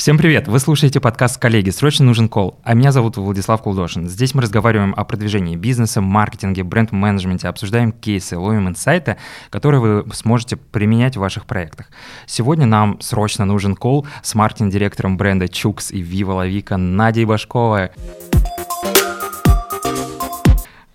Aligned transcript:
Всем 0.00 0.16
привет! 0.16 0.48
Вы 0.48 0.60
слушаете 0.60 0.98
подкаст 0.98 1.36
«Коллеги. 1.36 1.68
Срочно 1.68 2.06
нужен 2.06 2.30
кол». 2.30 2.58
А 2.64 2.72
меня 2.72 2.90
зовут 2.90 3.18
Владислав 3.18 3.60
Кулдошин. 3.60 4.08
Здесь 4.08 4.32
мы 4.32 4.40
разговариваем 4.40 4.94
о 4.96 5.04
продвижении 5.04 5.56
бизнеса, 5.56 6.00
маркетинге, 6.00 6.62
бренд-менеджменте, 6.62 7.48
обсуждаем 7.48 7.92
кейсы, 7.92 8.38
ловим 8.38 8.66
инсайты, 8.66 9.18
которые 9.50 9.80
вы 9.80 10.14
сможете 10.14 10.56
применять 10.56 11.18
в 11.18 11.20
ваших 11.20 11.44
проектах. 11.44 11.90
Сегодня 12.24 12.64
нам 12.64 12.98
срочно 13.02 13.44
нужен 13.44 13.76
кол 13.76 14.06
с 14.22 14.34
маркетинг-директором 14.34 15.18
бренда 15.18 15.48
Чукс 15.48 15.90
и 15.90 16.00
Вива 16.00 16.32
Лавика 16.32 16.78
Надей 16.78 17.26
Башковой. 17.26 17.90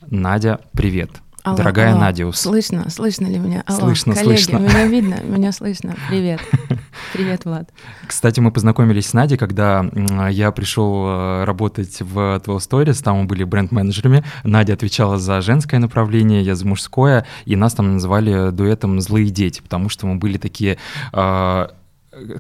Надя, 0.10 0.62
привет! 0.72 1.25
Алло, 1.46 1.58
Дорогая 1.58 1.92
алло. 1.92 2.00
Надя. 2.00 2.32
Слышно, 2.32 2.90
слышно 2.90 3.28
ли 3.28 3.38
меня? 3.38 3.62
Алло, 3.68 3.82
слышно, 3.82 4.16
коллеги, 4.16 4.42
слышно. 4.42 4.58
меня 4.58 4.88
видно, 4.88 5.16
меня 5.24 5.52
слышно. 5.52 5.96
Привет. 6.10 6.42
Привет, 7.14 7.46
Влад. 7.46 7.70
Кстати, 8.08 8.40
мы 8.40 8.52
познакомились 8.52 9.10
с 9.10 9.14
Надей, 9.14 9.38
когда 9.38 9.86
я 10.32 10.50
пришел 10.52 11.06
э, 11.06 11.44
работать 11.44 12.02
в 12.02 12.42
12 12.44 12.48
Stories, 12.48 13.04
там 13.04 13.18
мы 13.18 13.26
были 13.26 13.44
бренд-менеджерами. 13.44 14.24
Надя 14.44 14.74
отвечала 14.74 15.20
за 15.20 15.40
женское 15.42 15.80
направление, 15.80 16.42
я 16.42 16.56
за 16.56 16.66
мужское, 16.66 17.28
и 17.46 17.56
нас 17.56 17.76
там 17.76 17.94
называли 17.94 18.50
дуэтом 18.50 19.00
«Злые 19.00 19.30
дети», 19.30 19.62
потому 19.62 19.90
что 19.90 20.08
мы 20.08 20.16
были 20.16 20.40
такие 20.40 20.80
э, 21.14 21.68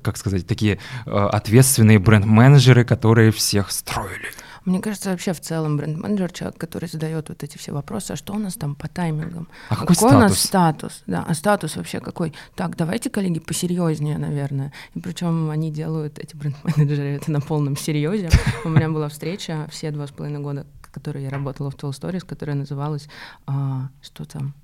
как 0.01 0.17
сказать, 0.17 0.47
такие 0.47 0.79
э, 1.05 1.11
ответственные 1.11 1.99
бренд-менеджеры, 1.99 2.83
которые 2.85 3.31
всех 3.31 3.69
строили. 3.69 4.31
Мне 4.65 4.79
кажется, 4.79 5.11
вообще 5.11 5.33
в 5.33 5.39
целом 5.39 5.77
бренд-менеджер 5.77 6.31
человек, 6.31 6.59
который 6.59 6.89
задает 6.89 7.29
вот 7.29 7.43
эти 7.43 7.57
все 7.57 7.71
вопросы, 7.71 8.11
а 8.11 8.15
что 8.15 8.33
у 8.33 8.39
нас 8.39 8.55
там 8.55 8.73
по 8.75 8.87
таймингам? 8.87 9.47
А 9.69 9.75
какой, 9.75 9.95
какой 9.95 10.09
статус? 10.09 10.15
у 10.15 10.19
нас 10.19 10.39
статус? 10.39 11.03
Да, 11.05 11.25
а 11.27 11.33
статус 11.35 11.75
вообще 11.75 11.99
какой? 11.99 12.33
Так, 12.55 12.75
давайте, 12.75 13.11
коллеги, 13.11 13.39
посерьезнее, 13.39 14.17
наверное. 14.17 14.73
И 14.95 14.99
причем 14.99 15.51
они 15.51 15.71
делают, 15.71 16.17
эти 16.17 16.35
бренд-менеджеры, 16.35 17.09
это 17.09 17.31
на 17.31 17.41
полном 17.41 17.77
серьезе. 17.77 18.29
У 18.63 18.69
меня 18.69 18.89
была 18.89 19.07
встреча 19.09 19.67
все 19.69 19.91
два 19.91 20.07
с 20.07 20.11
половиной 20.11 20.39
года, 20.39 20.65
которые 20.91 21.25
я 21.25 21.29
работала 21.29 21.69
в 21.69 21.75
Tool 21.75 21.91
Stories, 21.91 22.25
которая 22.25 22.55
называлась, 22.55 23.07
а, 23.45 23.89
что 24.01 24.25
там, 24.25 24.55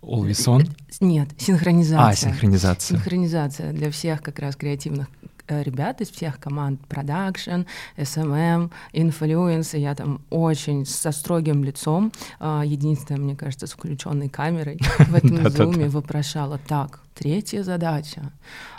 Always 0.00 0.46
on? 0.46 0.70
Нет, 1.00 1.30
синхронизация. 1.38 2.06
А, 2.06 2.14
синхронизация. 2.14 2.96
Синхронизация 2.96 3.72
для 3.72 3.90
всех 3.90 4.22
как 4.22 4.38
раз 4.38 4.54
креативных 4.54 5.08
ребят 5.48 6.00
из 6.00 6.10
всех 6.10 6.38
команд 6.38 6.80
продакшн, 6.86 7.62
SMM, 7.96 8.70
influence, 8.92 9.74
я 9.74 9.94
там 9.94 10.20
очень 10.30 10.86
со 10.86 11.12
строгим 11.12 11.64
лицом, 11.64 12.12
а, 12.40 12.62
единственное, 12.64 13.20
мне 13.20 13.36
кажется, 13.36 13.66
с 13.66 13.72
включенной 13.72 14.28
камерой 14.28 14.78
в 14.98 15.14
этом 15.14 15.48
зуме 15.50 15.88
вопрошала 15.88 16.58
так, 16.58 17.00
Третья 17.18 17.64
задача 17.64 18.32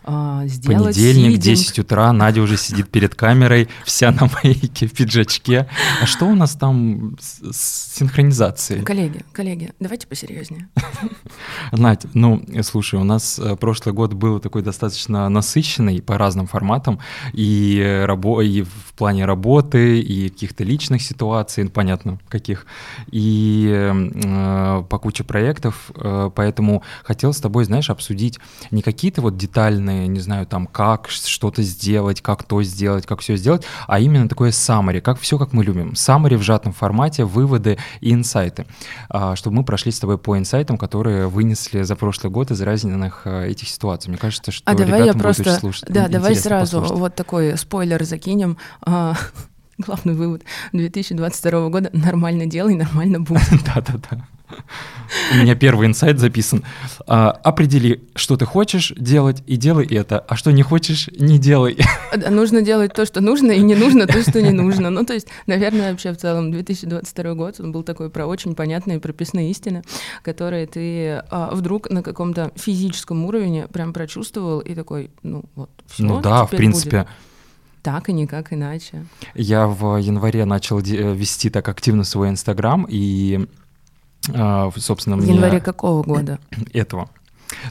а, 0.04 0.48
сделать 0.48 0.96
Понедельник, 0.96 1.42
сидинг. 1.42 1.58
10 1.58 1.80
утра, 1.80 2.14
Надя 2.14 2.42
уже 2.42 2.58
сидит 2.58 2.90
перед 2.90 3.16
камерой, 3.16 3.68
вся 3.84 4.12
на 4.12 4.30
мейке, 4.44 4.88
в 4.88 4.94
пиджачке. 4.94 5.68
А 6.02 6.06
что 6.06 6.26
у 6.26 6.36
нас 6.36 6.56
там 6.56 7.18
с 7.20 7.98
синхронизацией? 7.98 8.84
Коллеги, 8.84 9.24
коллеги, 9.34 9.72
давайте 9.80 10.08
посерьезнее. 10.08 10.70
Надь, 11.72 12.06
ну, 12.14 12.44
слушай, 12.64 13.00
у 13.00 13.04
нас 13.04 13.40
э, 13.40 13.56
прошлый 13.56 13.94
год 13.94 14.14
был 14.14 14.40
такой 14.40 14.62
достаточно 14.62 15.28
насыщенный 15.30 16.02
по 16.02 16.18
разным 16.18 16.48
форматам, 16.48 17.00
и, 17.34 18.04
рабо 18.06 18.42
и 18.42 18.62
в 18.62 18.94
плане 18.96 19.26
работы, 19.26 20.00
и 20.00 20.30
каких-то 20.30 20.64
личных 20.64 21.02
ситуаций, 21.02 21.66
ну, 21.66 21.70
понятно, 21.70 22.20
каких, 22.30 22.66
и 23.12 23.70
э, 23.70 24.84
по 24.90 25.00
куче 25.00 25.24
проектов, 25.24 25.92
э, 25.96 26.32
поэтому 26.34 26.84
хотел 27.04 27.34
с 27.34 27.40
тобой, 27.40 27.66
знаешь, 27.66 27.90
обсудить 27.90 28.29
обсудить 28.30 28.40
не 28.72 28.82
какие-то 28.82 29.22
вот 29.22 29.38
детальные, 29.38 30.08
не 30.08 30.20
знаю, 30.20 30.46
там, 30.46 30.68
как 30.68 31.10
что-то 31.10 31.64
сделать, 31.64 32.22
как 32.22 32.44
то 32.44 32.62
сделать, 32.64 33.06
как 33.06 33.22
все 33.22 33.36
сделать, 33.38 33.64
а 33.88 34.00
именно 34.00 34.28
такое 34.28 34.52
summary, 34.52 35.02
как 35.02 35.20
все, 35.20 35.38
как 35.38 35.54
мы 35.54 35.64
любим. 35.64 35.94
Summary 35.94 36.38
в 36.38 36.44
сжатом 36.44 36.74
формате, 36.74 37.26
выводы 37.26 37.78
и 38.02 38.14
инсайты. 38.14 38.66
А, 39.10 39.36
чтобы 39.36 39.58
мы 39.58 39.64
прошли 39.64 39.92
с 39.92 40.00
тобой 40.00 40.18
по 40.18 40.38
инсайтам, 40.38 40.78
которые 40.78 41.28
вынесли 41.28 41.84
за 41.84 41.96
прошлый 41.96 42.32
год 42.32 42.52
из 42.52 42.62
разных 42.62 43.22
э, 43.26 43.48
этих 43.50 43.70
ситуаций. 43.70 44.10
Мне 44.10 44.18
кажется, 44.18 44.52
что 44.52 44.70
а 44.70 44.76
давай 44.76 45.06
я 45.06 45.14
просто, 45.14 45.56
слушать. 45.56 45.90
Да, 45.90 46.08
давай 46.08 46.36
сразу 46.36 46.82
послушать. 46.82 47.00
вот 47.00 47.16
такой 47.16 47.58
спойлер 47.58 48.04
закинем. 48.04 48.58
А, 48.82 49.16
главный 49.78 50.14
вывод 50.14 50.44
2022 50.74 51.70
года 51.70 51.90
нормально 51.94 52.46
делай, 52.46 52.76
нормально 52.76 53.20
будет. 53.20 53.42
Да-да-да. 53.76 54.28
У 55.34 55.38
меня 55.38 55.56
первый 55.56 55.88
инсайт 55.88 56.20
записан. 56.20 56.64
А, 57.08 57.32
определи, 57.32 58.04
что 58.16 58.38
ты 58.38 58.46
хочешь 58.46 58.94
делать, 58.98 59.44
и 59.48 59.56
делай 59.56 59.86
это. 59.88 60.20
А 60.20 60.36
что 60.36 60.52
не 60.52 60.64
хочешь, 60.64 61.10
не 61.18 61.40
делай. 61.40 61.78
Нужно 62.30 62.62
делать 62.62 62.94
то, 62.94 63.06
что 63.06 63.22
нужно, 63.22 63.52
и 63.52 63.62
не 63.62 63.76
нужно 63.76 64.08
то, 64.08 64.22
что 64.22 64.42
не 64.42 64.52
нужно. 64.52 64.90
Ну, 64.90 65.06
то 65.06 65.14
есть, 65.14 65.28
наверное, 65.48 65.92
вообще 65.92 66.12
в 66.12 66.18
целом 66.18 66.52
2022 66.52 67.34
год 67.34 67.60
он 67.60 67.72
был 67.72 67.84
такой 67.84 68.10
про 68.10 68.26
очень 68.26 68.56
понятные 68.56 69.00
прописные 69.00 69.52
истины, 69.52 69.84
которые 70.24 70.68
ты 70.68 71.24
а, 71.30 71.52
вдруг 71.54 71.90
на 71.90 72.04
каком-то 72.04 72.52
физическом 72.56 73.26
уровне 73.26 73.68
прям 73.68 73.94
прочувствовал 73.94 74.60
и 74.60 74.76
такой, 74.76 75.12
ну 75.24 75.44
вот, 75.56 75.70
все. 75.88 76.04
Ну 76.04 76.22
да, 76.22 76.46
в 76.46 76.52
принципе. 76.52 77.00
Будет. 77.00 77.08
Так 77.82 78.10
и 78.10 78.14
никак 78.14 78.52
иначе. 78.52 79.06
Я 79.36 79.68
в 79.68 79.98
январе 79.98 80.44
начал 80.46 80.80
вести 80.80 81.50
так 81.50 81.68
активно 81.70 82.04
свой 82.04 82.30
Инстаграм, 82.30 82.86
и 82.90 83.48
а, 84.34 84.72
собственно, 84.76 85.18
в 85.18 85.22
мне... 85.22 85.34
январе 85.34 85.60
какого 85.60 86.04
года? 86.04 86.40
Этого. 86.74 87.10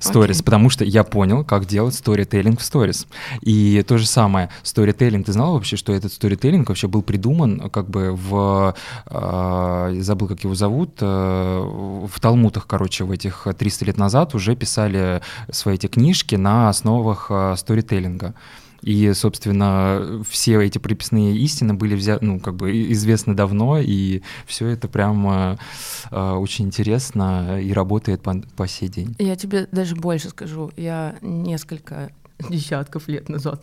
Сторис, 0.00 0.40
okay. 0.40 0.44
потому 0.44 0.70
что 0.70 0.84
я 0.84 1.04
понял, 1.04 1.44
как 1.44 1.66
делать 1.66 1.94
сторителлинг 1.94 2.60
в 2.60 2.64
сторис. 2.64 3.06
И 3.40 3.84
то 3.86 3.98
же 3.98 4.06
самое, 4.06 4.50
сторителлинг, 4.62 5.26
ты 5.26 5.32
знал 5.32 5.54
вообще, 5.54 5.76
что 5.76 5.92
этот 5.92 6.12
сторителлинг 6.12 6.68
вообще 6.68 6.88
был 6.88 7.02
придуман 7.02 7.70
как 7.70 7.88
бы 7.88 8.12
в, 8.12 8.74
э, 9.06 9.96
забыл, 10.00 10.28
как 10.28 10.42
его 10.44 10.54
зовут, 10.54 10.98
э, 11.00 11.06
в 11.06 12.20
Талмутах, 12.20 12.66
короче, 12.66 13.04
в 13.04 13.10
этих 13.10 13.46
300 13.56 13.84
лет 13.84 13.98
назад 13.98 14.34
уже 14.34 14.56
писали 14.56 15.20
свои 15.50 15.74
эти 15.74 15.86
книжки 15.86 16.34
на 16.34 16.68
основах 16.68 17.26
э, 17.30 17.54
сторителлинга. 17.56 18.34
И, 18.82 19.12
собственно, 19.12 20.22
все 20.28 20.60
эти 20.60 20.78
приписные 20.78 21.36
истины 21.36 21.74
были 21.74 21.94
взяты, 21.94 22.24
ну, 22.24 22.40
как 22.40 22.54
бы 22.54 22.92
известны 22.92 23.34
давно, 23.34 23.78
и 23.78 24.22
все 24.46 24.68
это 24.68 24.88
прям 24.88 25.28
э, 25.28 25.56
очень 26.10 26.66
интересно 26.66 27.60
и 27.60 27.72
работает 27.72 28.22
по, 28.22 28.40
по 28.56 28.68
сей 28.68 28.88
день. 28.88 29.16
Я 29.18 29.36
тебе 29.36 29.68
даже 29.72 29.96
больше 29.96 30.30
скажу. 30.30 30.70
Я 30.76 31.16
несколько 31.22 32.10
десятков 32.48 33.08
лет 33.08 33.28
назад 33.28 33.62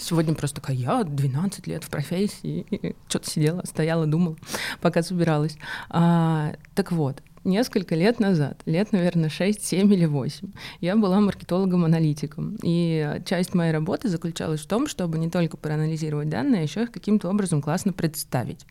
Сегодня 0.00 0.34
просто 0.34 0.60
такая, 0.62 0.76
я 0.76 1.04
12 1.04 1.66
лет 1.66 1.84
в 1.84 1.90
профессии, 1.90 2.96
что-то 3.08 3.30
сидела, 3.30 3.62
стояла, 3.66 4.06
думала, 4.06 4.36
пока 4.80 5.02
собиралась. 5.02 5.58
А, 5.90 6.54
так 6.74 6.92
вот, 6.92 7.22
несколько 7.44 7.94
лет 7.94 8.20
назад, 8.20 8.60
лет, 8.66 8.92
наверное, 8.92 9.28
6, 9.28 9.64
7 9.64 9.92
или 9.92 10.04
8, 10.04 10.48
я 10.80 10.96
была 10.96 11.20
маркетологом-аналитиком. 11.20 12.58
И 12.62 13.20
часть 13.26 13.54
моей 13.54 13.72
работы 13.72 14.08
заключалась 14.08 14.60
в 14.60 14.66
том, 14.66 14.86
чтобы 14.86 15.18
не 15.18 15.30
только 15.30 15.56
проанализировать 15.56 16.28
данные, 16.28 16.60
а 16.60 16.62
еще 16.62 16.82
их 16.84 16.92
каким-то 16.92 17.28
образом 17.28 17.62
классно 17.62 17.92
представить. 17.92 18.64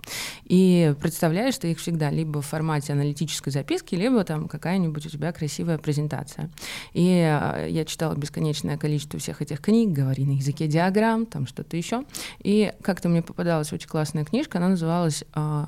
И 0.45 0.93
представляешь 1.01 1.57
ты 1.57 1.71
их 1.71 1.79
всегда 1.79 2.09
либо 2.09 2.41
в 2.41 2.45
формате 2.45 2.93
аналитической 2.93 3.51
записки, 3.51 3.95
либо 3.95 4.23
там 4.23 4.47
какая-нибудь 4.47 5.05
у 5.05 5.09
тебя 5.09 5.31
красивая 5.31 5.77
презентация. 5.77 6.49
И 6.93 7.19
а, 7.19 7.65
я 7.67 7.85
читала 7.85 8.15
бесконечное 8.15 8.77
количество 8.77 9.19
всех 9.19 9.41
этих 9.41 9.61
книг, 9.61 9.89
говори 9.89 10.25
на 10.25 10.33
языке 10.33 10.67
диаграмм, 10.67 11.25
там 11.25 11.47
что-то 11.47 11.77
еще. 11.77 12.03
И 12.39 12.73
как-то 12.81 13.09
мне 13.09 13.21
попадалась 13.21 13.71
очень 13.73 13.89
классная 13.89 14.25
книжка, 14.25 14.57
она 14.57 14.69
называлась 14.69 15.23
а, 15.33 15.67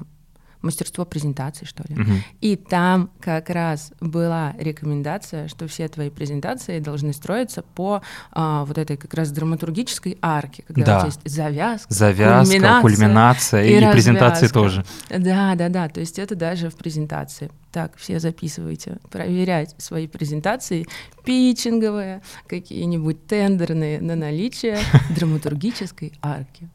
мастерство 0.64 1.06
презентации, 1.06 1.66
что 1.66 1.84
ли. 1.88 2.02
Угу. 2.02 2.12
И 2.42 2.56
там 2.56 3.12
как 3.20 3.50
раз 3.50 3.94
была 4.00 4.56
рекомендация, 4.58 5.48
что 5.48 5.68
все 5.68 5.88
твои 5.88 6.10
презентации 6.10 6.80
должны 6.80 7.14
строиться 7.14 7.64
по 7.76 8.02
а, 8.32 8.66
вот 8.66 8.78
этой 8.78 8.98
как 8.98 9.14
раз 9.14 9.32
драматургической 9.32 10.18
арке, 10.22 10.64
когда 10.66 10.86
да. 10.86 10.98
у 10.98 11.00
тебя 11.02 11.08
есть 11.08 11.22
завязка, 11.26 11.94
завязка 11.94 12.56
кульминация, 12.56 12.82
кульминация 12.82 13.64
и, 13.64 13.78
и 13.78 13.92
презентации 13.92 14.48
тоже. 14.48 14.86
Да, 15.10 15.56
да, 15.56 15.70
да. 15.70 15.90
То 15.90 16.00
есть 16.00 16.18
это 16.18 16.36
даже 16.36 16.70
в 16.70 16.76
презентации. 16.76 17.52
Так, 17.72 17.98
все 17.98 18.20
записывайте, 18.20 18.98
проверять 19.10 19.74
свои 19.80 20.08
презентации, 20.08 20.86
питчинговые, 21.26 22.22
какие-нибудь 22.48 23.26
тендерные 23.26 24.00
на 24.00 24.16
наличие 24.16 24.78
драматургической 25.16 26.14
арки. 26.22 26.70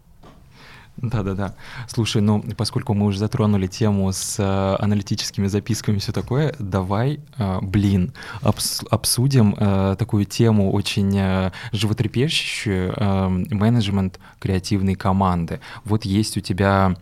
Да-да-да. 1.00 1.54
Слушай, 1.86 2.22
ну, 2.22 2.42
поскольку 2.56 2.92
мы 2.92 3.06
уже 3.06 3.18
затронули 3.18 3.68
тему 3.68 4.10
с 4.10 4.36
э, 4.38 4.82
аналитическими 4.82 5.46
записками 5.46 5.96
и 5.96 6.00
все 6.00 6.10
такое, 6.10 6.54
давай, 6.58 7.20
э, 7.36 7.58
блин, 7.62 8.12
обс 8.42 8.82
обсудим 8.90 9.54
э, 9.56 9.94
такую 9.96 10.24
тему 10.24 10.72
очень 10.72 11.50
животрепещущую, 11.72 12.94
менеджмент 13.50 14.18
креативной 14.40 14.94
команды. 14.94 15.60
Вот 15.84 16.04
есть 16.04 16.36
у 16.36 16.40
тебя 16.40 16.96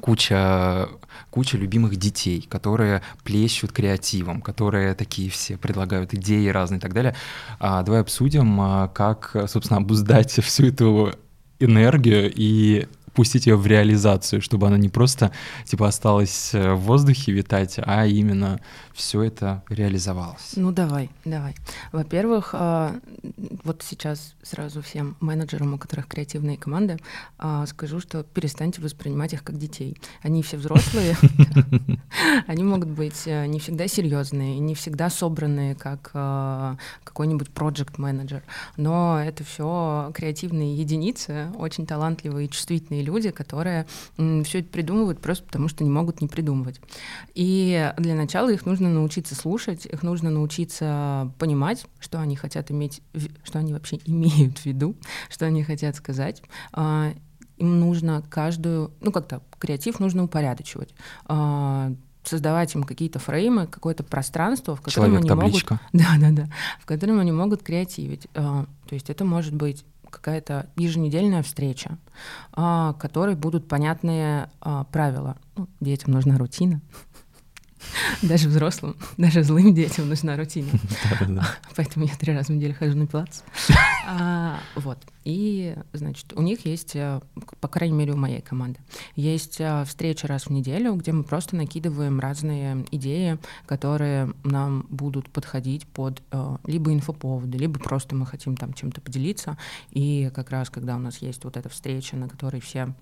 куча, 0.00 0.88
куча 1.30 1.56
любимых 1.56 1.96
детей, 1.96 2.46
которые 2.48 3.02
плещут 3.24 3.72
креативом, 3.72 4.40
которые 4.40 4.94
такие 4.94 5.30
все 5.30 5.56
предлагают 5.56 6.12
идеи 6.14 6.48
разные 6.48 6.78
и 6.78 6.80
так 6.80 6.92
далее. 6.92 7.14
А, 7.60 7.82
давай 7.82 8.00
обсудим, 8.00 8.88
как, 8.94 9.36
собственно, 9.46 9.78
обуздать 9.78 10.32
всю 10.32 10.66
эту 10.66 11.12
энергию 11.60 12.32
и 12.34 12.88
пустить 13.14 13.46
ее 13.46 13.56
в 13.56 13.66
реализацию, 13.66 14.40
чтобы 14.40 14.66
она 14.66 14.78
не 14.78 14.88
просто 14.88 15.32
типа 15.64 15.88
осталась 15.88 16.50
э, 16.54 16.72
в 16.72 16.80
воздухе 16.80 17.32
витать, 17.32 17.76
а 17.78 18.06
именно 18.06 18.60
все 18.94 19.22
это 19.22 19.62
реализовалось. 19.68 20.52
Ну 20.56 20.72
давай, 20.72 21.10
давай. 21.24 21.54
Во-первых, 21.92 22.50
а, 22.52 22.96
вот 23.64 23.82
сейчас 23.82 24.34
сразу 24.42 24.82
всем 24.82 25.16
менеджерам, 25.20 25.74
у 25.74 25.78
которых 25.78 26.06
креативные 26.06 26.56
команды, 26.56 26.98
а, 27.38 27.66
скажу, 27.66 28.00
что 28.00 28.22
перестаньте 28.22 28.80
воспринимать 28.80 29.32
их 29.32 29.44
как 29.44 29.58
детей. 29.58 29.96
Они 30.22 30.42
все 30.42 30.56
взрослые, 30.56 31.16
они 32.46 32.64
могут 32.64 32.88
быть 32.88 33.22
э, 33.26 33.46
не 33.46 33.58
всегда 33.58 33.88
серьезные, 33.88 34.58
не 34.58 34.74
всегда 34.74 35.10
собранные, 35.10 35.74
как 35.74 36.10
а, 36.14 36.76
какой-нибудь 37.04 37.50
проект 37.50 37.98
менеджер 37.98 38.42
но 38.76 39.22
это 39.22 39.44
все 39.44 40.10
креативные 40.14 40.76
единицы, 40.76 41.48
очень 41.56 41.86
талантливые 41.86 42.46
и 42.46 42.50
чувствительные 42.50 43.02
люди, 43.02 43.30
которые 43.30 43.86
все 44.16 44.60
это 44.60 44.68
придумывают 44.68 45.20
просто 45.20 45.44
потому, 45.44 45.68
что 45.68 45.84
не 45.84 45.90
могут 45.90 46.20
не 46.20 46.28
придумывать. 46.28 46.80
И 47.34 47.92
для 47.98 48.14
начала 48.14 48.50
их 48.50 48.66
нужно 48.66 48.81
научиться 48.88 49.34
слушать, 49.34 49.86
их 49.86 50.02
нужно 50.02 50.30
научиться 50.30 51.32
понимать, 51.38 51.86
что 52.00 52.20
они 52.20 52.36
хотят 52.36 52.70
иметь, 52.70 53.02
что 53.44 53.58
они 53.58 53.72
вообще 53.72 53.98
имеют 54.06 54.58
в 54.58 54.66
виду, 54.66 54.96
что 55.28 55.46
они 55.46 55.62
хотят 55.62 55.96
сказать 55.96 56.42
а, 56.72 57.12
им 57.58 57.80
нужно 57.80 58.22
каждую, 58.28 58.92
ну 59.00 59.12
как-то 59.12 59.42
креатив 59.58 60.00
нужно 60.00 60.24
упорядочивать 60.24 60.94
а, 61.26 61.92
создавать 62.24 62.74
им 62.74 62.84
какие-то 62.84 63.18
фреймы, 63.18 63.66
какое-то 63.66 64.04
пространство, 64.04 64.76
в 64.76 64.80
котором 64.80 65.06
Человек, 65.06 65.20
они 65.20 65.28
табличка. 65.28 65.80
могут, 65.92 65.92
да, 66.20 66.30
да, 66.30 66.30
да, 66.44 66.52
в 66.80 66.86
котором 66.86 67.18
они 67.18 67.32
могут 67.32 67.62
креативить. 67.62 68.28
А, 68.34 68.66
то 68.88 68.94
есть 68.94 69.10
это 69.10 69.24
может 69.24 69.54
быть 69.54 69.84
какая-то 70.08 70.68
еженедельная 70.76 71.42
встреча, 71.42 71.98
а, 72.52 72.92
которой 72.94 73.34
будут 73.34 73.66
понятные 73.66 74.50
правила. 74.92 75.36
Ну, 75.56 75.68
детям 75.80 76.12
нужна 76.12 76.38
рутина. 76.38 76.80
Даже 78.22 78.48
взрослым, 78.48 78.96
даже 79.16 79.42
злым 79.42 79.74
детям 79.74 80.08
нужна 80.08 80.36
рутина. 80.36 80.70
Поэтому 81.76 82.06
я 82.06 82.14
три 82.14 82.34
раза 82.34 82.52
в 82.52 82.56
неделю 82.56 82.74
хожу 82.74 82.96
на 82.96 83.06
пилатес. 83.06 83.44
А, 84.06 84.60
вот. 84.74 84.98
И, 85.24 85.76
значит, 85.92 86.32
у 86.34 86.42
них 86.42 86.66
есть, 86.66 86.96
э, 86.96 87.20
по 87.60 87.68
крайней 87.68 87.96
мере, 87.96 88.12
у 88.12 88.16
моей 88.16 88.40
команды, 88.40 88.80
есть 89.14 89.60
э, 89.60 89.84
встреча 89.86 90.26
раз 90.26 90.46
в 90.46 90.50
неделю, 90.50 90.94
где 90.94 91.12
мы 91.12 91.22
просто 91.22 91.54
накидываем 91.54 92.18
разные 92.18 92.84
идеи, 92.90 93.38
которые 93.66 94.32
нам 94.42 94.86
будут 94.88 95.30
подходить 95.30 95.86
под 95.86 96.22
э, 96.32 96.56
либо 96.66 96.92
инфоповоды, 96.92 97.56
либо 97.56 97.78
просто 97.78 98.16
мы 98.16 98.26
хотим 98.26 98.56
там 98.56 98.72
чем-то 98.72 99.00
поделиться. 99.00 99.56
И 99.90 100.30
как 100.34 100.50
раз, 100.50 100.70
когда 100.70 100.96
у 100.96 100.98
нас 100.98 101.18
есть 101.18 101.44
вот 101.44 101.56
эта 101.56 101.68
встреча, 101.68 102.16
на 102.16 102.28
которой 102.28 102.60
все 102.60 102.92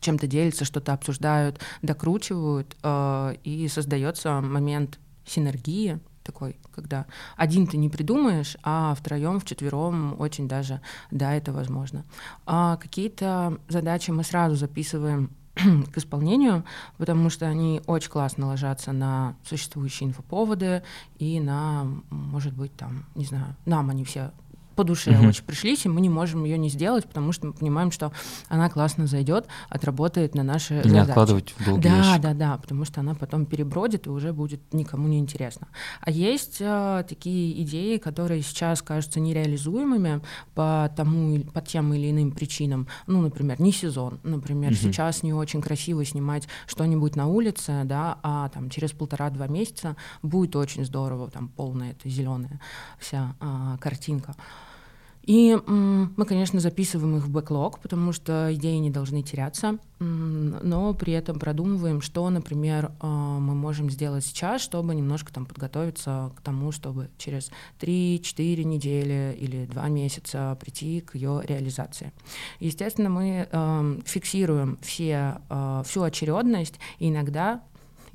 чем-то 0.00 0.26
делятся, 0.26 0.64
что-то 0.64 0.92
обсуждают, 0.92 1.60
докручивают, 1.82 2.76
и 2.84 3.68
создается 3.70 4.40
момент 4.40 4.98
синергии, 5.26 6.00
такой, 6.26 6.56
когда 6.74 7.06
один 7.36 7.66
ты 7.66 7.76
не 7.76 7.88
придумаешь, 7.88 8.56
а 8.62 8.94
втроем, 8.94 9.38
вчетвером 9.40 10.20
очень 10.20 10.48
даже, 10.48 10.80
да, 11.10 11.34
это 11.34 11.52
возможно. 11.52 12.04
А 12.44 12.76
какие-то 12.76 13.58
задачи 13.68 14.10
мы 14.10 14.24
сразу 14.24 14.56
записываем 14.56 15.30
к 15.54 15.96
исполнению, 15.96 16.64
потому 16.98 17.30
что 17.30 17.46
они 17.46 17.80
очень 17.86 18.10
классно 18.10 18.48
ложатся 18.48 18.92
на 18.92 19.36
существующие 19.44 20.08
инфоповоды 20.08 20.82
и 21.18 21.40
на, 21.40 21.86
может 22.10 22.54
быть, 22.54 22.74
там, 22.76 23.06
не 23.14 23.24
знаю, 23.24 23.56
нам 23.64 23.88
они 23.88 24.04
все 24.04 24.32
по 24.76 24.84
душе 24.84 25.10
угу. 25.12 25.28
очень 25.28 25.44
пришлись, 25.44 25.86
и 25.86 25.88
мы 25.88 26.00
не 26.00 26.08
можем 26.08 26.44
ее 26.44 26.58
не 26.58 26.68
сделать, 26.68 27.06
потому 27.06 27.32
что 27.32 27.48
мы 27.48 27.52
понимаем, 27.54 27.90
что 27.90 28.12
она 28.48 28.68
классно 28.68 29.06
зайдет, 29.06 29.46
отработает 29.68 30.34
на 30.34 30.42
наши 30.42 30.74
и 30.74 30.76
задачи. 30.76 30.92
не 30.92 31.00
откладывать 31.00 31.54
в 31.58 31.64
долгий 31.64 31.82
Да, 31.88 31.96
ящик. 31.96 32.22
да, 32.22 32.34
да, 32.34 32.56
потому 32.58 32.84
что 32.84 33.00
она 33.00 33.14
потом 33.14 33.46
перебродит 33.46 34.06
и 34.06 34.10
уже 34.10 34.32
будет 34.32 34.60
никому 34.72 35.08
не 35.08 35.18
интересно. 35.18 35.68
А 36.00 36.10
есть 36.10 36.58
э, 36.60 37.04
такие 37.08 37.62
идеи, 37.62 37.96
которые 37.96 38.42
сейчас 38.42 38.82
кажутся 38.82 39.18
нереализуемыми 39.18 40.20
по 40.54 40.92
тому, 40.94 41.40
по 41.54 41.60
тем 41.62 41.94
или 41.94 42.10
иным 42.10 42.32
причинам. 42.32 42.86
Ну, 43.06 43.22
например, 43.22 43.60
не 43.60 43.72
сезон, 43.72 44.20
например, 44.22 44.72
угу. 44.72 44.78
сейчас 44.78 45.22
не 45.22 45.32
очень 45.32 45.62
красиво 45.62 46.04
снимать 46.04 46.46
что-нибудь 46.66 47.16
на 47.16 47.26
улице, 47.26 47.82
да, 47.84 48.18
а 48.22 48.50
там 48.50 48.68
через 48.68 48.92
полтора-два 48.92 49.46
месяца 49.46 49.96
будет 50.22 50.54
очень 50.54 50.84
здорово, 50.84 51.30
там 51.30 51.48
полная 51.48 51.92
эта 51.92 52.08
зеленая 52.08 52.60
вся 52.98 53.34
э, 53.40 53.78
картинка. 53.80 54.34
И 55.26 55.58
мы, 55.66 56.24
конечно, 56.24 56.60
записываем 56.60 57.16
их 57.16 57.24
в 57.24 57.30
бэклог, 57.30 57.80
потому 57.80 58.12
что 58.12 58.54
идеи 58.54 58.76
не 58.76 58.90
должны 58.90 59.22
теряться, 59.22 59.78
но 59.98 60.94
при 60.94 61.12
этом 61.14 61.40
продумываем, 61.40 62.00
что, 62.00 62.28
например, 62.30 62.92
а, 63.00 63.38
мы 63.38 63.54
можем 63.54 63.90
сделать 63.90 64.24
сейчас, 64.24 64.60
чтобы 64.60 64.94
немножко 64.94 65.32
там 65.32 65.46
подготовиться 65.46 66.32
к 66.36 66.42
тому, 66.42 66.70
чтобы 66.70 67.08
через 67.18 67.50
3-4 67.80 68.62
недели 68.64 69.36
или 69.40 69.64
2 69.66 69.88
месяца 69.88 70.56
прийти 70.60 71.00
к 71.00 71.14
ее 71.14 71.42
реализации. 71.44 72.12
Естественно, 72.60 73.08
мы 73.08 73.48
фиксируем 74.04 74.78
все, 74.82 75.40
а, 75.48 75.82
всю 75.82 76.02
очередность, 76.02 76.74
и 76.98 77.08
иногда 77.08 77.62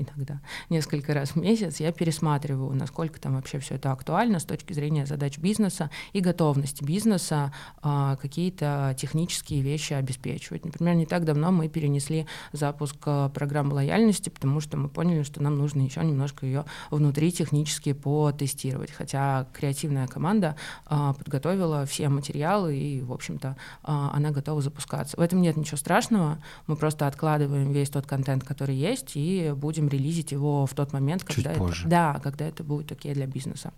иногда, 0.01 0.42
несколько 0.69 1.13
раз 1.13 1.31
в 1.31 1.36
месяц, 1.38 1.80
я 1.80 1.92
пересматриваю, 1.92 2.74
насколько 2.75 3.19
там 3.19 3.36
вообще 3.36 3.59
все 3.59 3.75
это 3.75 3.92
актуально 3.92 4.39
с 4.39 4.45
точки 4.45 4.74
зрения 4.74 5.06
задач 5.06 5.38
бизнеса 5.38 5.89
и 6.13 6.19
готовности 6.19 6.83
бизнеса 6.83 7.53
а, 7.81 8.15
какие-то 8.18 8.95
технические 8.98 9.62
вещи 9.62 9.94
обеспечивать. 9.94 10.65
Например, 10.65 10.95
не 10.95 11.06
так 11.06 11.25
давно 11.25 11.51
мы 11.51 11.68
перенесли 11.69 12.27
запуск 12.51 12.98
а, 13.06 13.30
программы 13.30 13.74
лояльности, 13.74 14.30
потому 14.30 14.59
что 14.59 14.77
мы 14.77 14.89
поняли, 14.89 15.24
что 15.24 15.42
нам 15.42 15.57
нужно 15.57 15.81
еще 15.81 16.04
немножко 16.04 16.45
ее 16.45 16.65
внутри 16.89 17.31
технически 17.31 17.94
потестировать. 17.94 18.92
Хотя 18.92 19.47
креативная 19.54 20.07
команда 20.07 20.56
а, 20.86 21.13
подготовила 21.13 21.86
все 21.86 22.09
материалы 22.09 22.77
и, 22.77 23.01
в 23.01 23.12
общем-то, 23.12 23.56
а, 23.83 24.12
она 24.13 24.31
готова 24.31 24.62
запускаться. 24.62 25.18
В 25.18 25.21
этом 25.21 25.42
нет 25.42 25.57
ничего 25.57 25.77
страшного. 25.77 26.39
Мы 26.68 26.75
просто 26.75 27.07
откладываем 27.07 27.71
весь 27.71 27.89
тот 27.89 28.06
контент, 28.06 28.44
который 28.44 28.75
есть, 28.75 29.12
и 29.15 29.54
будем 29.56 29.88
релизить 29.91 30.31
его 30.31 30.65
в 30.65 30.73
тот 30.73 30.93
момент, 30.93 31.23
Чуть 31.27 31.43
когда 31.43 31.51
позже. 31.51 31.81
это, 31.81 31.89
да, 31.89 32.19
когда 32.23 32.45
это 32.45 32.63
будет 32.63 32.91
окей 32.91 33.13
для 33.13 33.27
бизнеса. 33.27 33.71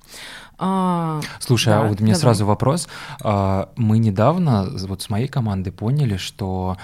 А, 0.58 1.22
Слушай, 1.40 1.70
да, 1.70 1.82
а 1.82 1.88
вот 1.88 2.00
мне 2.00 2.14
давай. 2.14 2.22
сразу 2.22 2.46
вопрос. 2.46 2.88
А, 3.22 3.70
Мы 3.76 3.98
недавно 3.98 4.70
вот 4.88 5.02
с 5.02 5.10
моей 5.10 5.28
командой 5.28 5.72
поняли, 5.72 6.18
что 6.18 6.78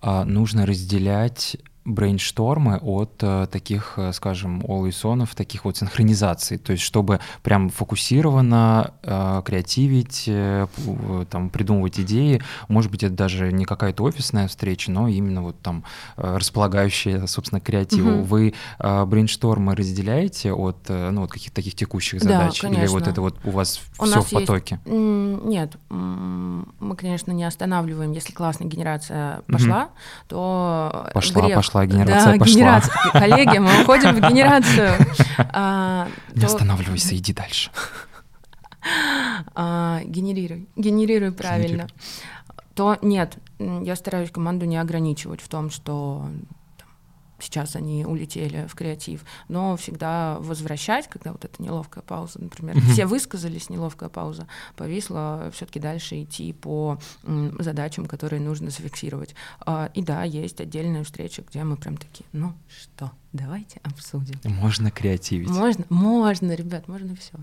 а, 0.00 0.24
нужно 0.24 0.64
разделять 0.66 1.56
брейнштормы 1.88 2.76
от 2.78 3.12
э, 3.22 3.46
таких, 3.50 3.94
э, 3.96 4.12
скажем, 4.12 4.62
алвейсонов, 4.68 5.34
таких 5.34 5.64
вот 5.64 5.76
синхронизаций, 5.76 6.58
то 6.58 6.72
есть 6.72 6.84
чтобы 6.84 7.20
прям 7.42 7.70
фокусированно 7.70 8.92
э, 9.02 9.42
креативить, 9.44 10.24
э, 10.26 10.66
там 11.30 11.50
придумывать 11.50 11.98
идеи, 12.00 12.42
может 12.68 12.90
быть 12.90 13.02
это 13.02 13.14
даже 13.14 13.52
не 13.52 13.64
какая-то 13.64 14.02
офисная 14.04 14.48
встреча, 14.48 14.90
но 14.90 15.08
именно 15.08 15.42
вот 15.42 15.60
там 15.60 15.84
располагающая, 16.16 17.26
собственно, 17.26 17.60
креативу. 17.60 18.10
Мгм. 18.10 18.22
Вы 18.24 18.54
э, 18.78 19.04
брейнштормы 19.04 19.74
разделяете 19.74 20.52
от 20.52 20.88
ну 20.88 21.22
вот 21.22 21.30
каких-то 21.30 21.56
таких 21.56 21.74
текущих 21.74 22.20
Да, 22.22 22.28
задач, 22.28 22.62
или 22.64 22.68
вот 22.68 22.76
конечно. 22.76 23.10
это 23.10 23.20
вот 23.20 23.36
у 23.44 23.50
вас 23.50 23.80
У 23.98 24.04
все 24.04 24.20
в 24.20 24.32
есть- 24.32 24.46
потоке? 24.46 24.80
М, 24.86 25.48
Нет, 25.48 25.76
мы, 25.88 26.96
конечно, 26.96 27.32
не 27.32 27.44
останавливаем. 27.44 28.12
Если 28.12 28.32
классная 28.32 28.66
генерация 28.68 29.42
пошла, 29.46 29.88
то 30.28 31.08
Пошла, 31.14 31.42
грех- 31.42 31.54
пошла, 31.56 31.77
генерация 31.86 32.32
да, 32.32 32.38
пошла. 32.38 32.54
генерация. 32.54 32.94
Коллеги, 33.12 33.58
мы 33.58 33.82
уходим 33.82 34.14
в 34.14 34.20
генерацию. 34.20 34.92
А, 35.52 36.08
Не 36.34 36.40
то- 36.40 36.46
останавливайся, 36.46 37.16
иди 37.16 37.32
дальше. 37.32 37.70
а, 39.54 40.00
генерируй, 40.04 40.68
генерируй 40.76 41.32
правильно. 41.32 41.86
То 42.74 42.96
нет, 43.02 43.36
я 43.58 43.96
стараюсь 43.96 44.30
команду 44.30 44.66
не 44.66 44.76
ограничивать 44.76 45.40
в 45.40 45.48
том, 45.48 45.70
что 45.70 46.28
сейчас 47.38 47.76
они 47.76 48.04
улетели 48.04 48.66
в 48.66 48.74
креатив, 48.74 49.24
но 49.48 49.76
всегда 49.76 50.38
возвращать, 50.40 51.08
когда 51.08 51.32
вот 51.32 51.44
эта 51.44 51.62
неловкая 51.62 52.02
пауза, 52.02 52.40
например, 52.42 52.76
Мгм. 52.76 52.86
все 52.92 53.06
высказались, 53.06 53.70
неловкая 53.70 54.08
пауза 54.08 54.46
повисла, 54.76 55.50
все-таки 55.54 55.78
дальше 55.80 56.22
идти 56.22 56.52
по 56.52 56.98
задачам, 57.58 58.06
которые 58.06 58.40
нужно 58.40 58.70
зафиксировать. 58.70 59.34
А, 59.60 59.90
И 59.94 60.02
да, 60.02 60.24
есть 60.24 60.60
отдельная 60.60 61.04
встреча, 61.04 61.42
где 61.48 61.62
мы 61.64 61.76
прям 61.76 61.96
такие, 61.96 62.26
ну 62.32 62.52
что, 62.68 63.10
давайте 63.32 63.80
обсудим. 63.82 64.38
Можно 64.44 64.90
креативить. 64.90 65.48
Можно, 65.48 65.84
можно, 65.88 66.52
ребят, 66.52 66.88
можно 66.88 67.14
все. 67.16 67.34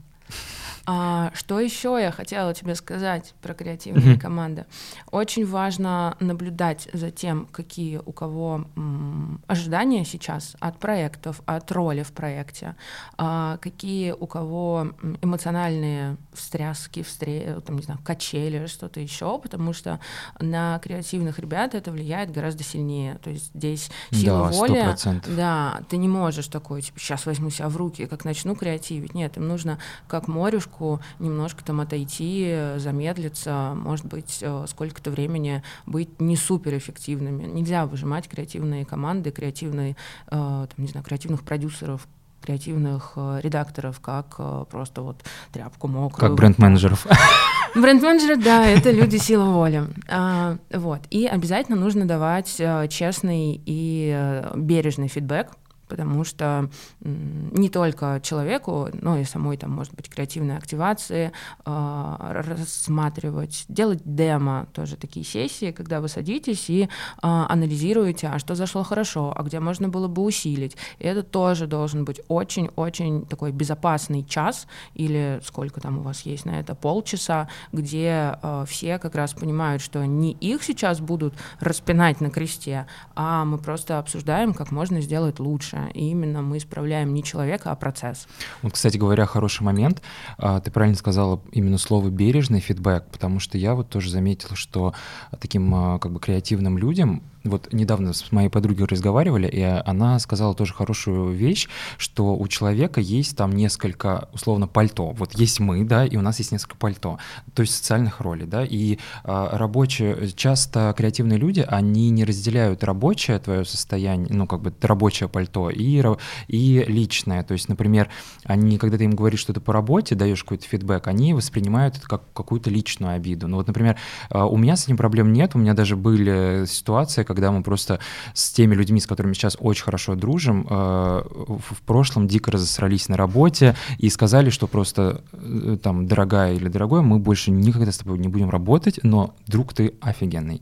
А, 0.88 1.32
что 1.34 1.60
еще 1.60 1.98
я 2.00 2.12
хотела 2.12 2.53
тебе 2.53 2.75
сказать 2.75 3.34
про 3.41 3.53
креативные 3.53 4.20
команды? 4.20 4.65
Очень 5.12 5.46
важно 5.46 6.15
наблюдать 6.20 6.88
за 6.94 7.10
тем, 7.10 7.48
какие 7.48 8.00
у 8.05 8.12
кого 8.12 8.65
м, 8.75 9.41
ожидания 9.48 10.05
сейчас 10.05 10.55
от 10.60 10.77
проектов, 10.79 11.41
от 11.46 11.72
роли 11.72 12.03
в 12.03 12.12
проекте, 12.12 12.75
а, 13.17 13.58
какие 13.58 14.12
у 14.12 14.27
кого 14.27 14.91
эмоциональные 15.22 16.17
встряски, 16.34 17.01
встре... 17.01 17.62
там, 17.65 17.77
не 17.77 17.84
знаю, 17.84 18.00
качели, 18.03 18.67
что-то 18.67 19.00
еще, 19.00 19.39
потому 19.39 19.74
что 19.74 20.00
на 20.39 20.79
креативных 20.79 21.39
ребят 21.39 21.74
это 21.74 21.91
влияет 21.91 22.32
гораздо 22.32 22.63
сильнее. 22.63 23.17
То 23.24 23.32
есть 23.32 23.51
здесь 23.55 23.89
сила 24.12 24.50
да, 24.50 24.58
воли. 24.58 24.94
100%. 24.94 25.36
Да, 25.36 25.82
ты 25.89 25.98
не 25.98 26.08
можешь 26.08 26.48
такой, 26.48 26.84
типа, 26.84 27.00
сейчас 27.00 27.25
возьму 27.25 27.50
себя 27.50 27.70
в 27.70 27.77
руки, 27.77 28.05
как 28.05 28.24
начну 28.24 28.55
креативить. 28.55 29.15
Нет, 29.15 29.38
им 29.38 29.48
нужно 29.48 29.79
как 30.19 30.29
морюшку 30.29 31.01
немножко 31.19 31.62
там 31.62 31.81
отойти, 31.81 32.57
замедлиться, 32.77 33.74
может 33.75 34.05
быть, 34.05 34.38
э, 34.41 34.65
сколько-то 34.65 35.12
времени 35.12 35.62
быть 35.86 36.22
не 36.22 36.38
суперэффективными. 36.38 37.43
Нельзя 37.43 37.86
выжимать 37.86 38.29
креативные 38.29 38.86
команды, 38.86 39.31
креативные, 39.31 39.98
э, 40.27 40.29
там, 40.29 40.69
не 40.77 40.88
знаю, 40.88 41.05
креативных 41.05 41.43
продюсеров, 41.43 42.07
креативных 42.41 43.12
э, 43.17 43.41
редакторов, 43.43 44.00
как 44.00 44.38
просто 44.69 45.01
вот 45.01 45.17
тряпку 45.51 45.89
мокрую. 45.89 46.29
Как 46.29 46.38
бренд-менеджеров. 46.38 47.05
Бренд-менеджеры, 47.75 48.38
да, 48.38 48.65
это 48.65 48.91
люди 48.91 49.17
силы 49.17 49.51
воли. 49.51 49.84
А, 50.07 50.55
вот. 50.72 51.01
И 51.10 51.25
обязательно 51.25 51.77
нужно 51.77 52.05
давать 52.05 52.55
честный 52.89 53.62
и 53.65 54.41
бережный 54.55 55.10
фидбэк 55.10 55.51
потому 55.88 56.24
что 56.24 56.70
не 57.01 57.70
только 57.70 58.20
человеку, 58.24 58.89
но 58.94 59.18
и 59.18 59.24
самой 59.24 59.58
там, 59.58 59.72
может 59.72 59.94
быть, 59.94 60.10
креативной 60.10 60.58
активации 60.58 61.32
э, 61.65 62.15
рассматривать, 62.48 63.65
делать 63.68 64.01
демо, 64.04 64.68
тоже 64.74 64.96
такие 64.96 65.25
сессии, 65.25 65.72
когда 65.72 66.01
вы 66.01 66.08
садитесь 66.08 66.70
и 66.70 66.84
э, 66.84 66.88
анализируете, 67.22 68.27
а 68.27 68.39
что 68.39 68.56
зашло 68.56 68.84
хорошо, 68.84 69.34
а 69.36 69.44
где 69.44 69.60
можно 69.60 69.89
было 69.89 70.08
бы 70.08 70.24
усилить. 70.24 70.77
И 71.00 71.06
это 71.06 71.24
тоже 71.24 71.68
должен 71.68 72.06
быть 72.06 72.22
очень-очень 72.27 73.25
такой 73.25 73.51
безопасный 73.51 74.24
час 74.24 74.68
или 74.94 75.39
сколько 75.44 75.82
там 75.82 76.00
у 76.00 76.01
вас 76.01 76.22
есть 76.22 76.46
на 76.46 76.60
это, 76.60 76.75
полчаса, 76.75 77.48
где 77.72 78.38
э, 78.42 78.65
все 78.68 79.00
как 79.00 79.15
раз 79.15 79.34
понимают, 79.34 79.82
что 79.82 80.06
не 80.06 80.32
их 80.32 80.63
сейчас 80.63 81.00
будут 81.00 81.34
распинать 81.60 82.22
на 82.22 82.30
кресте, 82.30 82.88
а 83.15 83.46
мы 83.46 83.58
просто 83.58 84.00
обсуждаем, 84.00 84.54
как 84.54 84.72
можно 84.72 85.01
сделать 85.01 85.39
лучше 85.39 85.85
И 85.94 86.10
именно 86.10 86.42
мы 86.42 86.58
исправляем 86.58 87.13
не 87.13 87.24
человека, 87.24 87.72
а 87.72 87.75
процесс. 87.75 88.27
Вот, 88.62 88.74
кстати 88.74 88.98
говоря, 88.98 89.25
хороший 89.25 89.63
момент. 89.63 90.01
А, 90.38 90.60
ты 90.60 90.72
правильно 90.72 90.98
сказала 90.98 91.42
именно 91.51 91.77
слово 91.77 92.10
бережный 92.10 92.60
фидбэк, 92.60 93.06
потому 93.12 93.39
что 93.39 93.58
я 93.58 93.75
вот 93.75 93.89
тоже 93.89 94.10
заметил, 94.10 94.56
что 94.56 94.94
таким 95.39 95.74
а, 95.74 96.00
как 96.00 96.12
бы 96.12 96.20
креативным 96.20 96.77
людям 96.77 97.24
вот 97.45 97.71
недавно 97.71 98.13
с 98.13 98.31
моей 98.31 98.49
подругой 98.49 98.87
разговаривали, 98.87 99.47
и 99.47 99.61
она 99.61 100.19
сказала 100.19 100.53
тоже 100.55 100.73
хорошую 100.73 101.31
вещь, 101.31 101.67
что 101.97 102.35
у 102.35 102.47
человека 102.47 102.99
есть 102.99 103.37
там 103.37 103.51
несколько, 103.51 104.29
условно, 104.33 104.67
пальто. 104.67 105.11
Вот 105.11 105.37
есть 105.37 105.59
мы, 105.59 105.83
да, 105.85 106.05
и 106.05 106.17
у 106.17 106.21
нас 106.21 106.39
есть 106.39 106.51
несколько 106.51 106.75
пальто, 106.75 107.19
то 107.53 107.61
есть 107.61 107.75
социальных 107.75 108.19
ролей, 108.21 108.45
да, 108.45 108.65
и 108.65 108.97
а, 109.23 109.57
рабочие, 109.57 110.29
часто 110.35 110.93
креативные 110.97 111.37
люди, 111.37 111.63
они 111.67 112.09
не 112.09 112.25
разделяют 112.25 112.83
рабочее 112.83 113.39
твое 113.39 113.65
состояние, 113.65 114.27
ну, 114.31 114.47
как 114.47 114.61
бы 114.61 114.73
рабочее 114.81 115.29
пальто 115.29 115.69
и, 115.69 116.03
и 116.47 116.83
личное, 116.87 117.43
то 117.43 117.53
есть, 117.53 117.69
например, 117.69 118.09
они, 118.43 118.77
когда 118.77 118.97
ты 118.97 119.03
им 119.05 119.11
говоришь 119.11 119.39
что-то 119.39 119.61
по 119.61 119.73
работе, 119.73 120.15
даешь 120.15 120.43
какой-то 120.43 120.65
фидбэк, 120.67 121.07
они 121.07 121.33
воспринимают 121.33 121.97
это 121.97 122.07
как 122.07 122.33
какую-то 122.33 122.69
личную 122.69 123.15
обиду. 123.15 123.47
Ну, 123.47 123.57
вот, 123.57 123.67
например, 123.67 123.97
а, 124.29 124.47
у 124.47 124.57
меня 124.57 124.75
с 124.75 124.85
этим 124.85 124.97
проблем 124.97 125.31
нет, 125.31 125.51
у 125.53 125.59
меня 125.59 125.73
даже 125.73 125.95
были 125.95 126.65
ситуации, 126.65 127.23
когда 127.23 127.35
когда 127.36 127.51
мы 127.51 127.62
просто 127.62 128.00
с 128.34 128.51
теми 128.51 128.74
людьми, 128.74 129.00
с 129.00 129.08
которыми 129.08 129.34
сейчас 129.34 129.58
очень 129.60 129.84
хорошо 129.84 130.15
дружим, 130.15 130.65
э, 130.70 131.24
в 131.27 131.82
прошлом 131.86 132.27
дико 132.27 132.51
разосрались 132.51 133.10
на 133.10 133.18
работе 133.18 133.75
и 134.00 134.10
сказали, 134.10 134.50
что 134.50 134.68
просто 134.68 135.22
э, 135.34 135.77
там, 135.82 136.08
дорогая 136.08 136.56
или 136.56 136.70
дорогой, 136.70 137.01
мы 137.01 137.20
больше 137.20 137.51
никогда 137.51 137.92
с 137.92 137.98
тобой 137.98 138.18
не 138.18 138.27
будем 138.27 138.50
работать, 138.50 139.00
но 139.04 139.36
друг 139.48 139.74
ты 139.74 139.94
офигенный. 140.01 140.62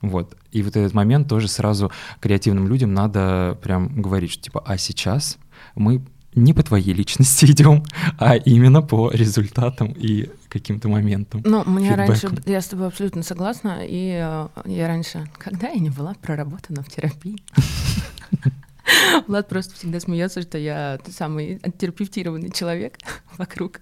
Вот. 0.00 0.36
И 0.52 0.62
вот 0.62 0.76
этот 0.76 0.94
момент 0.94 1.28
тоже 1.28 1.48
сразу 1.48 1.90
креативным 2.20 2.68
людям 2.68 2.94
надо 2.94 3.58
прям 3.62 4.00
говорить, 4.00 4.32
что 4.32 4.42
типа, 4.42 4.62
а 4.64 4.78
сейчас 4.78 5.38
мы 5.74 6.02
не 6.34 6.52
по 6.52 6.62
твоей 6.62 6.92
личности 6.92 7.44
идем, 7.50 7.84
а 8.18 8.36
именно 8.36 8.82
по 8.82 9.10
результатам 9.10 9.92
и 9.96 10.30
каким-то 10.48 10.88
моментом. 10.88 11.42
Ну, 11.44 11.64
мне 11.64 11.94
раньше, 11.94 12.30
я 12.46 12.60
с 12.60 12.68
тобой 12.68 12.86
абсолютно 12.86 13.22
согласна, 13.22 13.80
и 13.82 14.18
э, 14.22 14.48
я 14.64 14.88
раньше, 14.88 15.28
когда 15.36 15.68
я 15.68 15.78
не 15.78 15.90
была 15.90 16.14
проработана 16.14 16.82
в 16.82 16.88
терапии, 16.88 17.36
Влад 19.26 19.48
просто 19.48 19.74
всегда 19.74 20.00
смеется, 20.00 20.42
что 20.42 20.58
я 20.58 20.98
самый 21.08 21.60
терапевтированный 21.78 22.50
человек 22.50 22.98
вокруг. 23.38 23.80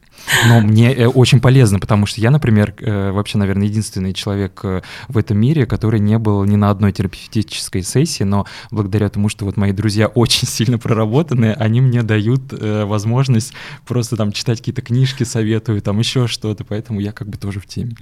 Но 0.48 0.60
мне 0.60 0.94
э, 0.94 1.06
очень 1.06 1.40
полезно, 1.40 1.78
потому 1.78 2.06
что 2.06 2.20
я, 2.20 2.30
например, 2.30 2.74
э, 2.78 3.10
вообще, 3.10 3.38
наверное, 3.38 3.66
единственный 3.66 4.12
человек 4.12 4.60
э, 4.64 4.82
в 5.08 5.18
этом 5.18 5.38
мире, 5.38 5.66
который 5.66 6.00
не 6.00 6.18
был 6.18 6.44
ни 6.44 6.56
на 6.56 6.70
одной 6.70 6.92
терапевтической 6.92 7.82
сессии, 7.82 8.24
но 8.24 8.46
благодаря 8.70 9.08
тому, 9.08 9.28
что 9.28 9.44
вот 9.44 9.56
мои 9.56 9.72
друзья 9.72 10.06
очень 10.14 10.46
сильно 10.48 10.78
проработанные, 10.78 11.54
они 11.54 11.80
мне 11.80 12.02
дают 12.02 12.52
возможность 12.52 13.52
просто 13.86 14.16
там 14.16 14.32
читать 14.32 14.58
какие-то 14.58 14.82
книжки, 14.82 15.24
советую, 15.24 15.82
там 15.82 15.98
еще 15.98 16.26
что-то, 16.26 16.64
поэтому 16.64 17.00
я 17.00 17.12
как 17.12 17.28
бы 17.28 17.36
тоже 17.36 17.60
в 17.60 17.66
теме. 17.66 17.96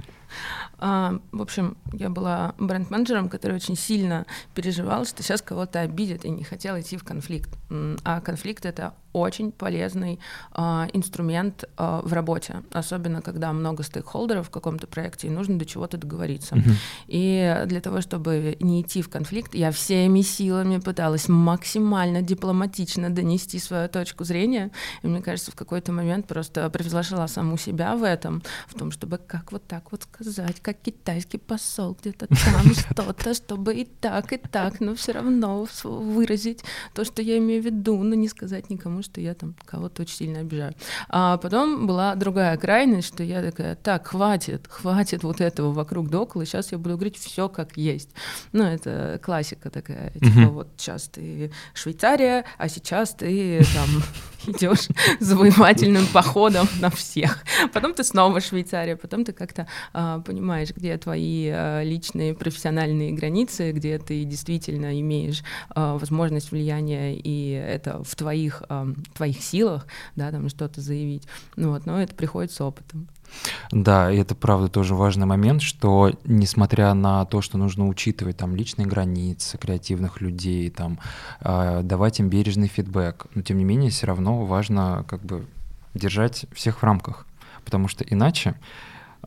А, 0.87 1.19
в 1.33 1.41
общем, 1.41 1.79
я 1.95 2.11
была 2.11 2.55
бренд-менеджером, 2.59 3.31
который 3.31 3.57
очень 3.57 3.75
сильно 3.75 4.26
переживал, 4.55 5.07
что 5.07 5.23
сейчас 5.23 5.41
кого-то 5.41 5.81
обидят 5.81 6.26
и 6.26 6.31
не 6.31 6.45
хотел 6.45 6.79
идти 6.79 6.99
в 6.99 7.05
конфликт. 7.05 7.49
А 8.05 8.21
конфликт— 8.21 8.67
это 8.67 8.93
очень 9.14 9.53
полезный 9.53 10.19
э, 10.55 10.61
инструмент 10.93 11.64
э, 11.64 12.00
в 12.03 12.12
работе, 12.12 12.62
особенно 12.73 13.23
когда 13.23 13.53
много 13.53 13.85
стейкхолдеров 13.85 14.49
в 14.49 14.50
каком-то 14.50 14.87
проекте 14.88 15.29
и 15.29 15.31
нужно 15.31 15.57
до 15.57 15.64
чего-то 15.64 15.97
договориться. 15.97 16.57
Uh-huh. 16.57 16.73
И 17.07 17.62
для 17.67 17.81
того, 17.81 18.00
чтобы 18.00 18.57
не 18.61 18.83
идти 18.83 19.03
в 19.03 19.09
конфликт, 19.09 19.55
я 19.55 19.71
всеми 19.71 20.21
силами 20.21 20.79
пыталась 20.79 21.29
максимально 21.29 22.23
дипломатично 22.23 23.09
донести 23.09 23.61
свою 23.61 23.88
точку 23.88 24.25
зрения. 24.25 24.73
И 25.03 25.07
мне 25.07 25.23
кажется, 25.23 25.53
в 25.53 25.55
какой-то 25.55 25.93
момент 25.93 26.26
просто 26.26 26.69
превзошла 26.69 27.29
саму 27.29 27.57
себя 27.57 27.95
в 27.95 28.03
этом, 28.03 28.43
в 28.67 28.76
том, 28.76 28.91
чтобы 28.91 29.19
как 29.19 29.53
вот 29.53 29.64
так 29.67 29.93
вот 29.93 30.03
сказать, 30.03 30.61
как 30.61 30.74
китайский 30.83 31.38
посол 31.38 31.97
где-то 32.00 32.26
там 32.26 32.75
что-то, 32.75 33.35
чтобы 33.35 33.75
и 33.75 33.85
так, 33.85 34.33
и 34.33 34.37
так, 34.37 34.81
но 34.81 34.95
все 34.95 35.12
равно 35.12 35.66
выразить 35.83 36.64
то, 36.95 37.04
что 37.04 37.23
я 37.23 37.38
имею 37.38 37.62
в 37.62 37.66
виду, 37.66 38.02
но 38.02 38.14
не 38.14 38.28
сказать 38.28 38.71
никому, 38.71 39.02
что 39.02 39.21
я 39.21 39.35
там 39.35 39.54
кого-то 39.64 40.02
очень 40.02 40.16
сильно 40.16 40.40
обижаю. 40.40 40.75
А 41.09 41.37
потом 41.38 41.87
была 41.87 42.14
другая 42.14 42.57
крайность, 42.57 43.09
что 43.09 43.23
я 43.23 43.43
такая, 43.43 43.76
так, 43.76 44.07
хватит, 44.09 44.66
хватит 44.69 45.23
вот 45.23 45.40
этого 45.40 45.73
вокруг 45.73 46.09
да 46.09 46.21
около, 46.21 46.45
сейчас 46.47 46.73
я 46.73 46.78
буду 46.78 46.97
говорить 46.97 47.16
все 47.19 47.49
как 47.49 47.76
есть. 47.76 48.11
Ну, 48.52 48.64
это 48.64 49.21
классика 49.23 49.71
такая, 49.71 50.11
типа 50.12 50.50
вот 50.50 50.69
сейчас 50.76 51.09
ты 51.09 51.50
Швейцария, 51.75 52.45
а 52.59 52.69
сейчас 52.69 53.14
ты 53.14 53.64
там 53.75 54.02
идешь 54.47 54.88
завоевательным 55.21 56.07
походом 56.07 56.69
на 56.81 56.90
всех. 56.90 57.45
Потом 57.73 57.95
ты 57.95 58.04
снова 58.04 58.40
Швейцария, 58.40 58.97
потом 58.97 59.25
ты 59.25 59.33
как-то 59.33 59.66
а, 59.93 60.21
понимаешь, 60.21 60.53
где 60.75 60.96
твои 60.99 61.49
а, 61.49 61.82
личные 61.82 62.34
профессиональные 62.34 63.12
границы, 63.12 63.73
где 63.73 63.99
ты 63.99 64.25
действительно 64.25 64.99
имеешь 65.00 65.42
а, 65.70 65.96
возможность 65.99 66.50
влияния, 66.50 67.16
и 67.16 67.50
это 67.50 68.02
в 68.02 68.14
твоих, 68.16 68.62
а, 68.68 68.87
твоих 69.14 69.42
силах, 69.42 69.87
да, 70.16 70.30
там 70.30 70.49
что-то 70.49 70.80
заявить. 70.80 71.26
Ну, 71.56 71.70
вот, 71.70 71.87
но 71.87 72.00
это 72.00 72.14
приходит 72.14 72.52
с 72.52 72.61
опытом. 72.61 73.08
Да, 73.70 74.11
и 74.11 74.16
это 74.16 74.34
правда 74.34 74.68
тоже 74.68 74.94
важный 74.94 75.26
момент, 75.26 75.62
что 75.62 76.12
несмотря 76.25 76.94
на 76.94 77.25
то, 77.25 77.40
что 77.40 77.58
нужно 77.58 77.88
учитывать 77.88 78.37
там 78.37 78.54
личные 78.54 78.87
границы 78.87 79.58
креативных 79.58 80.20
людей, 80.20 80.70
там 80.70 80.99
э, 81.40 81.80
давать 81.82 82.20
им 82.20 82.28
бережный 82.28 82.68
фидбэк, 82.68 83.26
но 83.34 83.42
тем 83.42 83.58
не 83.58 83.64
менее 83.64 83.90
все 83.90 84.06
равно 84.06 84.44
важно 84.44 85.04
как 85.08 85.23
бы 85.25 85.46
держать 85.94 86.46
всех 86.52 86.78
в 86.78 86.82
рамках, 86.84 87.26
потому 87.64 87.88
что 87.88 88.04
иначе 88.04 88.54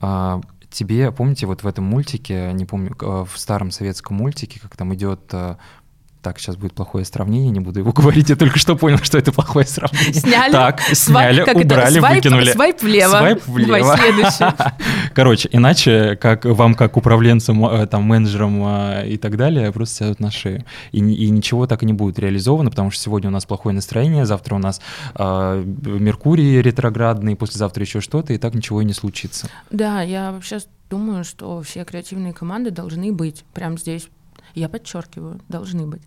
э, 0.01 0.41
тебе, 0.69 1.12
помните, 1.12 1.45
вот 1.45 1.63
в 1.63 1.67
этом 1.67 1.86
мультике, 1.86 2.51
не 2.53 2.65
помню, 2.65 2.95
в 3.00 3.31
старом 3.36 3.71
советском 3.71 4.17
мультике, 4.17 4.59
как 4.59 4.75
там 4.75 4.93
идет 4.93 5.33
Так, 6.21 6.39
сейчас 6.39 6.55
будет 6.55 6.74
плохое 6.74 7.05
сравнение, 7.05 7.51
не 7.51 7.59
буду 7.59 7.79
его 7.79 7.91
говорить, 7.95 8.29
я 8.29 8.36
только 8.36 8.59
что 8.59 8.75
понял, 8.75 8.97
что 9.01 9.17
это 9.17 9.31
плохое 9.31 9.65
сравнение. 9.65 10.13
Сняли. 10.13 10.51
Так, 10.51 10.81
сняли, 10.81 11.41
Свайп- 11.41 11.45
как 11.45 11.55
это? 11.55 11.65
убрали, 11.65 12.00
Свайп- 12.01 12.15
выкинули. 12.15 12.51
Свайп 12.51 12.81
влево. 12.81 13.17
Свайп 13.17 13.47
влево. 13.47 13.77
Давай 13.79 13.97
следующий. 13.97 14.45
Короче, 15.13 15.50
иначе, 15.51 16.15
как 16.15 16.45
вам, 16.45 16.75
как 16.75 16.97
управленцам, 16.97 17.65
э, 17.65 17.86
там, 17.88 18.03
менеджерам 18.03 18.62
э, 18.65 19.07
и 19.09 19.17
так 19.17 19.38
далее, 19.38 19.71
просто 19.71 19.95
сядут 19.95 20.19
на 20.19 20.31
шею. 20.31 20.65
И, 20.91 21.00
и 21.00 21.29
ничего 21.29 21.67
так 21.67 21.83
и 21.83 21.86
не 21.86 21.93
будет 21.93 22.19
реализовано, 22.19 22.69
потому 22.69 22.91
что 22.91 23.01
сегодня 23.01 23.29
у 23.29 23.33
нас 23.33 23.45
плохое 23.45 23.74
настроение, 23.75 24.25
завтра 24.25 24.55
у 24.55 24.59
нас 24.59 24.81
э, 25.15 25.63
Меркурий 25.86 26.62
ретроградный, 26.62 27.36
послезавтра 27.36 27.83
еще 27.83 28.01
что-то, 28.01 28.33
и 28.33 28.38
так 28.38 28.53
ничего 28.53 28.81
и 28.81 28.86
не 28.86 28.93
случится. 28.93 29.50
Да, 29.71 30.01
я 30.01 30.31
вообще 30.31 30.59
думаю, 30.89 31.24
что 31.24 31.62
все 31.62 31.83
креативные 31.86 32.33
команды 32.33 32.71
должны 32.71 33.12
быть 33.12 33.43
прямо 33.53 33.77
здесь. 33.77 34.07
Я 34.58 34.70
подчеркиваю, 34.70 35.40
должны 35.50 35.86
быть 35.86 36.02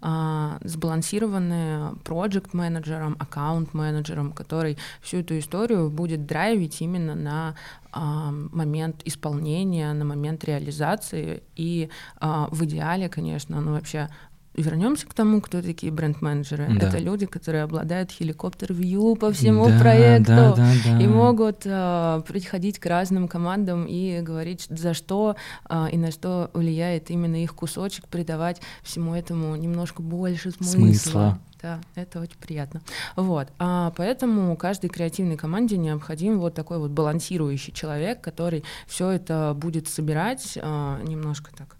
а, 0.00 0.58
сбалансированные 0.62 1.96
проект-менеджером, 2.04 3.16
аккаунт-менеджером, 3.18 4.32
который 4.32 4.78
всю 5.00 5.16
эту 5.18 5.36
историю 5.36 5.90
будет 5.90 6.24
драйвить 6.24 6.80
именно 6.80 7.16
на 7.16 7.56
а, 7.90 8.30
момент 8.30 9.02
исполнения, 9.04 9.92
на 9.92 10.04
момент 10.04 10.44
реализации. 10.44 11.42
И 11.56 11.90
а, 12.20 12.46
в 12.52 12.64
идеале, 12.64 13.08
конечно, 13.08 13.60
ну 13.60 13.72
вообще 13.72 14.08
вернемся 14.56 15.06
к 15.06 15.14
тому, 15.14 15.40
кто 15.40 15.62
такие 15.62 15.92
бренд-менеджеры. 15.92 16.66
Да. 16.78 16.88
Это 16.88 16.98
люди, 16.98 17.26
которые 17.26 17.64
обладают 17.64 18.10
хеликоптер-вью 18.10 19.16
по 19.16 19.32
всему 19.32 19.68
Да, 19.68 19.78
проекту 19.78 20.32
да, 20.32 20.54
да, 20.56 20.72
да. 20.84 21.00
и 21.00 21.06
могут 21.06 21.62
э, 21.64 22.22
приходить 22.26 22.78
к 22.78 22.86
разным 22.86 23.28
командам 23.28 23.86
и 23.86 24.20
говорить, 24.20 24.66
за 24.68 24.94
что 24.94 25.36
э, 25.68 25.88
и 25.92 25.96
на 25.96 26.10
что 26.10 26.50
влияет 26.54 27.10
именно 27.10 27.42
их 27.42 27.54
кусочек, 27.54 28.08
придавать 28.08 28.60
всему 28.82 29.14
этому 29.14 29.56
немножко 29.56 30.02
больше 30.02 30.50
смысла. 30.50 30.76
Смысла. 30.76 31.38
Да, 31.62 31.80
это 31.94 32.20
очень 32.20 32.36
приятно. 32.38 32.82
Вот. 33.16 33.48
А 33.58 33.92
поэтому 33.96 34.56
каждой 34.56 34.88
креативной 34.88 35.36
команде 35.36 35.76
необходим 35.78 36.38
вот 36.38 36.54
такой 36.54 36.78
вот 36.78 36.90
балансирующий 36.90 37.72
человек, 37.72 38.20
который 38.20 38.62
все 38.86 39.10
это 39.10 39.54
будет 39.56 39.88
собирать 39.88 40.52
э, 40.56 41.00
немножко 41.04 41.50
так 41.56 41.76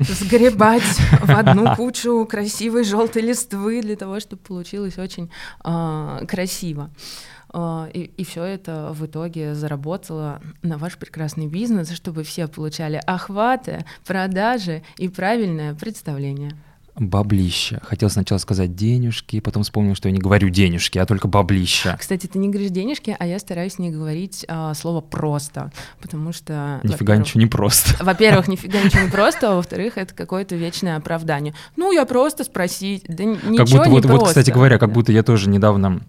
сгребать 0.00 0.82
в 0.82 1.30
одну 1.30 1.74
кучу 1.76 2.26
красивой 2.28 2.84
желтой 2.84 3.22
листвы 3.22 3.82
для 3.82 3.96
того, 3.96 4.20
чтобы 4.20 4.42
получилось 4.42 4.98
очень 4.98 5.30
а, 5.62 6.24
красиво. 6.26 6.90
А, 7.52 7.88
И, 7.92 8.24
все 8.24 8.44
это 8.44 8.92
в 8.92 9.06
итоге 9.06 9.54
заработало 9.54 10.40
на 10.62 10.78
ваш 10.78 10.96
прекрасный 10.96 11.46
бизнес, 11.46 11.90
чтобы 11.90 12.22
все 12.22 12.48
получали 12.48 13.00
охваты, 13.06 13.84
продажи 14.06 14.82
и 14.98 15.08
правильное 15.08 15.74
представление. 15.74 16.52
Баблища. 17.00 17.80
Хотел 17.82 18.10
сначала 18.10 18.38
сказать 18.38 18.76
денежки, 18.76 19.40
потом 19.40 19.62
вспомнил, 19.62 19.94
что 19.94 20.08
я 20.08 20.12
не 20.12 20.20
говорю 20.20 20.50
денежки, 20.50 20.98
а 20.98 21.06
только 21.06 21.28
баблища. 21.28 21.96
Кстати, 21.98 22.26
ты 22.26 22.38
не 22.38 22.50
говоришь 22.50 22.70
денежки, 22.70 23.16
а 23.18 23.26
я 23.26 23.38
стараюсь 23.38 23.78
не 23.78 23.90
говорить 23.90 24.44
а, 24.48 24.74
слово 24.74 25.00
просто, 25.00 25.72
потому 26.02 26.32
что... 26.34 26.78
Нифига 26.82 27.16
ничего 27.16 27.40
не 27.40 27.46
просто. 27.46 28.04
Во-первых, 28.04 28.48
нифига 28.48 28.82
ничего 28.82 29.04
не 29.04 29.10
просто, 29.10 29.52
а 29.52 29.54
во-вторых, 29.54 29.96
это 29.96 30.14
какое-то 30.14 30.56
вечное 30.56 30.96
оправдание. 30.96 31.54
Ну, 31.74 31.90
я 31.90 32.04
просто 32.04 32.44
спросить, 32.44 33.04
да 33.08 33.24
н- 33.24 33.38
ничего 33.48 33.56
как 33.56 33.68
будто, 33.68 33.88
не 33.88 33.94
вот, 33.94 34.02
просто. 34.02 34.18
вот, 34.18 34.28
кстати 34.28 34.50
говоря, 34.50 34.78
как 34.78 34.92
будто 34.92 35.10
я 35.10 35.22
тоже 35.22 35.48
недавно 35.48 36.02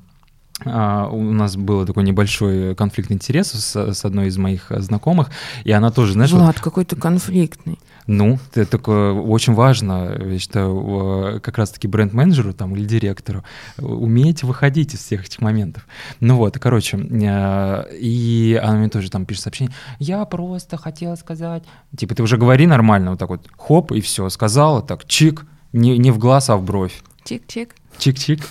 а, 0.66 1.08
у 1.08 1.22
нас 1.22 1.56
был 1.56 1.86
такой 1.86 2.04
небольшой 2.04 2.76
конфликт 2.76 3.12
интересов 3.12 3.60
с, 3.60 3.94
с 3.94 4.06
одной 4.06 4.28
из 4.28 4.38
моих 4.38 4.68
знакомых, 4.70 5.30
и 5.64 5.72
она 5.72 5.92
тоже, 5.92 6.14
знаешь, 6.14 6.32
вот, 6.32 6.42
Влад, 6.42 6.60
какой-то 6.60 6.96
конфликтный. 6.96 7.80
ну, 8.08 8.40
это 8.54 8.70
такое 8.70 9.14
очень 9.14 9.54
важно, 9.54 10.18
я 10.20 10.40
считаю, 10.40 11.40
как 11.42 11.58
раз-таки 11.58 11.88
бренд-менеджеру 11.88 12.54
там 12.54 12.76
или 12.76 12.86
директору 12.86 13.44
уметь 13.78 14.44
выходить 14.44 14.94
из 14.94 15.00
всех 15.00 15.26
этих 15.26 15.42
моментов. 15.42 15.88
Ну 16.20 16.38
вот, 16.38 16.60
короче, 16.60 16.98
э, 16.98 17.96
и 17.98 18.60
она 18.62 18.78
мне 18.78 18.90
тоже 18.90 19.10
там 19.10 19.26
пишет 19.26 19.44
сообщение, 19.44 19.74
я 20.00 20.24
просто 20.26 20.78
хотела 20.78 21.16
сказать, 21.16 21.64
типа, 21.96 22.16
ты 22.16 22.24
уже 22.24 22.38
говори 22.38 22.68
нормально, 22.68 23.12
вот 23.12 23.20
так 23.20 23.30
вот, 23.30 23.48
хоп, 23.58 23.92
и 23.92 24.02
все, 24.02 24.30
сказала, 24.30 24.82
так, 24.82 25.06
чик, 25.06 25.46
не, 25.74 25.98
не 25.98 26.12
в 26.12 26.18
глаз, 26.18 26.50
а 26.50 26.58
в 26.58 26.64
бровь. 26.64 27.02
Чик-чик. 27.26 27.70
Чик-чик. 27.98 28.44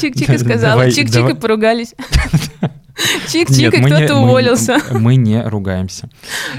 Чик-чик 0.00 0.34
и 0.34 0.38
сказала, 0.38 0.88
чик-чик 0.88 1.30
и 1.30 1.34
поругались. 1.34 1.94
Чик-чик, 3.28 3.74
и 3.74 3.82
кто-то 3.82 4.16
уволился. 4.16 4.78
Мы 4.90 5.16
не 5.16 5.42
ругаемся. 5.42 6.08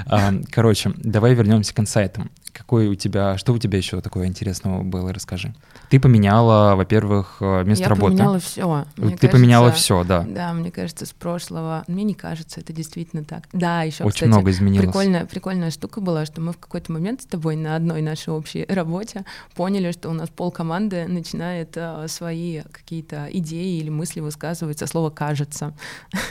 А, 0.08 0.34
Короче, 0.50 0.92
давай 0.98 1.34
вернемся 1.34 1.74
к 1.74 1.80
инсайтам. 1.80 2.32
Какой 2.54 2.88
у 2.88 2.96
тебя, 2.96 3.38
что 3.38 3.54
у 3.54 3.58
тебя 3.58 3.78
еще 3.78 4.02
такого 4.02 4.28
интересного 4.28 4.84
было, 4.84 5.14
расскажи. 5.14 5.54
Ты 5.90 6.00
поменяла, 6.00 6.76
во-первых, 6.76 7.38
э, 7.42 7.64
место 7.66 7.84
Я 7.84 7.90
работы. 7.90 8.14
поменяла 8.14 8.40
все. 8.40 8.86
Ты 9.20 9.28
поменяла 9.30 9.72
все, 9.72 10.04
да. 10.04 10.26
Да, 10.28 10.54
мне 10.54 10.72
кажется, 10.72 11.06
с 11.06 11.12
прошлого. 11.12 11.84
Мне 11.88 12.04
не 12.04 12.14
кажется, 12.14 12.60
это 12.60 12.72
действительно 12.72 13.24
так. 13.24 13.48
Да, 13.52 13.84
еще, 13.84 14.04
Очень 14.04 14.14
кстати, 14.14 14.30
много 14.30 14.52
изменилось. 14.52 14.86
Прикольная, 14.86 15.26
прикольная 15.26 15.72
штука 15.72 16.02
была, 16.02 16.26
что 16.26 16.40
мы 16.42 16.54
в 16.54 16.58
какой-то 16.58 16.92
момент 16.92 17.22
с 17.22 17.26
тобой 17.26 17.56
на 17.56 17.76
одной 17.76 18.02
нашей 18.02 18.30
общей 18.34 18.66
работе 18.70 19.26
поняли, 19.56 19.92
что 19.92 20.10
у 20.10 20.14
нас 20.14 20.30
пол 20.30 20.52
команды 20.52 21.08
начинает 21.08 21.72
э, 21.76 22.06
свои 22.08 22.62
какие-то 22.72 23.28
идеи 23.32 23.80
или 23.80 23.90
мысли 23.90 24.20
высказывать 24.20 24.80
со 24.80 24.88
слова 24.88 25.10
«кажется». 25.10 25.74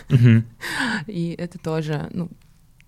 И 1.06 1.34
это 1.38 1.58
тоже, 1.58 2.08
ну, 2.12 2.28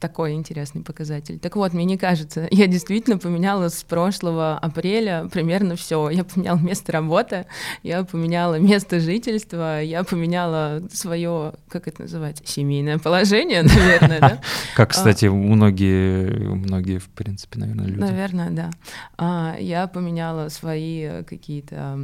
такой 0.02 0.32
интересный 0.34 0.82
показатель. 0.82 1.38
Так 1.38 1.54
вот, 1.56 1.72
мне 1.72 1.84
не 1.84 1.96
кажется, 1.96 2.46
я 2.50 2.66
действительно 2.66 3.16
поменяла 3.18 3.68
с 3.68 3.82
прошлого 3.84 4.58
апреля 4.58 5.28
примерно 5.32 5.76
все. 5.76 6.10
Я 6.10 6.24
поменяла 6.24 6.58
место 6.58 6.92
работы, 6.92 7.46
я 7.82 8.02
поменяла 8.04 8.58
место 8.58 8.98
жительства, 9.00 9.80
я 9.80 10.02
поменяла 10.04 10.82
свое, 10.92 11.54
как 11.68 11.86
это 11.88 12.02
называется, 12.02 12.42
семейное 12.46 12.98
положение, 12.98 13.62
наверное, 13.62 14.20
да? 14.20 14.40
Как, 14.76 14.90
кстати, 14.90 15.26
многие, 15.26 16.26
многие, 16.28 16.98
в 16.98 17.08
принципе, 17.08 17.60
наверное, 17.60 17.86
люди. 17.86 18.00
Наверное, 18.00 18.50
да. 18.50 18.70
А, 19.18 19.56
Я 19.60 19.86
поменяла 19.86 20.48
свои 20.48 21.22
какие-то 21.22 21.98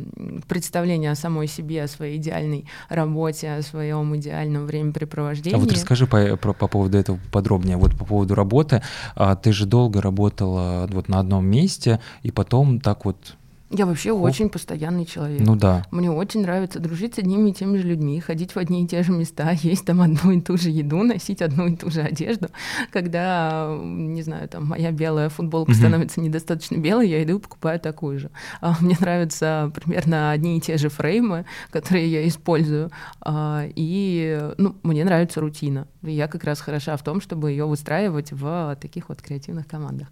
представления 0.46 1.10
о 1.10 1.14
самой 1.16 1.46
себе, 1.48 1.82
о 1.82 1.88
своей 1.88 2.18
идеальной 2.18 2.66
работе, 2.88 3.50
о 3.50 3.62
своем 3.62 4.14
идеальном 4.16 4.66
времяпрепровождении. 4.66 5.56
А 5.56 5.60
вот 5.60 5.72
расскажи 5.72 6.06
по, 6.06 6.36
про- 6.36 6.52
по 6.52 6.68
поводу 6.68 6.96
этого 6.98 7.18
подробнее. 7.32 7.76
Вот 7.76 7.87
по 7.96 8.04
поводу 8.04 8.34
работы. 8.34 8.82
А, 9.14 9.36
Ты 9.36 9.52
же 9.52 9.66
долго 9.66 10.00
работала 10.00 10.88
вот 10.90 11.08
на 11.08 11.20
одном 11.20 11.46
месте, 11.46 12.00
и 12.22 12.30
потом 12.30 12.80
так 12.80 13.04
вот... 13.04 13.36
Я 13.70 13.84
вообще 13.84 14.12
Хоп. 14.12 14.22
очень 14.22 14.48
постоянный 14.48 15.04
человек. 15.04 15.40
Ну 15.40 15.54
да. 15.54 15.84
Мне 15.90 16.10
очень 16.10 16.40
нравится 16.42 16.78
дружить 16.80 17.14
с 17.16 17.18
одними 17.18 17.50
и 17.50 17.52
теми 17.52 17.76
же 17.76 17.86
людьми, 17.86 18.18
ходить 18.20 18.54
в 18.54 18.58
одни 18.58 18.82
и 18.84 18.86
те 18.86 19.02
же 19.02 19.12
места, 19.12 19.50
есть 19.62 19.84
там 19.84 20.00
одну 20.00 20.30
и 20.30 20.40
ту 20.40 20.56
же 20.56 20.70
еду, 20.70 21.02
носить 21.02 21.42
одну 21.42 21.66
и 21.66 21.76
ту 21.76 21.90
же 21.90 22.00
одежду. 22.00 22.48
Когда, 22.92 23.76
не 23.82 24.22
знаю, 24.22 24.48
там 24.48 24.66
моя 24.66 24.90
белая 24.90 25.28
футболка 25.28 25.72
Мгм. 25.72 25.78
становится 25.80 26.20
недостаточно 26.20 26.76
белой, 26.78 27.08
я 27.08 27.22
иду 27.22 27.36
и 27.36 27.40
покупаю 27.40 27.78
такую 27.78 28.18
же. 28.18 28.30
А 28.60 28.74
Мне 28.80 28.96
нравятся 28.98 29.70
примерно 29.74 30.30
одни 30.30 30.56
и 30.56 30.60
те 30.60 30.78
же 30.78 30.88
фреймы, 30.88 31.44
которые 31.70 32.10
я 32.10 32.26
использую. 32.26 32.90
А, 33.20 33.66
И, 33.74 34.50
ну, 34.56 34.76
мне 34.82 35.04
нравится 35.04 35.40
рутина. 35.40 35.86
И 36.02 36.12
Я 36.12 36.26
как 36.28 36.44
раз 36.44 36.60
хороша 36.60 36.96
в 36.96 37.02
том, 37.02 37.20
чтобы 37.20 37.50
ее 37.50 37.66
выстраивать 37.66 38.32
в 38.32 38.76
таких 38.80 39.08
вот 39.10 39.20
креативных 39.20 39.66
командах. 39.66 40.08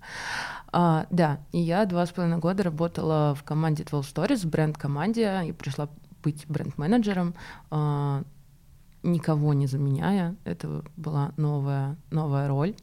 А, 0.79 1.07
да, 1.09 1.41
и 1.53 1.59
я 1.59 1.87
два 1.87 2.05
с 2.05 2.11
половиной 2.11 2.37
года 2.37 2.63
работала 2.63 3.35
в 3.35 3.43
команде 3.45 3.83
12 3.83 4.15
Stories, 4.15 4.47
бренд-команде, 4.47 5.45
и 5.47 5.53
пришла 5.53 5.89
быть 6.23 6.45
бренд-менеджером, 6.49 7.35
а, 7.71 8.25
никого 9.03 9.55
не 9.55 9.67
заменяя. 9.67 10.37
Это 10.45 10.85
была 10.99 11.33
новая, 11.39 11.97
новая 12.11 12.47
роль. 12.47 12.75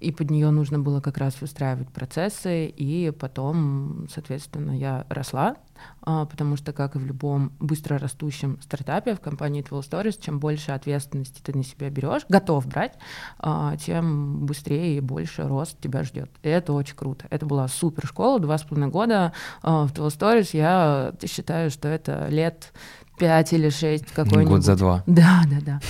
И 0.00 0.12
под 0.12 0.30
нее 0.30 0.50
нужно 0.50 0.78
было 0.78 1.00
как 1.00 1.18
раз 1.18 1.40
выстраивать 1.40 1.88
процессы, 1.88 2.66
и 2.66 3.10
потом, 3.10 4.06
соответственно, 4.12 4.70
я 4.78 5.06
росла, 5.08 5.56
а, 6.02 6.26
потому 6.26 6.56
что, 6.56 6.72
как 6.72 6.96
и 6.96 6.98
в 6.98 7.06
любом 7.06 7.52
быстро 7.58 7.98
растущем 7.98 8.58
стартапе 8.62 9.14
в 9.14 9.20
компании 9.20 9.62
12 9.62 9.92
Stories, 9.92 10.20
чем 10.20 10.38
больше 10.38 10.72
ответственности 10.72 11.40
ты 11.42 11.56
на 11.56 11.64
себя 11.64 11.90
берешь, 11.90 12.22
готов 12.28 12.66
брать, 12.66 12.94
а, 13.38 13.76
тем 13.76 14.46
быстрее 14.46 14.98
и 14.98 15.00
больше 15.00 15.42
рост 15.42 15.80
тебя 15.80 16.02
ждет. 16.02 16.30
И 16.42 16.48
это 16.48 16.72
очень 16.72 16.96
круто. 16.96 17.26
Это 17.30 17.46
была 17.46 17.68
супер 17.68 18.06
школа, 18.06 18.38
два 18.38 18.58
с 18.58 18.62
половиной 18.62 18.90
года 18.90 19.32
а, 19.62 19.86
в 19.86 19.92
12 19.92 20.20
Stories. 20.20 20.50
Я 20.52 21.12
считаю, 21.26 21.70
что 21.70 21.88
это 21.88 22.28
лет 22.28 22.72
пять 23.18 23.52
или 23.52 23.68
шесть 23.68 24.06
какой-нибудь. 24.06 24.48
Год 24.48 24.64
за 24.64 24.76
два. 24.76 25.02
Да, 25.06 25.42
да, 25.50 25.58
да. 25.60 25.80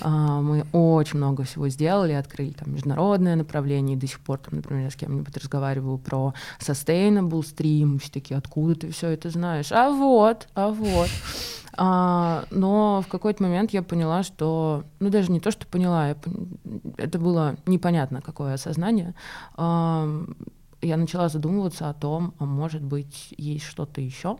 А, 0.00 0.40
Мы 0.40 0.64
очень 0.72 1.18
много 1.18 1.44
всего 1.44 1.68
сделали, 1.68 2.12
открыли 2.12 2.52
там 2.52 2.72
международное 2.72 3.36
направление, 3.36 3.96
и 3.96 4.00
до 4.00 4.06
сих 4.06 4.20
пор 4.20 4.38
там, 4.38 4.56
например, 4.56 4.90
с 4.90 4.96
кем-нибудь 4.96 5.36
разговариваю 5.36 5.98
про 5.98 6.34
sustainable 6.60 7.42
stream, 7.42 7.98
все 7.98 8.10
такие, 8.10 8.36
откуда 8.36 8.74
ты 8.74 8.90
все 8.90 9.08
это 9.08 9.30
знаешь? 9.30 9.72
А 9.72 9.90
вот, 9.90 10.48
а 10.54 10.68
вот. 10.68 11.08
А, 11.78 12.44
но 12.50 13.02
в 13.06 13.08
какой-то 13.08 13.42
момент 13.42 13.72
я 13.72 13.82
поняла, 13.82 14.22
что, 14.22 14.84
ну 14.98 15.10
даже 15.10 15.30
не 15.30 15.40
то, 15.40 15.50
что 15.50 15.66
поняла, 15.66 16.08
я 16.08 16.16
это 16.96 17.18
было 17.18 17.56
непонятно, 17.66 18.22
какое 18.22 18.54
осознание. 18.54 19.14
А, 19.56 20.08
я 20.82 20.96
начала 20.96 21.28
задумываться 21.28 21.90
о 21.90 21.94
том, 21.94 22.34
а 22.38 22.44
может 22.44 22.82
быть, 22.82 23.34
есть 23.36 23.64
что-то 23.64 24.00
еще, 24.00 24.38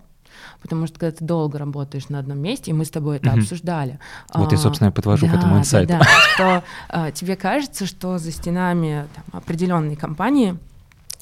Потому 0.61 0.87
что 0.87 0.99
когда 0.99 1.17
ты 1.17 1.25
долго 1.25 1.59
работаешь 1.59 2.09
на 2.09 2.19
одном 2.19 2.39
месте, 2.39 2.71
и 2.71 2.75
мы 2.75 2.85
с 2.85 2.91
тобой 2.91 3.17
это 3.17 3.33
обсуждали. 3.33 3.99
Вот 4.35 4.49
а, 4.49 4.55
я, 4.55 4.61
собственно, 4.61 4.93
подвожу 4.93 5.27
да, 5.27 5.33
к 5.33 5.35
этому 5.37 5.59
инсайту. 5.59 5.93
Да, 5.93 5.99
да, 5.99 6.05
что 6.35 6.65
а, 6.89 7.11
тебе 7.11 7.37
кажется, 7.37 7.87
что 7.87 8.19
за 8.19 8.33
стенами 8.33 9.07
там, 9.15 9.41
определенной 9.41 9.97
компании 9.97 10.59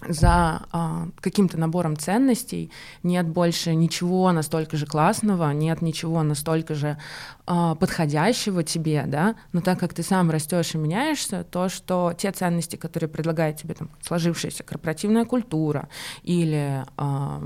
за 0.09 0.63
а, 0.73 1.09
каким-то 1.21 1.59
набором 1.59 1.97
ценностей 1.97 2.71
нет 3.03 3.27
больше 3.27 3.75
ничего 3.75 4.33
настолько 4.33 4.77
же 4.77 4.87
классного, 4.87 5.51
нет 5.53 5.83
ничего 5.83 6.23
настолько 6.23 6.75
же 6.75 6.99
а, 7.47 7.75
подходящего 7.75 8.63
тебе, 8.63 9.05
да, 9.07 9.35
но 9.53 9.61
так 9.61 9.79
как 9.79 9.95
ты 9.95 10.03
сам 10.03 10.31
растешь 10.31 10.75
и 10.75 10.79
меняешься, 10.79 11.45
то, 11.45 11.69
что 11.69 12.13
те 12.17 12.33
ценности, 12.33 12.77
которые 12.77 13.09
предлагает 13.09 13.57
тебе 13.57 13.75
там, 13.75 13.91
сложившаяся 14.03 14.63
корпоративная 14.63 15.25
культура 15.25 15.89
или 16.23 16.85
а, 16.97 17.43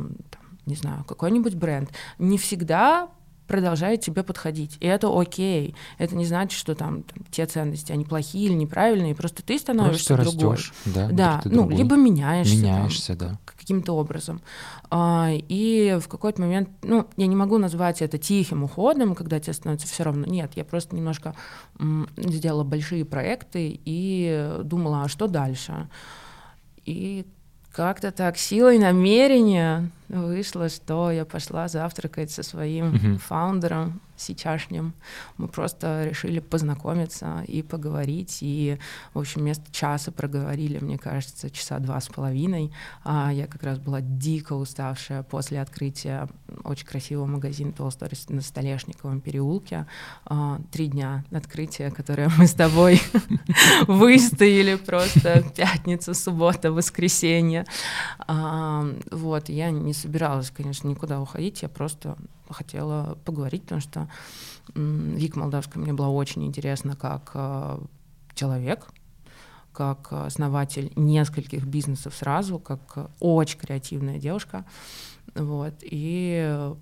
не 0.69 0.77
знаю, 0.77 1.05
какой-нибудь 1.05 1.55
бренд, 1.55 1.91
не 2.19 2.39
всегда 2.39 3.09
продолжает 3.49 4.03
тебе 4.03 4.23
подходить. 4.23 4.77
И 4.79 4.87
это 4.87 5.09
окей. 5.09 5.75
Это 5.97 6.15
не 6.15 6.27
значит, 6.27 6.57
что 6.57 6.75
там, 6.75 7.03
там 7.03 7.25
те 7.31 7.47
ценности, 7.47 7.91
они 7.91 8.05
плохие 8.05 8.45
или 8.45 8.53
неправильные, 8.53 9.15
просто 9.15 9.43
ты 9.43 9.59
становишься 9.59 10.15
просто 10.15 10.37
другой. 10.37 10.57
Растешь, 10.57 10.75
да, 10.85 11.09
да 11.09 11.41
ну, 11.47 11.63
другой. 11.63 11.77
либо 11.77 11.97
меняешься. 11.97 12.55
Меняешься, 12.55 13.17
там, 13.17 13.29
да. 13.31 13.39
Каким-то 13.47 13.95
образом. 13.95 14.43
А, 14.91 15.31
и 15.33 15.99
в 16.01 16.09
какой-то 16.09 16.43
момент, 16.43 16.69
ну, 16.83 17.07
я 17.17 17.27
не 17.27 17.37
могу 17.37 17.59
назвать 17.59 18.03
это 18.03 18.19
тихим 18.19 18.65
уходом, 18.65 19.15
когда 19.15 19.41
тебе 19.41 19.55
становится 19.55 19.89
все 19.89 20.05
равно. 20.05 20.27
Нет, 20.27 20.53
я 20.55 20.65
просто 20.65 20.95
немножко 20.95 21.35
м, 21.79 22.09
сделала 22.17 22.65
большие 22.65 23.07
проекты 23.07 23.81
и 23.85 24.59
думала, 24.63 25.05
а 25.05 25.09
что 25.09 25.27
дальше? 25.27 25.89
И 26.85 27.27
как-то 27.73 28.11
так 28.11 28.37
силой 28.37 28.79
намерения 28.79 29.91
вышло, 30.09 30.69
что 30.69 31.11
я 31.11 31.25
пошла 31.25 31.69
завтракать 31.69 32.31
со 32.31 32.43
своим 32.43 32.95
uh-huh. 32.95 33.19
фаундером 33.19 34.01
сейчасшним. 34.21 34.95
Мы 35.37 35.49
просто 35.49 36.05
решили 36.09 36.41
познакомиться 36.41 37.45
и 37.47 37.63
поговорить, 37.63 38.39
и, 38.41 38.79
в 39.15 39.19
общем, 39.19 39.43
вместо 39.43 39.71
часа 39.73 40.11
проговорили, 40.11 40.79
мне 40.79 40.99
кажется, 40.99 41.51
часа 41.51 41.79
два 41.79 42.01
с 42.01 42.09
половиной. 42.09 42.73
А 43.05 43.33
я 43.33 43.47
как 43.47 43.63
раз 43.63 43.79
была 43.79 44.01
дико 44.01 44.55
уставшая 44.55 45.23
после 45.23 45.61
открытия 45.61 46.29
очень 46.65 46.87
красивого 46.87 47.27
магазина 47.27 47.73
Толсторис 47.73 48.29
на 48.29 48.41
Столешниковом 48.41 49.21
переулке. 49.21 49.87
А, 50.25 50.61
три 50.73 50.89
дня 50.89 51.25
открытия, 51.31 51.91
которое 51.91 52.31
мы 52.37 52.47
с 52.47 52.55
тобой 52.55 53.01
выстояли 53.87 54.77
просто 54.77 55.45
пятница, 55.57 56.15
суббота, 56.15 56.73
воскресенье. 56.73 57.65
А, 58.27 58.87
вот, 59.11 59.49
я 59.49 59.71
не 59.71 59.95
собиралась, 59.99 60.51
конечно, 60.51 60.89
никуда 60.89 61.21
уходить, 61.21 61.63
я 61.63 61.69
просто 61.69 62.17
хотела 62.49 63.19
поговорить, 63.25 63.63
потому 63.63 63.81
что 63.81 64.09
Вика 64.75 65.39
Молдавская 65.39 65.83
мне 65.83 65.93
была 65.93 66.09
очень 66.09 66.45
интересна 66.47 66.97
как 66.97 67.31
э, 67.35 67.79
человек, 68.35 68.87
как 69.73 70.13
основатель 70.13 70.93
нескольких 70.97 71.65
бизнесов 71.65 72.15
сразу, 72.15 72.59
как 72.59 73.11
очень 73.21 73.59
креативная 73.59 74.19
девушка. 74.19 74.65
Вот. 75.35 75.75
И 75.83 76.75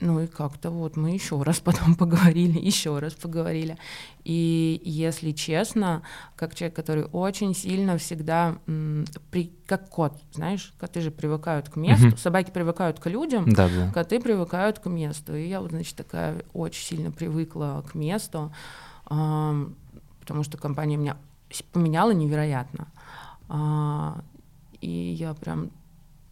ну 0.00 0.20
и 0.20 0.26
как-то 0.26 0.70
вот 0.70 0.96
мы 0.96 1.10
еще 1.10 1.40
раз 1.42 1.60
потом 1.64 1.94
поговорили, 1.94 2.58
еще 2.58 2.98
раз 2.98 3.14
поговорили. 3.14 3.76
И 4.24 4.80
если 4.84 5.32
честно, 5.32 6.02
как 6.36 6.54
человек, 6.54 6.76
который 6.76 7.04
очень 7.04 7.54
сильно 7.54 7.98
всегда, 7.98 8.58
при, 9.30 9.52
как 9.66 9.88
кот, 9.88 10.20
знаешь, 10.32 10.72
коты 10.78 11.00
же 11.00 11.10
привыкают 11.10 11.68
к 11.68 11.76
месту, 11.76 12.08
mm-hmm. 12.08 12.18
собаки 12.18 12.50
привыкают 12.50 13.00
к 13.00 13.06
людям, 13.08 13.52
да, 13.52 13.68
да. 13.68 13.90
коты 13.92 14.20
привыкают 14.20 14.78
к 14.78 14.86
месту. 14.86 15.34
И 15.34 15.48
я 15.48 15.60
вот, 15.60 15.70
значит, 15.70 15.96
такая 15.96 16.42
очень 16.52 16.84
сильно 16.84 17.10
привыкла 17.10 17.84
к 17.90 17.94
месту, 17.94 18.52
э, 19.10 19.66
потому 20.20 20.42
что 20.44 20.58
компания 20.58 20.96
меня 20.96 21.16
поменяла 21.72 22.12
невероятно. 22.12 22.88
Э, 23.48 24.20
и 24.80 24.90
я 24.90 25.34
прям, 25.34 25.70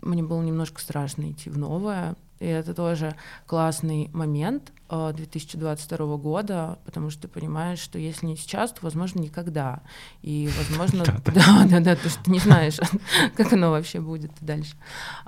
мне 0.02 0.22
было 0.22 0.42
немножко 0.42 0.80
страшно 0.80 1.30
идти 1.30 1.50
в 1.50 1.58
новое, 1.58 2.16
и 2.40 2.46
это 2.46 2.74
тоже 2.74 3.14
классный 3.46 4.10
момент 4.12 4.72
2022 4.88 5.98
э, 5.98 6.16
года, 6.18 6.78
потому 6.84 7.10
что 7.10 7.22
ты 7.22 7.28
понимаешь, 7.28 7.78
что 7.78 7.98
если 7.98 8.26
не 8.26 8.36
сейчас, 8.36 8.72
то, 8.72 8.80
возможно, 8.82 9.20
никогда. 9.20 9.82
И, 10.22 10.48
возможно, 10.58 11.04
да, 11.04 11.66
да, 11.68 11.80
да, 11.80 11.96
потому 11.96 12.10
что 12.10 12.24
ты 12.24 12.30
не 12.30 12.38
знаешь, 12.38 12.78
как 13.36 13.52
оно 13.52 13.70
вообще 13.70 14.00
будет 14.00 14.32
дальше. 14.40 14.76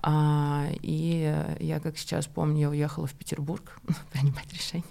А, 0.03 0.67
и 0.83 1.47
я, 1.61 1.81
как 1.81 1.99
сейчас 1.99 2.27
помню, 2.27 2.61
я 2.61 2.71
уехала 2.71 3.07
в 3.07 3.13
Петербург 3.15 3.79
принимать 4.13 4.53
решение. 4.53 4.85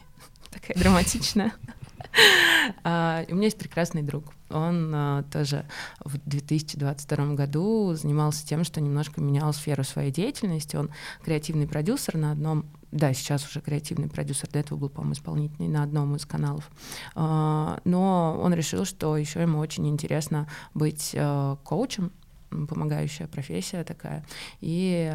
Такая 0.51 0.77
драматичная. 0.77 1.53
А, 2.83 3.23
у 3.29 3.35
меня 3.35 3.45
есть 3.45 3.57
прекрасный 3.57 4.01
друг. 4.01 4.33
Он 4.49 4.91
а, 4.93 5.23
тоже 5.23 5.65
в 6.03 6.17
2022 6.17 7.33
году 7.33 7.93
занимался 7.93 8.45
тем, 8.45 8.63
что 8.63 8.81
немножко 8.81 9.21
менял 9.21 9.53
сферу 9.53 9.83
своей 9.83 10.11
деятельности. 10.11 10.75
Он 10.75 10.89
креативный 11.23 11.67
продюсер 11.67 12.17
на 12.17 12.31
одном 12.31 12.65
да, 12.91 13.13
сейчас 13.13 13.47
уже 13.47 13.61
креативный 13.61 14.09
продюсер, 14.09 14.49
до 14.49 14.57
этого 14.57 14.79
был, 14.79 14.89
по-моему, 14.89 15.13
исполнительный 15.13 15.67
на 15.67 15.83
одном 15.83 16.15
из 16.15 16.25
каналов. 16.25 16.71
А, 17.13 17.79
но 17.83 18.39
он 18.41 18.51
решил, 18.53 18.83
что 18.83 19.15
еще 19.15 19.41
ему 19.41 19.59
очень 19.59 19.87
интересно 19.87 20.47
быть 20.73 21.15
коучем, 21.63 22.11
помогающая 22.49 23.27
профессия 23.27 23.83
такая. 23.83 24.25
И 24.61 25.11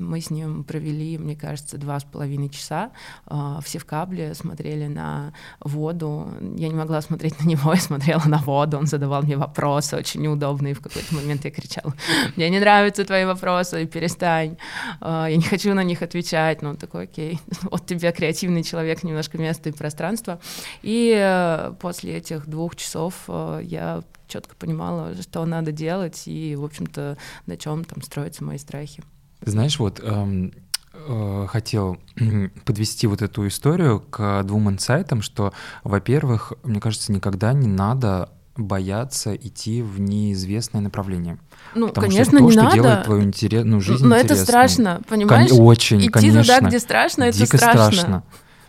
мы 0.00 0.20
с 0.20 0.30
ним 0.30 0.64
провели, 0.64 1.18
мне 1.18 1.36
кажется, 1.36 1.78
два 1.78 2.00
с 2.00 2.04
половиной 2.04 2.48
часа. 2.48 2.90
А, 3.26 3.60
все 3.60 3.78
в 3.78 3.84
кабле 3.84 4.34
смотрели 4.34 4.86
на 4.86 5.32
воду. 5.60 6.28
Я 6.56 6.68
не 6.68 6.74
могла 6.74 7.00
смотреть 7.00 7.40
на 7.40 7.48
него, 7.48 7.72
я 7.74 7.80
смотрела 7.80 8.22
на 8.26 8.38
воду. 8.38 8.78
Он 8.78 8.86
задавал 8.86 9.22
мне 9.22 9.36
вопросы 9.36 9.96
очень 9.96 10.22
неудобные. 10.22 10.74
В 10.74 10.80
какой-то 10.80 11.14
момент 11.14 11.44
я 11.44 11.50
кричала, 11.50 11.94
мне 12.36 12.48
не 12.50 12.60
нравятся 12.60 13.04
твои 13.04 13.24
вопросы, 13.24 13.86
перестань. 13.86 14.56
А, 15.00 15.26
я 15.26 15.36
не 15.36 15.42
хочу 15.42 15.74
на 15.74 15.84
них 15.84 16.02
отвечать. 16.02 16.62
Ну, 16.62 16.70
он 16.70 16.76
такой, 16.76 17.04
окей, 17.04 17.38
вот 17.62 17.86
тебе 17.86 18.12
креативный 18.12 18.62
человек, 18.62 19.02
немножко 19.02 19.38
места 19.38 19.68
и 19.68 19.72
пространства. 19.72 20.40
И 20.82 21.14
э, 21.16 21.72
после 21.80 22.16
этих 22.16 22.46
двух 22.46 22.76
часов 22.76 23.24
э, 23.28 23.60
я 23.64 24.02
четко 24.30 24.54
понимала, 24.56 25.14
что 25.20 25.44
надо 25.44 25.72
делать 25.72 26.22
и, 26.26 26.56
в 26.56 26.64
общем-то, 26.64 27.18
на 27.46 27.56
чем 27.56 27.84
там 27.84 28.02
строятся 28.02 28.44
мои 28.44 28.58
страхи. 28.58 29.02
Знаешь, 29.42 29.78
вот 29.78 30.00
эм, 30.02 30.52
э, 30.94 31.46
хотел 31.48 31.98
подвести 32.64 33.06
вот 33.06 33.22
эту 33.22 33.46
историю 33.48 34.00
к 34.00 34.42
двум 34.44 34.70
инсайтам, 34.70 35.22
что, 35.22 35.52
во-первых, 35.84 36.52
мне 36.62 36.80
кажется, 36.80 37.12
никогда 37.12 37.52
не 37.52 37.68
надо 37.68 38.30
бояться 38.56 39.34
идти 39.34 39.80
в 39.80 40.00
неизвестное 40.00 40.82
направление. 40.82 41.38
Ну, 41.74 41.88
Потому 41.88 42.08
конечно, 42.08 42.24
что 42.24 42.38
то, 42.38 42.44
не 42.44 42.50
что 42.52 42.62
надо. 42.62 42.74
делает 42.74 43.04
твою 43.04 43.22
интерес, 43.22 43.64
ну, 43.64 43.80
жизнь 43.80 44.04
Но 44.04 44.14
это 44.16 44.36
страшно, 44.36 45.00
понимаешь? 45.08 45.50
Кон- 45.50 45.60
очень, 45.62 46.00
Идти 46.00 46.08
конечно. 46.08 46.42
туда, 46.42 46.60
где 46.68 46.78
страшно, 46.78 47.24
это 47.24 47.38
Дико 47.38 47.56
страшно. 47.56 47.92
страшно. 47.92 48.22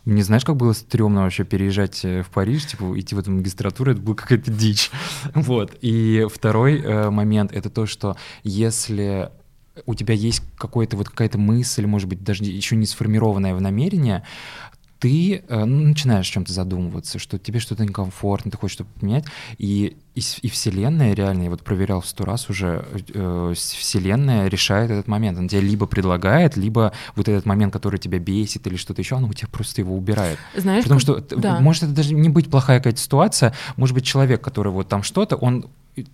Мне 0.05 0.23
знаешь, 0.23 0.43
как 0.43 0.55
было 0.55 0.73
стрёмно 0.73 1.23
вообще 1.23 1.43
переезжать 1.43 2.03
э, 2.03 2.23
в 2.23 2.29
Париж, 2.29 2.65
типа 2.65 2.99
идти 2.99 3.13
в 3.13 3.19
эту 3.19 3.31
магистратуру, 3.31 3.91
это 3.91 4.01
была 4.01 4.15
какая-то 4.15 4.51
дичь. 4.51 4.89
Вот. 5.35 5.77
И 5.81 6.27
второй 6.33 6.81
э, 6.81 7.09
момент— 7.09 7.51
это 7.53 7.69
то, 7.69 7.85
что 7.85 8.17
если 8.43 9.29
у 9.85 9.95
тебя 9.95 10.13
есть 10.13 10.43
какой-то 10.57 10.97
вот 10.97 11.09
какая-то 11.09 11.37
мысль, 11.37 11.85
может 11.85 12.09
быть, 12.09 12.23
даже 12.23 12.43
еще 12.43 12.75
не 12.75 12.85
сформированное 12.85 13.55
в 13.55 13.61
намерение, 13.61 14.23
ты 15.01 15.43
э, 15.47 15.65
ну, 15.65 15.87
начинаешь 15.87 16.29
о 16.29 16.31
чем-то 16.31 16.53
задумываться, 16.53 17.17
что 17.17 17.39
тебе 17.39 17.59
что-то 17.59 17.83
некомфортно, 17.83 18.51
ты 18.51 18.57
хочешь 18.57 18.75
что-то 18.75 18.91
поменять, 18.99 19.25
и, 19.57 19.97
и, 20.13 20.21
и 20.43 20.47
Вселенная 20.47 21.15
реально, 21.15 21.43
я 21.43 21.49
вот 21.49 21.63
проверял 21.63 22.01
в 22.01 22.05
сто 22.05 22.23
раз 22.23 22.51
уже, 22.51 22.85
э, 23.11 23.53
Вселенная 23.55 24.47
решает 24.47 24.91
этот 24.91 25.07
момент. 25.07 25.39
Она 25.39 25.47
тебе 25.47 25.61
либо 25.61 25.87
предлагает, 25.87 26.55
либо 26.55 26.93
вот 27.15 27.27
этот 27.27 27.47
момент, 27.47 27.73
который 27.73 27.99
тебя 27.99 28.19
бесит 28.19 28.67
или 28.67 28.75
что-то 28.75 29.01
еще, 29.01 29.15
она 29.15 29.27
у 29.27 29.33
тебя 29.33 29.47
просто 29.51 29.81
его 29.81 29.97
убирает. 29.97 30.37
Знаешь, 30.55 30.83
Потому 30.83 30.99
что 30.99 31.19
да. 31.19 31.59
может 31.59 31.81
это 31.81 31.93
даже 31.93 32.13
не 32.13 32.29
быть 32.29 32.51
плохая 32.51 32.77
какая-то 32.77 32.99
ситуация, 32.99 33.55
может 33.77 33.95
быть 33.95 34.05
человек, 34.05 34.41
который 34.41 34.71
вот 34.71 34.87
там 34.87 35.01
что-то, 35.01 35.35
он 35.35 35.65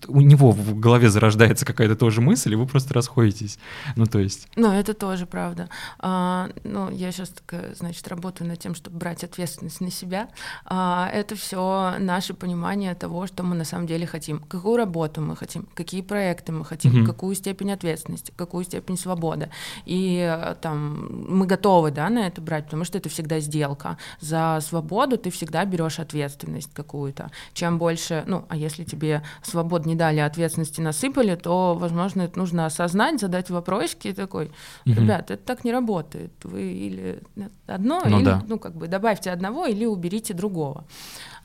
у 0.07 0.21
него 0.21 0.51
в 0.51 0.79
голове 0.79 1.09
зарождается 1.09 1.65
какая-то 1.65 1.95
тоже 1.95 2.21
мысль, 2.21 2.53
и 2.53 2.55
вы 2.55 2.65
просто 2.65 2.93
расходитесь. 2.93 3.59
Ну, 3.95 4.05
то 4.05 4.19
есть... 4.19 4.47
Ну, 4.55 4.71
это 4.71 4.93
тоже 4.93 5.25
правда. 5.25 5.69
А, 5.99 6.49
ну, 6.63 6.89
я 6.89 7.11
сейчас, 7.11 7.29
такая, 7.29 7.75
значит, 7.75 8.07
работаю 8.07 8.47
над 8.47 8.59
тем, 8.59 8.73
чтобы 8.73 8.97
брать 8.97 9.23
ответственность 9.23 9.81
на 9.81 9.91
себя. 9.91 10.29
А, 10.65 11.09
это 11.13 11.35
все 11.35 11.95
наше 11.99 12.33
понимание 12.33 12.95
того, 12.95 13.27
что 13.27 13.43
мы 13.43 13.55
на 13.55 13.65
самом 13.65 13.87
деле 13.87 14.07
хотим. 14.07 14.39
Какую 14.39 14.77
работу 14.77 15.21
мы 15.21 15.35
хотим, 15.35 15.67
какие 15.75 16.01
проекты 16.01 16.51
мы 16.51 16.65
хотим, 16.65 16.91
mm-hmm. 16.91 17.05
какую 17.05 17.35
степень 17.35 17.71
ответственности, 17.71 18.33
какую 18.35 18.65
степень 18.65 18.97
свободы. 18.97 19.49
И 19.85 20.17
э, 20.19 20.55
там 20.59 21.27
мы 21.29 21.45
готовы, 21.45 21.91
да, 21.91 22.09
на 22.09 22.27
это 22.27 22.41
брать, 22.41 22.65
потому 22.65 22.83
что 22.83 22.97
это 22.97 23.09
всегда 23.09 23.39
сделка. 23.39 23.97
За 24.19 24.59
свободу 24.61 25.17
ты 25.17 25.29
всегда 25.29 25.65
берешь 25.65 25.99
ответственность 25.99 26.73
какую-то. 26.73 27.29
Чем 27.53 27.77
больше, 27.77 28.23
ну, 28.25 28.45
а 28.49 28.57
если 28.57 28.83
тебе 28.83 29.21
свобода 29.43 29.66
свобод 29.67 29.85
не 29.85 29.95
дали, 29.95 30.19
ответственности 30.19 30.81
насыпали, 30.81 31.35
то, 31.35 31.75
возможно, 31.75 32.23
это 32.23 32.39
нужно 32.39 32.65
осознать, 32.65 33.19
задать 33.19 33.49
вопросики 33.49 34.09
и 34.09 34.13
такой, 34.13 34.51
ребят, 34.85 35.31
это 35.31 35.43
так 35.43 35.63
не 35.65 35.71
работает. 35.71 36.31
Вы 36.43 36.61
или 36.61 37.19
одно, 37.67 38.01
ну, 38.05 38.17
или, 38.17 38.25
да. 38.25 38.43
ну, 38.47 38.59
как 38.59 38.75
бы 38.75 38.87
добавьте 38.87 39.31
одного 39.31 39.65
или 39.65 39.85
уберите 39.85 40.33
другого. 40.33 40.85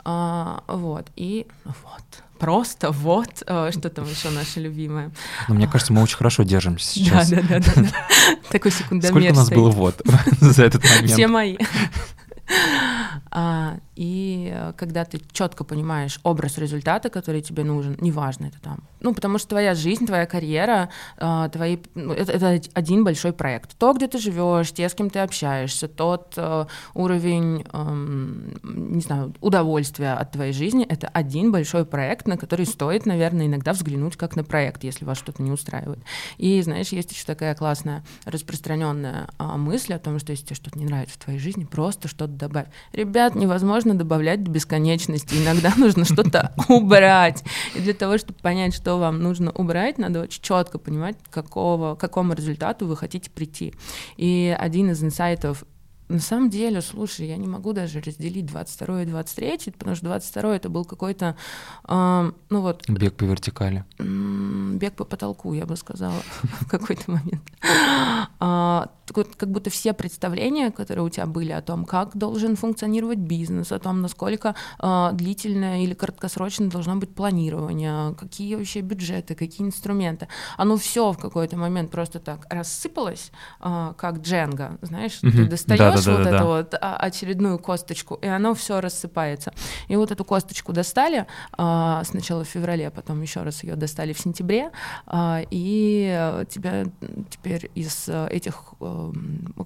А, 0.05 0.63
вот, 0.67 1.07
и 1.17 1.47
вот, 1.65 2.25
просто 2.39 2.91
вот, 2.91 3.43
а, 3.47 3.71
что 3.71 3.89
там 3.89 4.05
еще 4.05 4.31
наше 4.31 4.61
любимое. 4.61 5.13
Ну, 5.49 5.55
мне 5.55 5.69
кажется, 5.69 5.93
мы 5.93 6.03
очень 6.03 6.17
хорошо 6.17 6.43
держимся 6.43 6.87
сейчас. 6.95 7.31
Да, 7.31 7.41
да, 7.49 7.59
да, 7.59 7.73
да. 7.77 7.89
Такой 8.51 8.71
секундомер 8.71 9.13
Сколько 9.13 9.33
у 9.33 9.37
нас 9.37 9.51
было 9.51 9.71
вот 9.71 10.03
за 10.41 10.65
этот 10.65 10.85
момент? 10.85 11.11
Все 11.11 11.27
мои. 11.27 11.57
А, 14.03 14.13
и 14.13 14.51
э, 14.53 14.73
когда 14.77 15.05
ты 15.05 15.21
четко 15.33 15.65
понимаешь 15.65 16.19
образ 16.23 16.59
результата, 16.59 17.09
который 17.09 17.41
тебе 17.41 17.65
нужен, 17.65 17.97
неважно 18.01 18.47
это 18.47 18.61
там, 18.61 18.79
ну 19.01 19.15
потому 19.15 19.39
что 19.39 19.49
твоя 19.51 19.75
жизнь, 19.75 20.07
твоя 20.07 20.27
карьера, 20.27 20.89
э, 21.19 21.49
твои, 21.53 21.79
ну, 21.95 22.13
это, 22.13 22.33
это 22.33 22.61
один 22.75 23.05
большой 23.05 23.33
проект. 23.33 23.77
То, 23.79 23.93
где 23.93 24.09
ты 24.09 24.19
живешь, 24.19 24.73
те, 24.73 24.89
с 24.89 24.95
кем 24.95 25.11
ты 25.11 25.21
общаешься, 25.21 25.89
тот 25.89 26.35
э, 26.37 26.67
уровень, 26.95 27.65
э, 27.73 28.57
не 28.63 29.01
знаю, 29.01 29.35
удовольствия 29.41 30.15
от 30.15 30.33
твоей 30.33 30.53
жизни, 30.53 30.85
это 30.85 31.09
один 31.09 31.53
большой 31.53 31.85
проект, 31.85 32.27
на 32.27 32.37
который 32.37 32.67
стоит, 32.67 33.07
наверное, 33.07 33.47
иногда 33.47 33.73
взглянуть 33.73 34.17
как 34.17 34.37
на 34.37 34.45
проект, 34.45 34.85
если 34.85 35.05
вас 35.05 35.19
что-то 35.19 35.43
не 35.43 35.53
устраивает. 35.53 36.01
И 36.39 36.61
знаешь, 36.63 36.89
есть 36.89 37.13
еще 37.13 37.25
такая 37.25 37.55
классная 37.55 38.03
распространенная 38.25 39.29
э, 39.39 39.45
мысль 39.57 39.95
о 39.95 39.99
том, 39.99 40.19
что 40.19 40.33
если 40.33 40.47
тебе 40.47 40.57
что-то 40.57 40.79
не 40.79 40.87
нравится 40.87 41.15
в 41.15 41.25
твоей 41.25 41.39
жизни, 41.39 41.65
просто 41.65 42.09
что-то 42.09 42.33
добавь. 42.33 42.67
Ребят, 42.93 43.35
невозможно 43.35 43.92
невозможно 43.93 43.99
добавлять 43.99 44.43
до 44.43 44.51
бесконечности. 44.51 45.35
Иногда 45.35 45.73
нужно 45.77 46.05
что-то 46.05 46.53
убрать. 46.69 47.43
И 47.75 47.81
для 47.81 47.95
того, 47.95 48.19
чтобы 48.19 48.39
понять, 48.41 48.75
что 48.75 48.99
вам 48.99 49.23
нужно 49.23 49.51
убрать, 49.53 49.99
надо 49.99 50.23
очень 50.23 50.43
четко 50.43 50.79
понимать, 50.79 51.17
какого, 51.31 51.95
к 51.95 52.01
какому 52.01 52.35
результату 52.35 52.87
вы 52.87 52.97
хотите 52.97 53.31
прийти. 53.31 53.75
И 54.17 54.55
один 54.59 54.91
из 54.91 55.03
инсайтов 55.03 55.65
на 56.09 56.21
самом 56.21 56.51
деле, 56.51 56.83
слушай, 56.83 57.27
я 57.27 57.39
не 57.39 57.47
могу 57.47 57.73
даже 57.73 58.01
разделить 58.01 58.45
22 58.45 59.03
и 59.03 59.07
23, 59.07 59.73
потому 59.79 59.97
что 59.97 60.07
22 60.07 60.57
это 60.57 60.69
был 60.69 60.85
какой-то, 60.85 61.37
э, 61.89 62.33
ну 62.51 62.61
вот... 62.61 62.85
Бег 62.89 63.15
по 63.15 63.25
вертикали. 63.25 63.85
Бег 63.99 64.95
по 64.95 65.05
потолку, 65.05 65.55
я 65.55 65.65
бы 65.65 65.75
сказала, 65.77 66.21
в 66.43 66.69
какой-то 66.69 67.13
момент. 67.13 67.43
Как 69.13 69.51
будто 69.51 69.71
все 69.71 69.93
представления, 69.93 70.71
которые 70.71 71.05
у 71.05 71.09
тебя 71.09 71.27
были 71.27 71.53
о 71.53 71.63
том, 71.63 71.85
как 71.85 72.17
должен 72.17 72.57
функционировать 72.57 73.19
бизнес, 73.19 73.73
о 73.73 73.79
том, 73.79 74.01
насколько 74.01 74.55
э, 74.81 75.11
длительное 75.13 75.83
или 75.83 75.95
краткосрочное 75.95 76.69
должно 76.69 76.97
быть 76.97 77.15
планирование, 77.15 78.15
какие 78.15 78.55
вообще 78.55 78.81
бюджеты, 78.81 79.35
какие 79.35 79.67
инструменты, 79.67 80.29
оно 80.57 80.77
все 80.77 81.13
в 81.13 81.19
какой-то 81.19 81.57
момент 81.57 81.91
просто 81.91 82.19
так 82.19 82.47
рассыпалось, 82.51 83.33
э, 83.61 83.95
как 83.97 84.19
дженга, 84.19 84.79
знаешь, 84.83 85.19
ты 85.21 85.47
достаешь 85.47 86.05
да, 86.05 86.13
вот 86.13 86.23
да, 86.25 86.37
эту 86.37 86.47
вот 86.47 86.75
а, 86.81 86.97
очередную 86.97 87.59
косточку, 87.59 88.15
и 88.15 88.27
оно 88.27 88.55
все 88.55 88.81
рассыпается. 88.81 89.53
И 89.89 89.97
вот 89.97 90.11
эту 90.11 90.25
косточку 90.25 90.73
достали 90.73 91.27
а, 91.53 92.03
сначала 92.05 92.45
в 92.45 92.49
феврале, 92.49 92.91
потом 92.91 93.23
еще 93.23 93.43
раз 93.43 93.63
ее 93.65 93.77
достали 93.77 94.13
в 94.13 94.19
сентябре, 94.19 94.71
а, 95.07 95.43
и 95.51 96.45
тебя 96.49 96.85
теперь 97.31 97.71
из 97.75 98.09
этих 98.09 98.75
эм, 98.81 99.02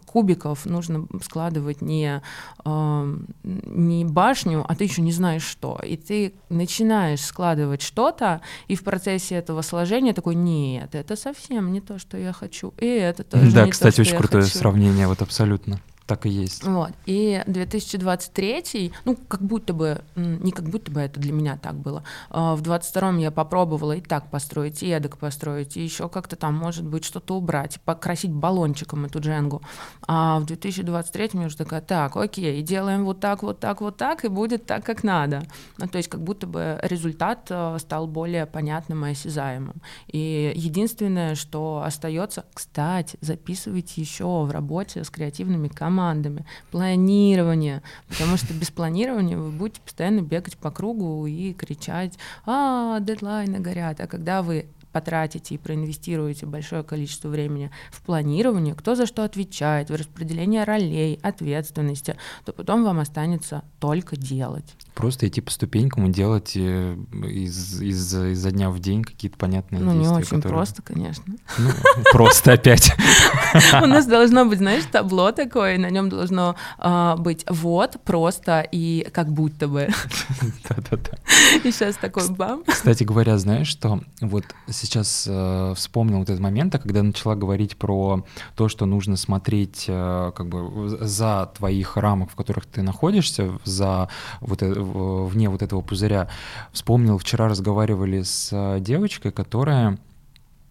кубиков 0.05 0.66
нужно 0.66 1.07
складывать 1.22 1.83
не, 1.83 2.22
эм, 2.64 3.27
не 3.42 4.05
башню, 4.05 4.64
а 4.66 4.75
ты 4.75 4.85
еще 4.85 5.03
не 5.03 5.12
знаешь 5.12 5.44
что. 5.44 5.79
И 5.85 5.96
ты 5.96 6.35
начинаешь 6.49 7.20
складывать 7.20 7.83
что-то, 7.83 8.40
и 8.68 8.77
в 8.77 8.83
процессе 8.83 9.35
этого 9.35 9.62
сложения 9.62 10.12
такой, 10.12 10.35
нет, 10.35 10.94
это 10.94 11.16
совсем 11.16 11.72
не 11.72 11.81
то, 11.81 11.99
что 11.99 12.16
я 12.16 12.33
хочу, 12.33 12.72
и 12.79 12.87
это 12.87 13.25
тоже 13.25 13.53
да, 13.53 13.64
не 13.64 13.70
кстати, 13.70 13.96
то, 13.96 14.03
очень 14.03 14.16
крутое 14.16 14.44
хочу. 14.44 14.59
сравнение, 14.59 15.07
вот 15.09 15.22
абсолютно. 15.22 15.81
Так 16.07 16.25
и 16.25 16.29
есть. 16.29 16.62
Вот. 16.62 16.92
И 17.05 17.42
2023, 17.49 18.92
ну, 19.05 19.16
как 19.16 19.42
будто 19.42 19.73
бы, 19.73 20.03
не 20.14 20.53
как 20.53 20.69
будто 20.69 20.92
бы 20.92 21.01
это 21.01 21.19
для 21.19 21.33
меня 21.33 21.59
так 21.61 21.75
было. 21.75 22.05
А, 22.31 22.55
в 22.55 22.62
22-м 22.62 23.19
я 23.19 23.33
попробовала 23.33 23.92
и 23.92 24.01
так 24.01 24.31
построить, 24.31 24.85
и 24.85 24.88
эдак 24.88 25.19
построить, 25.19 25.77
и 25.77 25.83
еще 25.83 26.09
как-то 26.09 26.37
там, 26.37 26.55
может 26.55 26.85
быть, 26.85 27.05
что-то 27.05 27.35
убрать, 27.35 27.81
покрасить 27.85 28.31
баллончиком 28.31 29.05
эту 29.05 29.19
дженгу. 29.19 29.62
А 30.07 30.38
в 30.38 30.47
2023 30.47 31.31
я 31.35 31.47
уже 31.47 31.57
такая, 31.57 31.81
так, 31.81 32.16
окей, 32.16 32.62
делаем 32.62 33.05
вот 33.05 33.19
так, 33.19 33.42
вот 33.42 33.59
так, 33.59 33.81
вот 33.81 33.97
так, 33.97 34.25
и 34.25 34.29
будет 34.29 34.64
так, 34.64 34.85
как 34.85 35.03
надо. 35.03 35.42
Ну, 35.79 35.88
то 35.88 35.99
есть 35.99 36.09
как 36.09 36.23
будто 36.23 36.47
бы 36.47 36.79
результат 36.85 37.49
э, 37.51 37.79
стал 37.81 38.07
более 38.07 38.47
понятным 38.47 39.05
и 39.07 39.11
осязаемым. 39.11 39.83
И 40.07 40.53
единственное, 40.55 41.35
что 41.35 41.83
остается, 41.85 42.45
кстати, 42.55 43.19
записывайте 43.21 44.01
еще 44.01 44.45
в 44.45 44.53
работе 44.53 45.03
с 45.03 45.11
креативными 45.11 45.66
командами 45.66 45.95
командами, 45.96 46.44
планирование, 46.70 47.82
потому 48.09 48.37
что 48.37 48.52
без 48.52 48.70
планирования 48.70 49.38
вы 49.38 49.50
будете 49.50 49.80
постоянно 49.80 50.20
бегать 50.20 50.59
по 50.59 50.70
кругу 50.70 51.26
и 51.26 51.54
кричать, 51.54 52.18
а, 52.44 53.00
дедлайны 53.00 53.61
горят, 53.61 54.00
а 54.00 54.06
когда 54.06 54.42
вы 54.42 54.66
потратите 54.92 55.54
и 55.54 55.59
проинвестируете 55.59 56.46
большое 56.46 56.82
количество 56.82 57.28
времени 57.28 57.70
в 57.90 58.02
планирование, 58.02 58.74
кто 58.74 58.94
за 58.94 59.06
что 59.06 59.24
отвечает, 59.24 59.90
в 59.90 59.94
распределение 59.94 60.64
ролей, 60.64 61.18
ответственности, 61.22 62.16
то 62.44 62.52
потом 62.52 62.85
вам 62.85 62.98
останется 62.98 63.62
только 63.80 64.16
делать. 64.16 64.74
Просто 64.96 65.28
идти 65.28 65.42
по 65.42 65.50
ступенькам 65.50 66.06
и 66.06 66.11
делать 66.11 66.52
э, 66.56 66.96
из, 67.28 67.82
из, 67.82 68.14
изо 68.14 68.50
дня 68.50 68.70
в 68.70 68.78
день 68.78 69.04
какие-то 69.04 69.37
понятные 69.37 69.82
ну, 69.82 69.92
действия. 69.92 70.09
Ну, 70.09 70.14
не 70.14 70.22
очень 70.22 70.37
которые... 70.37 70.56
просто, 70.56 70.80
конечно. 70.80 71.24
Ну, 71.59 71.70
просто 72.12 72.54
опять. 72.54 72.90
У 73.74 73.87
нас 73.87 74.06
должно 74.06 74.46
быть, 74.46 74.56
знаешь, 74.59 74.85
табло 74.90 75.32
такое, 75.32 75.76
на 75.76 75.90
нем 75.90 76.09
должно 76.09 76.56
а, 76.78 77.16
быть 77.18 77.44
вот, 77.46 77.98
просто 78.04 78.66
и 78.72 79.06
как 79.12 79.30
будто 79.30 79.68
бы. 79.68 79.88
Да-да-да. 80.68 81.18
И 81.62 81.70
сейчас 81.70 81.96
такой 81.96 82.30
бам. 82.30 82.64
Кстати 82.66 83.04
говоря, 83.04 83.37
знаешь, 83.37 83.68
что 83.68 84.00
вот 84.22 84.44
сейчас 84.70 85.26
э, 85.28 85.74
вспомнил 85.76 86.20
вот 86.20 86.30
этот 86.30 86.40
момент, 86.40 86.74
а 86.74 86.78
когда 86.78 87.02
начала 87.02 87.35
говорить 87.35 87.76
про 87.76 88.24
то, 88.54 88.70
что 88.70 88.87
нужно 88.87 89.18
смотреть 89.18 89.85
э, 89.88 90.32
как 90.35 90.48
бы 90.48 90.88
за 90.88 91.52
твоих 91.54 91.98
рамок, 91.98 92.30
в 92.30 92.35
которых 92.35 92.64
ты 92.64 92.80
находишься, 92.80 93.59
за 93.64 94.09
вот 94.40 94.62
это 94.62 94.86
вне 94.92 95.49
вот 95.49 95.62
этого 95.62 95.81
пузыря. 95.81 96.29
Вспомнил, 96.72 97.18
вчера 97.18 97.49
разговаривали 97.49 98.22
с 98.22 98.51
э, 98.53 98.81
девочкой, 98.81 99.33
которая 99.33 99.99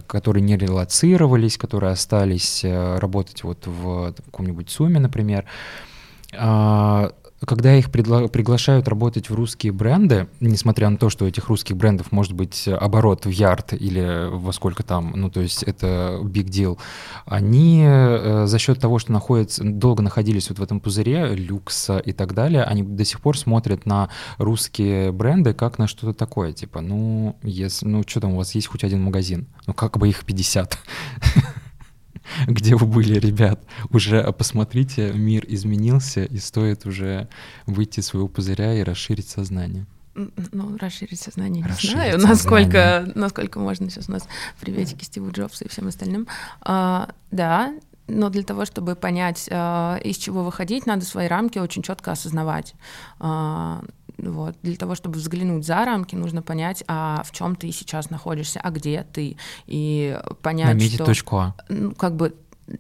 которые 0.08 0.42
не 0.44 0.58
релацировались, 0.58 1.58
которые 1.58 1.92
остались 1.94 2.64
работать 2.64 3.44
вот 3.44 3.68
в 3.68 4.14
каком-нибудь 4.26 4.70
СУМе, 4.70 5.00
например, 5.00 5.46
а, 6.38 7.12
когда 7.46 7.76
их 7.76 7.90
предла- 7.90 8.28
приглашают 8.28 8.88
работать 8.88 9.30
в 9.30 9.36
русские 9.36 9.72
бренды, 9.72 10.28
несмотря 10.40 10.90
на 10.90 10.98
то, 10.98 11.10
что 11.10 11.28
этих 11.28 11.48
русских 11.48 11.78
брендов 11.78 12.12
может 12.12 12.34
быть 12.34 12.68
оборот 12.68 13.26
в 13.26 13.30
ярд 13.30 13.74
или 13.74 14.30
во 14.30 14.52
сколько 14.52 14.84
там, 14.84 15.14
ну 15.16 15.30
то 15.30 15.42
есть 15.42 15.64
это 15.64 16.20
big 16.24 16.46
deal, 16.46 16.78
они 17.26 17.84
э, 17.86 18.46
за 18.46 18.60
счет 18.60 18.80
того, 18.80 19.00
что 19.00 19.12
находятся, 19.12 19.64
долго 19.64 20.04
находились 20.04 20.50
вот 20.50 20.60
в 20.60 20.64
этом 20.64 20.80
пузыре, 20.80 21.36
люкса 21.36 21.98
и 22.00 22.12
так 22.12 22.34
далее, 22.34 22.64
они 22.64 22.84
до 22.84 23.06
сих 23.06 23.22
пор 23.22 23.38
смотрят 23.38 23.86
на 23.86 24.10
русские 24.38 25.12
бренды 25.12 25.54
как 25.54 25.78
на 25.78 25.88
что-то 25.88 26.14
такое, 26.14 26.54
типа, 26.54 26.82
ну, 26.82 27.36
если, 27.44 27.86
ну 27.86 28.04
что 28.06 28.22
там, 28.22 28.34
у 28.34 28.38
вас 28.38 28.56
есть 28.56 28.68
хоть 28.68 28.84
один 28.84 29.02
магазин, 29.02 29.48
ну 29.68 29.74
как 29.74 29.98
бы 29.98 30.10
их 30.10 30.26
50. 30.26 30.78
где 32.48 32.76
вы 32.76 32.86
были, 32.86 33.20
ребят. 33.20 33.64
Уже 33.92 34.24
посмотрите, 34.34 35.12
мир 35.14 35.46
изменился, 35.48 36.24
и 36.24 36.38
стоит 36.38 36.86
уже 36.86 37.28
выйти 37.66 38.00
из 38.00 38.08
своего 38.08 38.28
пузыря 38.28 38.74
и 38.74 38.84
расширить 38.84 39.28
сознание. 39.28 39.86
Ну, 40.16 40.78
расширить 40.78 41.20
сознание, 41.20 41.64
не 41.64 41.68
расширить 41.68 41.94
знаю, 41.94 42.20
насколько, 42.20 43.12
насколько 43.16 43.60
можно 43.60 43.90
сейчас 43.90 44.10
у 44.10 44.12
нас 44.12 44.28
приветики 44.62 45.04
Стиву 45.04 45.32
Джобсу 45.32 45.66
и 45.66 45.70
всем 45.70 45.88
остальным. 45.88 46.28
А, 46.62 47.10
да, 47.32 47.74
но 48.08 48.30
для 48.30 48.44
того, 48.44 48.66
чтобы 48.66 48.96
понять, 48.96 49.48
а, 49.52 49.98
из 50.04 50.18
чего 50.18 50.44
выходить, 50.44 50.86
надо 50.86 51.06
свои 51.06 51.28
рамки 51.28 51.60
очень 51.60 51.82
четко 51.82 52.12
осознавать. 52.12 52.76
А, 53.20 53.82
вот. 54.18 54.56
Для 54.62 54.76
того, 54.76 54.96
чтобы 54.96 55.16
взглянуть 55.16 55.66
за 55.66 55.86
рамки, 55.86 56.16
нужно 56.16 56.42
понять, 56.42 56.84
а 56.88 57.24
в 57.26 57.32
чем 57.32 57.56
ты 57.56 57.72
сейчас 57.72 58.10
находишься, 58.10 58.60
а 58.62 58.70
где 58.72 59.06
ты. 59.12 59.38
И 59.66 60.20
понять, 60.42 60.68
Наметить 60.68 60.96
что... 60.96 61.06
точку 61.06 61.38
А. 61.38 61.56
Ну, 61.70 61.94
как 61.94 62.16
бы 62.16 62.36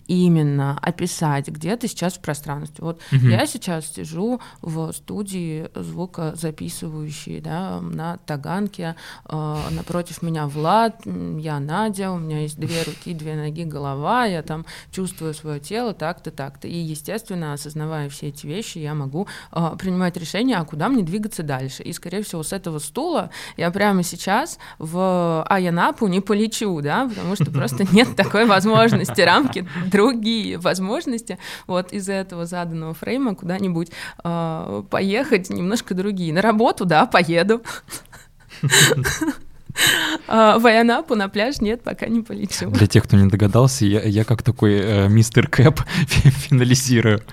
именно 0.08 0.78
описать, 0.82 1.48
где 1.50 1.76
ты 1.76 1.88
сейчас 1.88 2.14
в 2.14 2.22
пространстве. 2.22 2.84
Вот 2.84 3.02
угу. 3.12 3.28
я 3.28 3.46
сейчас 3.46 3.88
сижу 3.94 4.40
в 4.62 4.92
студии 4.94 5.70
звукозаписывающей, 5.76 7.42
да, 7.42 7.82
на 7.82 8.18
Таганке, 8.18 8.96
э, 9.28 9.58
напротив 9.72 10.22
меня 10.22 10.48
Влад, 10.48 11.02
я 11.06 11.60
Надя, 11.60 12.12
у 12.12 12.18
меня 12.18 12.42
есть 12.42 12.58
две 12.58 12.84
руки, 12.84 13.14
две 13.14 13.36
ноги, 13.36 13.64
голова, 13.64 14.26
я 14.26 14.42
там 14.42 14.66
чувствую 14.92 15.34
свое 15.34 15.60
тело 15.60 15.94
так-то, 15.94 16.32
так-то. 16.32 16.68
И, 16.68 16.78
естественно, 16.78 17.54
осознавая 17.54 18.10
все 18.10 18.30
эти 18.30 18.48
вещи, 18.48 18.78
я 18.78 18.94
могу 18.94 19.28
э, 19.52 19.76
принимать 19.78 20.16
решение, 20.18 20.58
а 20.58 20.66
куда 20.66 20.88
мне 20.88 21.04
двигаться 21.04 21.44
дальше. 21.44 21.84
И, 21.84 21.92
скорее 21.92 22.24
всего, 22.24 22.44
с 22.44 22.54
этого 22.54 22.80
стула 22.80 23.32
я 23.58 23.70
прямо 23.72 24.04
сейчас 24.04 24.60
в 24.80 25.44
Аянапу 25.50 26.08
не 26.08 26.22
полечу, 26.22 26.80
да, 26.82 27.10
потому 27.10 27.36
что 27.36 27.52
просто 27.52 27.86
нет 27.94 28.16
такой 28.16 28.46
возможности, 28.46 29.22
рамки 29.22 29.68
другие 29.92 30.58
возможности 30.58 31.38
вот 31.68 31.94
из 31.94 32.10
этого 32.10 32.46
заданного 32.46 32.94
фрейма 32.94 33.36
куда-нибудь 33.36 33.92
э, 34.24 34.84
поехать 34.90 35.50
немножко 35.50 35.94
другие. 35.94 36.34
На 36.34 36.42
работу, 36.42 36.86
да, 36.86 37.06
поеду. 37.06 37.62
А, 40.28 40.60
в 40.60 40.68
Айанапу 40.68 41.16
на 41.16 41.30
пляж 41.30 41.60
нет, 41.60 41.82
пока 41.82 42.06
не 42.06 42.22
полечу. 42.22 42.70
Для 42.70 42.86
тех, 42.86 43.06
кто 43.06 43.18
не 43.18 43.28
догадался, 43.28 43.86
я, 43.86 44.24
как 44.24 44.44
такой 44.44 44.76
э, 44.76 45.08
мистер 45.08 45.48
Кэп 45.48 45.82
финализирую 46.08 47.24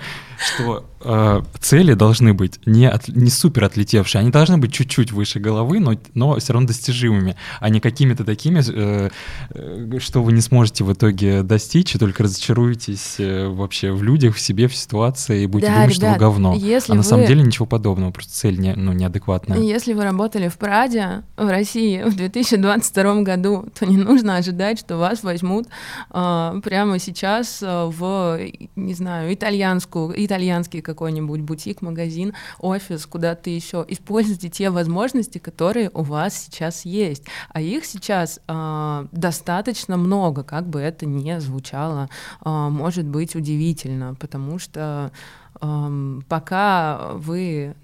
что 0.41 0.90
э, 1.01 1.43
цели 1.59 1.95
должны 1.95 2.35
быть 2.35 2.61
не, 2.67 2.89
от, 2.89 3.09
не 3.09 3.31
супер 3.31 3.65
отлетевшие, 3.65 4.21
они 4.21 4.31
должны 4.31 4.59
быть 4.59 4.73
чуть-чуть 4.73 5.13
выше 5.13 5.39
головы, 5.39 5.81
но, 5.81 5.95
но 6.15 6.39
все 6.39 6.53
равно 6.53 6.69
достижимыми, 6.69 7.37
а 7.61 7.69
не 7.69 7.81
какими-то 7.81 8.25
такими, 8.25 8.63
э, 8.67 9.11
э, 9.51 9.99
что 9.99 10.23
вы 10.23 10.33
не 10.33 10.41
сможете 10.41 10.85
в 10.85 10.93
итоге 10.93 11.43
достичь, 11.43 11.95
и 11.95 11.99
только 11.99 12.25
разочаруетесь 12.25 13.17
э, 13.19 13.49
вообще 13.49 13.93
в 13.93 14.03
людях, 14.03 14.37
в 14.37 14.41
себе, 14.41 14.69
в 14.69 14.75
ситуации, 14.75 15.43
и 15.43 15.47
будете 15.47 15.73
да, 15.73 15.81
думать, 15.83 15.97
ребят, 15.97 16.11
что 16.11 16.13
вы 16.13 16.19
говно. 16.19 16.55
Если 16.55 16.93
а 16.93 16.97
на 16.97 17.03
вы... 17.03 17.09
самом 17.09 17.27
деле 17.27 17.43
ничего 17.43 17.67
подобного, 17.67 18.11
просто 18.11 18.33
цель 18.33 18.59
не, 18.59 18.75
ну, 18.75 18.93
неадекватная. 18.93 19.59
Если 19.59 19.93
вы 19.93 20.05
работали 20.05 20.49
в 20.49 20.59
Праде, 20.59 21.23
в 21.37 21.49
России 21.49 22.03
в 22.03 22.15
2022 22.15 23.23
году, 23.23 23.67
то 23.79 23.87
не 23.87 23.97
нужно 23.97 24.37
ожидать, 24.37 24.79
что 24.79 24.97
вас 24.97 25.23
возьмут 25.23 25.69
э, 26.11 26.61
прямо 26.63 26.99
сейчас 26.99 27.63
э, 27.63 27.85
в, 27.87 28.39
не 28.77 28.95
знаю, 28.95 29.33
итальянскую, 29.33 30.13
итальянский 30.25 30.83
какой-нибудь 30.91 31.41
бутик, 31.41 31.83
магазин, 31.83 32.35
офис, 32.59 33.07
куда-то 33.07 33.51
еще. 33.51 33.85
Используйте 33.89 34.49
те 34.49 34.71
возможности, 34.71 35.39
которые 35.39 35.91
у 35.95 36.03
вас 36.03 36.35
сейчас 36.35 36.85
есть. 36.85 37.25
А 37.51 37.61
их 37.61 37.85
сейчас 37.85 38.41
э, 38.47 39.07
достаточно 39.13 39.97
много, 39.97 40.43
как 40.43 40.67
бы 40.67 40.81
это 40.81 41.07
ни 41.07 41.39
звучало, 41.39 42.09
э, 42.45 42.49
может 42.49 43.07
быть 43.07 43.35
удивительно, 43.37 44.15
потому 44.15 44.59
что 44.59 45.13
э, 45.61 46.21
пока 46.29 47.13
вы 47.15 47.75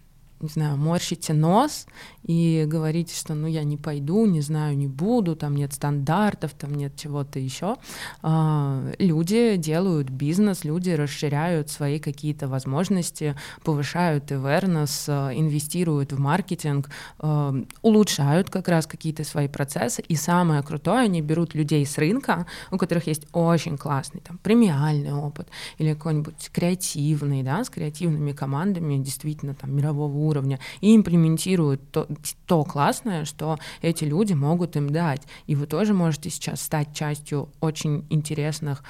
не 0.40 0.48
знаю, 0.48 0.76
морщите 0.76 1.32
нос 1.32 1.86
и 2.22 2.64
говорите, 2.66 3.14
что 3.14 3.34
ну 3.34 3.46
я 3.46 3.64
не 3.64 3.76
пойду, 3.76 4.26
не 4.26 4.40
знаю, 4.40 4.76
не 4.76 4.86
буду, 4.86 5.34
там 5.36 5.56
нет 5.56 5.72
стандартов, 5.72 6.52
там 6.52 6.74
нет 6.74 6.94
чего-то 6.96 7.38
еще. 7.38 7.76
А, 8.22 8.92
люди 8.98 9.56
делают 9.56 10.10
бизнес, 10.10 10.64
люди 10.64 10.90
расширяют 10.90 11.70
свои 11.70 11.98
какие-то 11.98 12.48
возможности, 12.48 13.34
повышают 13.64 14.30
awareness, 14.30 15.08
инвестируют 15.34 16.12
в 16.12 16.18
маркетинг, 16.18 16.90
а, 17.18 17.54
улучшают 17.82 18.50
как 18.50 18.68
раз 18.68 18.86
какие-то 18.86 19.24
свои 19.24 19.48
процессы. 19.48 20.02
И 20.02 20.16
самое 20.16 20.62
крутое, 20.62 21.04
они 21.04 21.22
берут 21.22 21.54
людей 21.54 21.86
с 21.86 21.96
рынка, 21.96 22.46
у 22.70 22.76
которых 22.76 23.06
есть 23.06 23.26
очень 23.32 23.78
классный 23.78 24.20
там 24.20 24.38
премиальный 24.38 25.14
опыт 25.14 25.48
или 25.78 25.94
какой-нибудь 25.94 26.50
креативный, 26.52 27.42
да, 27.42 27.64
с 27.64 27.70
креативными 27.70 28.32
командами, 28.32 29.02
действительно 29.02 29.54
там 29.54 29.74
мирового 29.74 30.25
уровня, 30.26 30.58
и 30.80 30.94
имплементируют 30.94 31.90
то, 31.90 32.06
то 32.46 32.64
классное, 32.64 33.24
что 33.24 33.58
эти 33.82 34.04
люди 34.04 34.32
могут 34.32 34.76
им 34.76 34.90
дать. 34.90 35.22
И 35.46 35.54
вы 35.54 35.66
тоже 35.66 35.94
можете 35.94 36.30
сейчас 36.30 36.60
стать 36.60 36.94
частью 36.94 37.48
очень 37.60 38.04
интересных 38.10 38.84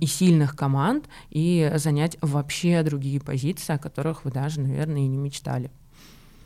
и 0.00 0.06
сильных 0.06 0.54
команд 0.56 1.08
и 1.30 1.70
занять 1.76 2.16
вообще 2.20 2.82
другие 2.82 3.20
позиции, 3.20 3.74
о 3.74 3.78
которых 3.78 4.24
вы 4.24 4.30
даже, 4.30 4.60
наверное, 4.60 5.00
и 5.00 5.08
не 5.08 5.18
мечтали. 5.18 5.70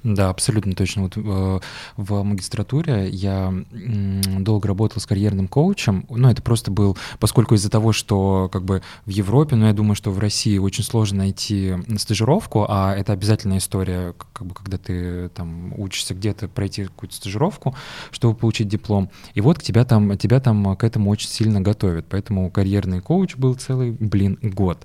Да, 0.03 0.31
абсолютно 0.31 0.73
точно. 0.73 1.03
Вот 1.03 1.17
в, 1.17 1.61
в 1.97 2.23
магистратуре 2.23 3.09
я 3.11 3.53
долго 3.71 4.69
работал 4.69 5.01
с 5.01 5.07
карьерным 5.07 5.47
коучем. 5.47 6.07
Ну, 6.09 6.29
это 6.29 6.43
просто 6.43 6.71
был, 6.71 6.97
поскольку 7.19 7.55
из-за 7.55 7.71
того, 7.71 7.93
что 7.93 8.49
как 8.53 8.65
бы 8.65 8.83
в 9.05 9.11
Европе, 9.11 9.57
но 9.57 9.63
ну, 9.63 9.67
я 9.69 9.73
думаю, 9.75 9.95
что 9.95 10.11
в 10.11 10.19
России 10.19 10.59
очень 10.59 10.85
сложно 10.85 11.19
найти 11.19 11.75
стажировку, 11.99 12.67
а 12.69 12.95
это 12.95 13.13
обязательная 13.13 13.59
история, 13.59 14.15
как 14.33 14.47
бы, 14.47 14.55
когда 14.55 14.79
ты 14.79 15.29
там 15.31 15.79
учишься 15.79 16.15
где-то 16.15 16.49
пройти 16.49 16.85
какую-то 16.85 17.15
стажировку, 17.15 17.75
чтобы 18.11 18.35
получить 18.35 18.69
диплом. 18.69 19.11
И 19.35 19.41
вот 19.41 19.59
к 19.59 19.63
тебя 19.63 19.85
там, 19.85 20.17
тебя 20.17 20.41
там 20.41 20.77
к 20.77 20.85
этому 20.85 21.11
очень 21.11 21.29
сильно 21.29 21.61
готовят. 21.61 22.07
Поэтому 22.09 22.51
карьерный 22.51 23.01
коуч 23.01 23.37
был 23.37 23.55
целый, 23.55 23.91
блин, 23.91 24.39
год. 24.43 24.79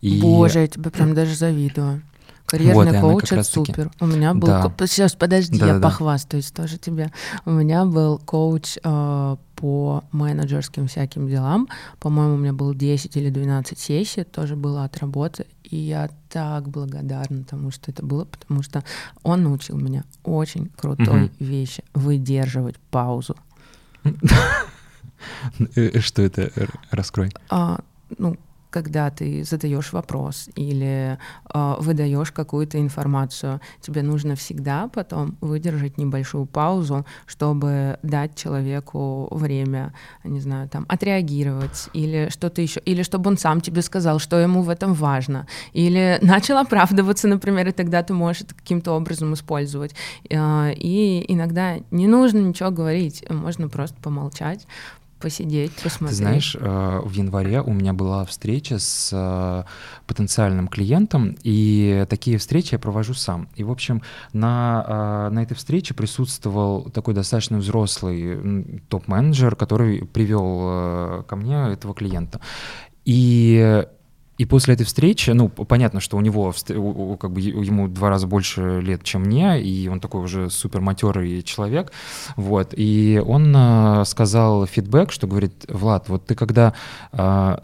И... 0.00 0.20
Боже, 0.20 0.60
я 0.60 0.68
тебе 0.68 0.90
прям 0.90 1.14
даже 1.14 1.34
завидую. 1.34 2.02
Карьерный 2.50 3.00
вот, 3.00 3.12
коуч 3.12 3.32
это 3.32 3.44
супер. 3.44 3.92
У 4.00 4.06
меня 4.06 4.34
был... 4.34 4.48
Да. 4.48 4.72
Сейчас, 4.86 5.14
подожди, 5.14 5.56
да, 5.56 5.68
я 5.68 5.74
да. 5.74 5.88
похвастаюсь 5.88 6.50
тоже 6.50 6.78
тебе. 6.78 7.12
У 7.44 7.52
меня 7.52 7.84
был 7.84 8.18
коуч 8.18 8.76
э, 8.82 9.36
по 9.54 10.04
менеджерским 10.10 10.88
всяким 10.88 11.28
делам. 11.28 11.68
По-моему, 12.00 12.34
у 12.34 12.38
меня 12.38 12.52
было 12.52 12.74
10 12.74 13.16
или 13.16 13.30
12 13.30 13.78
сессий, 13.78 14.24
тоже 14.24 14.56
было 14.56 14.82
от 14.82 14.96
работы. 14.98 15.46
И 15.62 15.76
я 15.76 16.10
так 16.28 16.68
благодарна 16.68 17.44
тому, 17.44 17.70
что 17.70 17.92
это 17.92 18.04
было, 18.04 18.24
потому 18.24 18.64
что 18.64 18.82
он 19.22 19.44
научил 19.44 19.78
меня 19.78 20.02
очень 20.24 20.70
крутой 20.76 21.26
угу. 21.26 21.32
вещи— 21.38 21.84
выдерживать 21.94 22.78
паузу. 22.90 23.36
Что 26.00 26.22
это? 26.22 26.50
Раскрой. 26.90 27.30
А, 27.48 27.78
ну, 28.18 28.36
когда 28.70 29.10
ты 29.10 29.44
задаешь 29.44 29.92
вопрос 29.92 30.48
или 30.54 31.18
э, 31.52 31.74
выдаешь 31.78 32.32
какую-то 32.32 32.78
информацию, 32.80 33.60
тебе 33.80 34.02
нужно 34.02 34.36
всегда 34.36 34.88
потом 34.88 35.36
выдержать 35.40 35.98
небольшую 35.98 36.46
паузу, 36.46 37.04
чтобы 37.26 37.98
дать 38.02 38.36
человеку 38.36 39.28
время, 39.30 39.92
не 40.24 40.40
знаю, 40.40 40.68
там, 40.68 40.86
отреагировать 40.88 41.88
или 41.92 42.28
что-то 42.30 42.62
еще, 42.62 42.80
или 42.80 43.02
чтобы 43.02 43.30
он 43.30 43.38
сам 43.38 43.60
тебе 43.60 43.82
сказал, 43.82 44.18
что 44.18 44.38
ему 44.38 44.62
в 44.62 44.68
этом 44.68 44.94
важно, 44.94 45.46
или 45.72 46.18
начал 46.22 46.58
оправдываться, 46.58 47.28
например, 47.28 47.68
и 47.68 47.72
тогда 47.72 48.02
ты 48.02 48.14
можешь 48.14 48.42
это 48.42 48.54
каким-то 48.54 48.92
образом 48.92 49.34
использовать. 49.34 49.94
Э, 50.30 50.72
и 50.72 51.24
иногда 51.28 51.76
не 51.90 52.06
нужно 52.06 52.38
ничего 52.38 52.70
говорить, 52.70 53.24
можно 53.28 53.68
просто 53.68 53.96
помолчать, 54.00 54.66
посидеть, 55.20 55.72
посмотреть. 55.82 56.18
Ты 56.18 56.24
знаешь, 56.24 56.56
э, 56.58 57.00
в 57.04 57.12
январе 57.12 57.60
у 57.60 57.72
меня 57.72 57.92
была 57.92 58.24
встреча 58.24 58.78
с 58.78 59.10
э, 59.12 59.64
потенциальным 60.06 60.68
клиентом, 60.68 61.36
и 61.42 62.06
такие 62.08 62.38
встречи 62.38 62.74
я 62.74 62.78
провожу 62.78 63.14
сам. 63.14 63.48
И, 63.56 63.64
в 63.64 63.70
общем, 63.70 64.02
на, 64.32 65.28
э, 65.28 65.34
на 65.34 65.42
этой 65.42 65.54
встрече 65.54 65.94
присутствовал 65.94 66.90
такой 66.90 67.14
достаточно 67.14 67.58
взрослый 67.58 68.80
топ-менеджер, 68.88 69.56
который 69.56 70.06
привел 70.06 71.24
ко 71.24 71.36
мне 71.36 71.72
этого 71.72 71.94
клиента. 71.94 72.40
И 73.04 73.84
и 74.40 74.46
после 74.46 74.72
этой 74.72 74.86
встречи, 74.86 75.32
ну, 75.32 75.50
понятно, 75.50 76.00
что 76.00 76.16
у 76.16 76.22
него, 76.22 76.54
как 77.18 77.30
бы, 77.30 77.42
ему 77.42 77.88
два 77.88 78.08
раза 78.08 78.26
больше 78.26 78.80
лет, 78.80 79.04
чем 79.04 79.24
мне, 79.24 79.60
и 79.60 79.86
он 79.86 80.00
такой 80.00 80.22
уже 80.22 80.48
супер 80.48 80.80
матерый 80.80 81.42
человек, 81.42 81.92
вот, 82.36 82.72
и 82.74 83.22
он 83.22 83.54
э, 83.54 84.04
сказал 84.06 84.64
фидбэк, 84.64 85.12
что 85.12 85.26
говорит, 85.26 85.66
Влад, 85.68 86.08
вот 86.08 86.24
ты 86.24 86.34
когда, 86.34 86.72
э, 87.12 87.58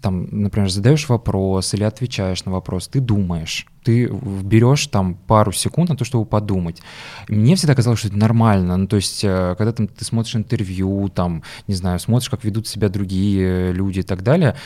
там, 0.00 0.26
например, 0.30 0.70
задаешь 0.70 1.06
вопрос 1.10 1.74
или 1.74 1.84
отвечаешь 1.84 2.46
на 2.46 2.52
вопрос, 2.52 2.88
ты 2.88 3.00
думаешь, 3.00 3.66
ты 3.84 4.06
берешь 4.06 4.86
там 4.86 5.14
пару 5.14 5.52
секунд 5.52 5.90
на 5.90 5.96
то, 5.96 6.04
чтобы 6.04 6.24
подумать. 6.24 6.80
Мне 7.28 7.56
всегда 7.56 7.74
казалось, 7.74 7.98
что 7.98 8.08
это 8.08 8.16
нормально. 8.16 8.76
Ну, 8.76 8.86
то 8.86 8.96
есть, 8.96 9.24
э, 9.24 9.54
когда 9.58 9.72
там, 9.72 9.86
ты 9.88 10.04
смотришь 10.04 10.36
интервью, 10.36 11.08
там, 11.08 11.42
не 11.66 11.74
знаю, 11.74 11.98
смотришь, 11.98 12.30
как 12.30 12.44
ведут 12.44 12.66
себя 12.66 12.88
другие 12.88 13.72
люди 13.72 14.00
и 14.00 14.02
так 14.02 14.22
далее, 14.22 14.56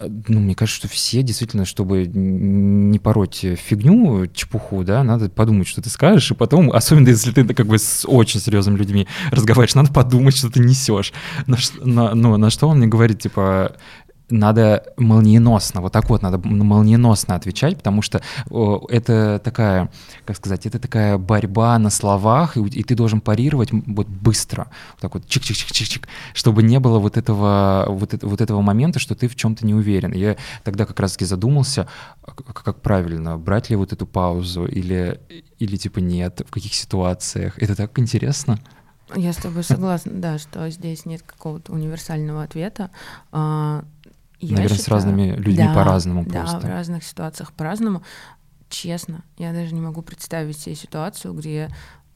ну, 0.00 0.40
мне 0.40 0.54
кажется, 0.54 0.78
что 0.78 0.88
все 0.88 1.22
действительно, 1.22 1.64
чтобы 1.64 2.06
не 2.06 2.98
пороть 2.98 3.44
фигню, 3.56 4.26
чепуху, 4.28 4.82
да, 4.84 5.02
надо 5.04 5.28
подумать, 5.28 5.68
что 5.68 5.82
ты 5.82 5.90
скажешь, 5.90 6.30
и 6.30 6.34
потом, 6.34 6.70
особенно 6.72 7.08
если 7.08 7.32
ты 7.32 7.46
как 7.54 7.66
бы 7.66 7.78
с 7.78 8.06
очень 8.06 8.40
серьезными 8.40 8.78
людьми 8.78 9.06
разговариваешь, 9.30 9.74
надо 9.74 9.92
подумать, 9.92 10.36
что 10.36 10.50
ты 10.50 10.60
несешь. 10.60 11.12
На, 11.46 11.56
на, 11.82 12.14
ну, 12.14 12.36
на 12.36 12.50
что 12.50 12.68
он 12.68 12.78
мне 12.78 12.86
говорит, 12.86 13.20
типа, 13.20 13.76
надо 14.30 14.84
молниеносно, 14.96 15.80
вот 15.80 15.92
так 15.92 16.08
вот 16.08 16.22
надо 16.22 16.38
молниеносно 16.38 17.34
отвечать, 17.34 17.76
потому 17.76 18.02
что 18.02 18.20
это 18.88 19.40
такая, 19.42 19.90
как 20.24 20.36
сказать, 20.36 20.66
это 20.66 20.78
такая 20.78 21.18
борьба 21.18 21.78
на 21.78 21.90
словах, 21.90 22.56
и, 22.56 22.60
и 22.60 22.82
ты 22.82 22.94
должен 22.94 23.20
парировать 23.20 23.70
вот 23.72 24.06
быстро, 24.08 24.68
вот 24.92 25.00
так 25.00 25.14
вот 25.14 25.24
чик-чик-чик-чик, 25.26 26.06
чтобы 26.34 26.62
не 26.62 26.78
было 26.80 26.98
вот 26.98 27.16
этого, 27.16 27.86
вот, 27.88 28.14
это, 28.14 28.26
вот 28.26 28.40
этого 28.40 28.60
момента, 28.60 28.98
что 28.98 29.14
ты 29.14 29.28
в 29.28 29.36
чем-то 29.36 29.66
не 29.66 29.74
уверен. 29.74 30.12
Я 30.12 30.36
тогда 30.64 30.86
как 30.86 31.00
раз-таки 31.00 31.24
задумался, 31.24 31.88
как, 32.24 32.62
как 32.62 32.80
правильно, 32.80 33.36
брать 33.38 33.70
ли 33.70 33.76
вот 33.76 33.92
эту 33.92 34.06
паузу 34.06 34.66
или, 34.66 35.20
или 35.58 35.76
типа 35.76 35.98
нет, 35.98 36.42
в 36.46 36.50
каких 36.50 36.74
ситуациях. 36.74 37.58
Это 37.58 37.74
так 37.74 37.98
интересно. 37.98 38.58
Я 39.16 39.32
с 39.32 39.36
тобой 39.36 39.64
согласна, 39.64 40.12
да, 40.14 40.38
что 40.38 40.70
здесь 40.70 41.04
нет 41.04 41.22
какого-то 41.22 41.72
универсального 41.72 42.44
ответа. 42.44 42.90
Я 44.40 44.56
Наверное, 44.56 44.78
считаю, 44.78 45.00
с 45.00 45.04
разными 45.04 45.36
людьми 45.36 45.66
да, 45.66 45.74
по-разному 45.74 46.24
просто. 46.24 46.60
Да, 46.60 46.66
в 46.66 46.70
разных 46.70 47.04
ситуациях 47.04 47.52
по-разному. 47.52 48.02
Честно, 48.70 49.24
я 49.36 49.52
даже 49.52 49.74
не 49.74 49.80
могу 49.80 50.00
представить 50.02 50.58
себе 50.58 50.74
ситуацию, 50.76 51.34
где 51.34 51.68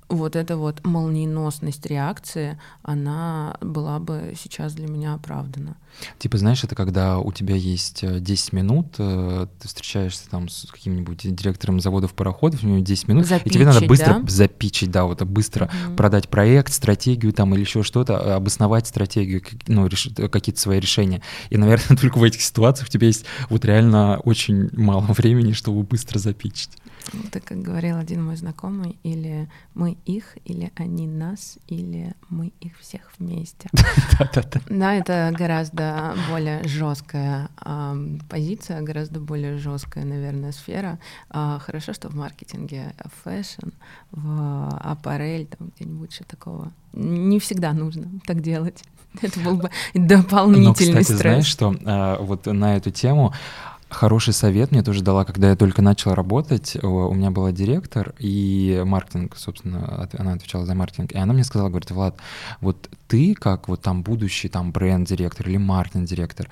вот 0.09 0.37
эта 0.37 0.57
вот 0.57 0.85
молниеносность 0.85 1.87
реакции, 1.87 2.59
она 2.83 3.57
была 3.61 3.99
бы 3.99 4.35
сейчас 4.37 4.75
для 4.75 4.87
меня 4.87 5.15
оправдана. 5.15 5.77
Типа, 6.19 6.39
знаешь, 6.39 6.65
это 6.65 6.75
когда 6.75 7.19
у 7.19 7.31
тебя 7.33 7.55
есть 7.55 8.05
10 8.05 8.53
э, 8.53 8.57
минут, 8.57 8.95
э, 8.99 9.47
ты 9.61 9.69
встречаешься 9.69 10.29
там 10.29 10.49
с 10.49 10.67
каким-нибудь 10.71 11.35
директором 11.35 11.81
заводов 11.81 12.15
пароходов, 12.15 12.65
у 12.65 12.67
него 12.67 12.81
10 12.81 13.09
минут, 13.09 13.27
запичить, 13.27 13.47
и 13.47 13.51
тебе 13.51 13.67
надо 13.67 13.87
быстро 13.87 14.21
да? 14.21 14.29
запичить, 14.29 14.91
да, 14.91 15.05
вот 15.05 15.23
быстро 15.23 15.67
mm-hmm. 15.67 15.97
продать 15.97 16.29
проект, 16.29 16.73
стратегию 16.73 17.33
там 17.33 17.55
или 17.55 17.61
еще 17.61 17.83
что-то, 17.83 18.19
а, 18.19 18.37
обосновать 18.37 18.87
стратегию, 18.87 19.43
ну, 19.69 19.87
реш... 19.87 20.09
какие-то 20.31 20.61
свои 20.61 20.81
решения. 20.81 21.23
И, 21.51 21.57
наверное, 21.57 21.97
только 22.01 22.19
в 22.19 22.25
этих 22.25 22.43
ситуациях 22.43 22.89
у 22.89 22.91
тебя 22.91 23.07
есть 23.07 23.25
вот 23.49 23.65
реально 23.65 24.19
очень 24.19 24.71
мало 24.73 25.07
времени, 25.09 25.53
чтобы 25.53 25.83
быстро 25.85 26.19
за 26.19 26.28
pitch 26.28 26.52
ить. 26.52 26.71
Так 27.31 27.45
как 27.45 27.59
говорил 27.63 27.99
один 27.99 28.25
мой 28.25 28.37
знакомый, 28.37 28.97
или 29.03 29.49
мы 29.75 29.97
их, 30.05 30.37
или 30.45 30.73
они 30.77 31.07
нас, 31.07 31.59
или 31.69 32.15
мы 32.29 32.53
их 32.61 32.79
всех 32.79 33.13
вместе. 33.19 33.69
Да, 34.69 34.95
это 34.95 35.33
гораздо 35.37 36.15
более 36.31 36.65
жесткая 36.65 37.49
позиция, 38.29 38.81
гораздо 38.83 39.21
более 39.21 39.59
жесткая, 39.59 40.05
наверное, 40.05 40.53
сфера. 40.53 40.99
А, 41.31 41.59
хорошо, 41.59 41.93
что 41.93 42.09
в 42.09 42.15
маркетинге 42.15 42.95
fashion, 43.23 43.71
в 44.13 44.69
apparel, 44.81 45.47
там 45.47 45.71
где-нибудь 45.77 46.13
что 46.13 46.25
такого. 46.25 46.73
Не 46.93 47.39
всегда 47.39 47.73
нужно 47.73 48.09
так 48.27 48.41
делать. 48.41 48.83
Это 49.23 49.41
был 49.41 49.57
бы 49.57 49.71
дополнительный 49.95 50.67
Но, 50.67 50.75
кстати, 50.75 51.05
стресс. 51.05 51.21
знаешь, 51.21 51.47
что 51.47 51.75
а, 51.85 52.19
вот 52.21 52.47
на 52.47 52.77
эту 52.77 52.91
тему 52.91 53.33
Хороший 53.95 54.33
совет 54.33 54.73
мне 54.73 54.83
тоже 54.83 55.05
дала, 55.05 55.25
когда 55.25 55.51
я 55.51 55.57
только 55.57 55.81
начал 55.81 56.15
работать. 56.15 56.77
У 56.83 57.15
меня 57.15 57.31
была 57.31 57.53
директор 57.53 58.13
и 58.19 58.83
маркетинг, 58.85 59.37
собственно, 59.37 60.09
она 60.19 60.33
отвечала 60.33 60.67
за 60.67 60.75
маркетинг. 60.75 61.13
И 61.13 61.17
она 61.17 61.33
мне 61.33 61.45
сказала, 61.45 61.69
говорит, 61.69 61.93
Влад, 61.93 62.17
вот 62.61 62.91
ты 63.07 63.35
как 63.35 63.69
вот 63.69 63.83
там 63.83 64.03
будущий 64.03 64.49
там 64.49 64.73
бренд-директор 64.73 65.49
или 65.49 65.59
маркетинг-директор, 65.59 66.49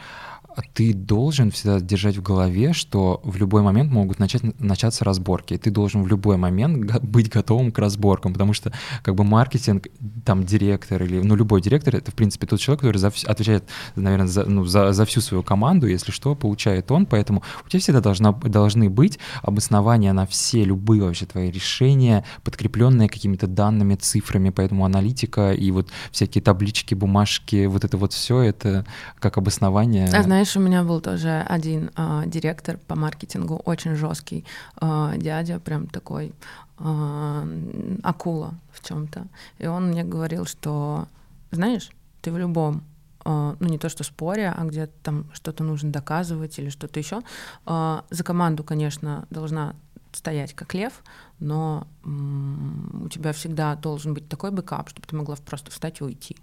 ты 0.74 0.92
должен 0.92 1.50
всегда 1.50 1.80
держать 1.80 2.16
в 2.16 2.22
голове, 2.22 2.72
что 2.72 3.20
в 3.24 3.36
любой 3.36 3.62
момент 3.62 3.90
могут 3.90 4.18
начать, 4.18 4.42
начаться 4.60 5.04
разборки. 5.04 5.56
Ты 5.56 5.70
должен 5.70 6.02
в 6.02 6.08
любой 6.08 6.36
момент 6.36 7.00
быть 7.02 7.30
готовым 7.30 7.72
к 7.72 7.78
разборкам, 7.78 8.32
потому 8.32 8.52
что 8.52 8.72
как 9.02 9.14
бы 9.14 9.24
маркетинг, 9.24 9.86
там 10.24 10.44
директор 10.44 11.02
или, 11.02 11.22
ну, 11.22 11.36
любой 11.36 11.62
директор, 11.62 11.96
это, 11.96 12.10
в 12.10 12.14
принципе, 12.14 12.46
тот 12.46 12.60
человек, 12.60 12.80
который 12.80 12.98
за, 12.98 13.12
отвечает, 13.26 13.64
наверное, 13.96 14.26
за, 14.26 14.44
ну, 14.44 14.64
за, 14.64 14.92
за 14.92 15.04
всю 15.04 15.20
свою 15.20 15.42
команду, 15.42 15.86
если 15.86 16.12
что, 16.12 16.34
получает 16.34 16.90
он, 16.90 17.06
поэтому 17.06 17.31
у 17.38 17.68
тебя 17.68 17.80
всегда 17.80 18.00
должна, 18.00 18.32
должны 18.32 18.90
быть 18.90 19.18
обоснования 19.42 20.12
на 20.12 20.26
все, 20.26 20.64
любые 20.64 21.02
вообще 21.02 21.26
твои 21.26 21.50
решения, 21.50 22.24
подкрепленные 22.44 23.08
какими-то 23.08 23.46
данными, 23.46 23.94
цифрами, 23.94 24.50
поэтому 24.50 24.84
аналитика 24.84 25.52
и 25.52 25.70
вот 25.70 25.88
всякие 26.10 26.42
таблички, 26.42 26.94
бумажки, 26.94 27.66
вот 27.66 27.84
это 27.84 27.96
вот 27.96 28.12
все, 28.12 28.40
это 28.40 28.84
как 29.18 29.38
обоснование. 29.38 30.08
А 30.12 30.22
знаешь, 30.22 30.56
у 30.56 30.60
меня 30.60 30.82
был 30.82 31.00
тоже 31.00 31.44
один 31.48 31.90
э, 31.96 32.22
директор 32.26 32.78
по 32.78 32.96
маркетингу, 32.96 33.56
очень 33.64 33.94
жесткий 33.94 34.44
э, 34.80 35.14
дядя, 35.16 35.58
прям 35.58 35.86
такой 35.86 36.32
э, 36.78 37.98
акула 38.02 38.54
в 38.72 38.86
чем-то. 38.86 39.26
И 39.58 39.66
он 39.66 39.88
мне 39.88 40.04
говорил, 40.04 40.46
что, 40.46 41.06
знаешь, 41.50 41.90
ты 42.20 42.32
в 42.32 42.38
любом 42.38 42.82
ну 43.24 43.56
не 43.60 43.78
то 43.78 43.88
что 43.88 44.04
споре, 44.04 44.50
а 44.50 44.64
где 44.64 44.86
там 44.86 45.30
что-то 45.32 45.64
нужно 45.64 45.90
доказывать 45.90 46.58
или 46.58 46.68
что-то 46.68 46.98
еще. 46.98 47.20
За 47.66 48.24
команду, 48.24 48.64
конечно, 48.64 49.26
должна 49.30 49.74
стоять 50.12 50.54
как 50.54 50.74
лев, 50.74 51.02
но 51.38 51.86
у 52.04 53.08
тебя 53.08 53.32
всегда 53.32 53.74
должен 53.76 54.14
быть 54.14 54.28
такой 54.28 54.50
backup, 54.50 54.90
чтобы 54.90 55.06
ты 55.06 55.16
могла 55.16 55.36
просто 55.36 55.70
встать 55.70 56.00
и 56.00 56.04
уйти. 56.04 56.36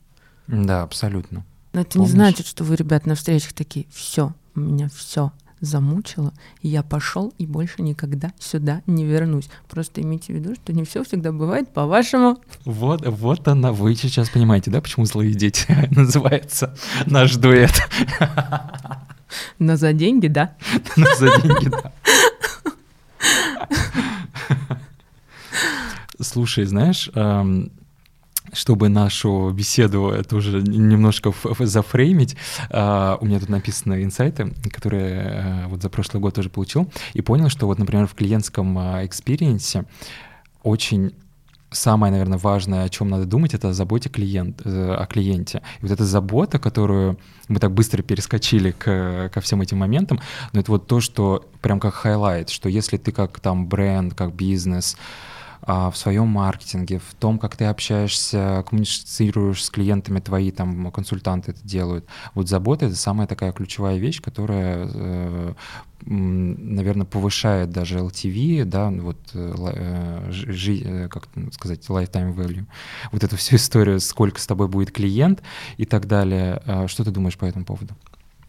Да, 0.48 0.82
абсолютно. 0.84 1.46
Но 1.74 1.82
это 1.82 1.94
Помнишь? 1.94 2.10
не 2.10 2.16
значит, 2.16 2.48
что 2.48 2.64
вы, 2.64 2.76
ребят, 2.76 3.06
на 3.06 3.14
встречах 3.16 3.54
такие, 3.54 3.86
все, 3.92 4.34
у 4.56 4.60
меня 4.60 4.90
все 4.90 5.32
замучило, 5.62 6.34
я 6.62 6.84
пошел 6.84 7.34
и 7.38 7.46
больше 7.46 7.82
никогда 7.82 8.32
сюда 8.40 8.82
не 8.86 9.06
вернусь. 9.06 9.50
Просто 9.70 10.02
имейте 10.02 10.34
в 10.34 10.36
виду, 10.38 10.56
что 10.56 10.74
не 10.74 10.84
все 10.84 11.04
всегда 11.04 11.32
бывает 11.32 11.74
по-вашему. 11.74 12.40
Вот, 12.66 13.06
вот 13.06 13.48
она, 13.48 13.72
вы 13.72 13.96
сейчас 13.96 14.30
понимаете, 14.30 14.72
да, 14.72 14.82
почему 14.82 15.06
злые 15.06 15.34
дети 15.34 15.66
называется 15.92 16.76
наш 17.06 17.36
дуэт. 17.36 17.74
Но 19.60 19.76
за 19.76 19.94
деньги, 19.94 20.28
да. 20.28 20.56
Но 20.96 21.06
за 21.18 21.42
деньги, 21.42 21.70
да. 21.70 21.92
Слушай, 26.22 26.66
знаешь, 26.66 27.10
чтобы 28.54 28.90
нашу 28.90 29.52
беседу 29.52 30.10
это 30.10 30.36
уже 30.36 30.62
немножко 30.62 31.34
за 31.60 31.74
frame 31.74 32.08
ить, 32.08 32.36
э, 32.70 33.18
у 33.20 33.26
меня 33.26 33.40
тут 33.40 33.50
написаны 33.50 34.04
инсайты, 34.04 34.54
которые 34.72 35.24
э, 35.24 35.68
вот 35.68 35.82
за 35.82 35.90
прошлый 35.90 36.22
год 36.22 36.36
тоже 36.36 36.50
получил, 36.50 36.92
и 37.14 37.22
понял, 37.22 37.50
что 37.50 37.68
вот, 37.68 37.80
например, 37.80 38.08
в 38.08 38.14
клиентском 38.14 38.78
experience 39.06 39.80
э, 39.80 39.86
очень 40.64 41.14
самое, 41.72 42.12
наверное, 42.12 42.38
важное, 42.38 42.84
о 42.84 42.90
чем 42.90 43.10
надо 43.10 43.26
думать, 43.26 43.54
это 43.54 43.70
о 43.70 43.74
заботе 43.74 44.10
клиент, 44.10 44.62
э, 44.66 44.96
о 44.96 45.06
клиенте. 45.06 45.62
И 45.80 45.84
вот 45.84 45.92
эта 45.92 46.04
забота, 46.04 46.58
которую 46.58 47.20
мы 47.48 47.60
так 47.60 47.72
быстро 47.72 48.02
перескочили 48.02 48.72
к, 48.72 49.30
ко 49.32 49.42
всем 49.42 49.62
этим 49.62 49.78
моментам, 49.78 50.20
но 50.52 50.62
это 50.62 50.72
вот 50.72 50.88
то, 50.88 51.00
что 51.00 51.46
прям 51.62 51.80
как 51.80 51.94
highlight, 51.94 52.50
что 52.50 52.70
если 52.70 52.98
ты 52.98 53.12
как 53.12 53.40
там 53.40 53.68
бренд, 53.68 54.16
как 54.16 54.34
бизнес, 54.34 54.98
а, 54.98 55.29
в 55.62 55.94
своем 55.94 56.28
маркетинге, 56.28 57.00
в 57.00 57.14
том, 57.16 57.38
как 57.40 57.56
ты 57.56 57.66
общаешься, 57.66 58.64
коммуницируешь 58.68 59.64
с 59.64 59.70
клиентами, 59.70 60.20
твои 60.20 60.52
там 60.52 60.92
консультанты 60.92 61.52
это 61.52 61.62
делают. 61.64 62.06
Вот 62.34 62.48
забота— 62.50 62.86
это 62.88 62.96
самая 62.96 63.28
такая 63.28 63.52
ключевая 63.52 63.98
вещь, 63.98 64.22
которая 64.22 64.90
э, 64.94 65.54
наверное, 66.06 67.06
повышает 67.06 67.72
даже 67.72 68.00
LTV, 68.00 68.66
да, 68.66 68.90
вот, 68.90 69.18
э, 69.34 69.54
э, 69.74 70.32
жи, 70.32 71.08
как 71.10 71.28
сказать, 71.52 71.86
lifetime 71.88 72.34
value, 72.34 72.66
вот 73.12 73.24
эту 73.24 73.36
всю 73.38 73.58
историю, 73.58 74.00
сколько 74.00 74.40
с 74.40 74.48
тобой 74.48 74.68
будет 74.68 74.92
клиент 74.92 75.42
и 75.78 75.86
так 75.86 76.08
далее. 76.08 76.62
А 76.66 76.88
что 76.88 77.04
ты 77.04 77.12
думаешь 77.12 77.38
по 77.38 77.46
этому 77.46 77.66
поводу? 77.66 77.96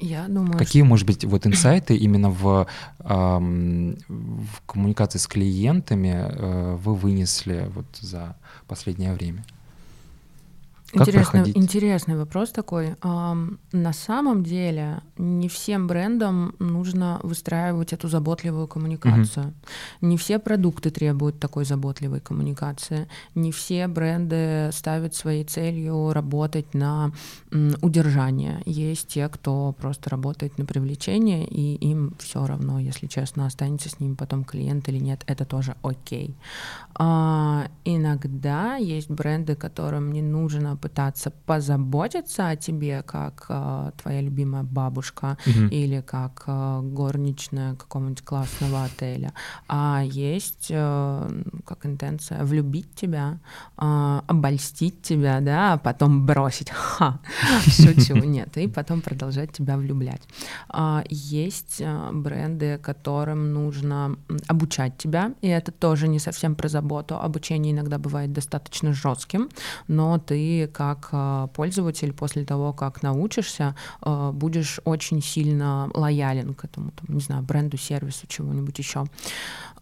Я 0.00 0.26
думаю, 0.28 0.58
Какие, 0.58 0.82
что... 0.82 0.88
может 0.88 1.06
быть, 1.06 1.24
вот 1.24 1.46
инсайты 1.46 1.96
именно 1.96 2.30
в, 2.30 2.66
эм, 3.00 3.98
в 4.08 4.62
коммуникации 4.66 5.18
с 5.18 5.26
клиентами 5.26 6.14
э, 6.14 6.76
вы 6.76 6.94
вынесли 6.94 7.70
вот 7.74 7.86
за 8.00 8.36
последнее 8.66 9.12
время? 9.12 9.44
Как 10.92 11.06
интересный, 11.06 11.52
интересный 11.54 12.16
вопрос 12.16 12.50
такой. 12.50 12.96
На 13.02 13.92
самом 13.92 14.42
деле 14.42 15.00
не 15.16 15.48
всем 15.48 15.86
брендам 15.86 16.54
нужно 16.58 17.20
выстраивать 17.22 17.92
эту 17.92 18.08
заботливую 18.08 18.66
коммуникацию. 18.66 19.46
Угу. 19.46 19.54
Не 20.08 20.16
все 20.16 20.38
продукты 20.38 20.90
требуют 20.90 21.38
такой 21.38 21.64
заботливой 21.64 22.20
коммуникации. 22.20 23.06
Не 23.34 23.52
все 23.52 23.86
бренды 23.86 24.70
ставят 24.72 25.14
своей 25.14 25.44
целью 25.44 26.12
работать 26.12 26.74
на 26.74 27.12
удержание. 27.82 28.62
Есть 28.66 29.08
те, 29.08 29.28
кто 29.28 29.72
просто 29.80 30.10
работает 30.10 30.58
на 30.58 30.64
привлечение, 30.64 31.46
и 31.46 31.76
им 31.76 32.14
все 32.18 32.44
равно, 32.46 32.80
если 32.80 33.06
честно, 33.06 33.46
останется 33.46 33.88
с 33.88 34.00
ним 34.00 34.16
потом 34.16 34.44
клиент 34.44 34.88
или 34.88 34.98
нет, 34.98 35.22
это 35.26 35.44
тоже 35.44 35.76
окей. 35.82 36.34
А, 36.94 37.68
иногда 37.84 38.76
есть 38.76 39.10
бренды, 39.10 39.54
которым 39.54 40.12
не 40.12 40.22
нужно 40.22 40.76
пытаться 40.80 41.30
позаботиться 41.30 42.48
о 42.48 42.56
тебе, 42.56 43.02
как 43.02 43.46
э, 43.48 43.90
твоя 44.02 44.20
любимая 44.20 44.62
бабушка 44.62 45.36
Мгм. 45.46 45.68
или 45.68 46.00
как 46.00 46.44
э, 46.46 46.80
горничная 46.82 47.74
какого-нибудь 47.74 48.22
классного 48.22 48.84
отеля, 48.84 49.32
а 49.68 50.02
есть 50.04 50.68
э, 50.70 51.42
как 51.66 51.86
интенция 51.86 52.44
влюбить 52.44 52.94
тебя, 52.94 53.38
э, 53.78 54.20
обольстить 54.26 55.02
тебя, 55.02 55.40
да, 55.40 55.74
а 55.74 55.78
потом 55.78 56.26
бросить. 56.26 56.70
Ха, 56.70 57.18
шучу, 57.66 58.14
нет, 58.24 58.56
и 58.56 58.66
потом 58.68 59.00
продолжать 59.00 59.52
тебя 59.52 59.76
влюблять. 59.76 60.22
А, 60.68 61.04
Есть 61.08 61.76
э, 61.80 62.10
бренды, 62.12 62.78
которым 62.78 63.52
нужно 63.52 64.16
обучать 64.48 64.96
тебя, 64.98 65.32
и 65.42 65.48
это 65.48 65.72
тоже 65.72 66.08
не 66.08 66.18
совсем 66.18 66.54
про 66.54 66.68
заботу. 66.68 67.16
Обучение 67.16 67.72
иногда 67.72 67.98
бывает 67.98 68.32
достаточно 68.32 68.92
жестким, 68.92 69.48
но 69.88 70.18
ты 70.18 70.69
как 70.70 71.08
э, 71.12 71.48
пользователь 71.54 72.12
после 72.12 72.44
того, 72.44 72.72
как 72.72 73.02
научишься, 73.02 73.74
э, 74.02 74.30
будешь 74.32 74.80
очень 74.84 75.22
сильно 75.22 75.90
лоялен 75.94 76.54
к 76.54 76.64
этому, 76.64 76.90
там, 76.92 77.14
не 77.14 77.20
знаю, 77.20 77.42
бренду, 77.42 77.76
сервису, 77.76 78.26
чего-нибудь 78.26 78.78
еще. 78.78 79.04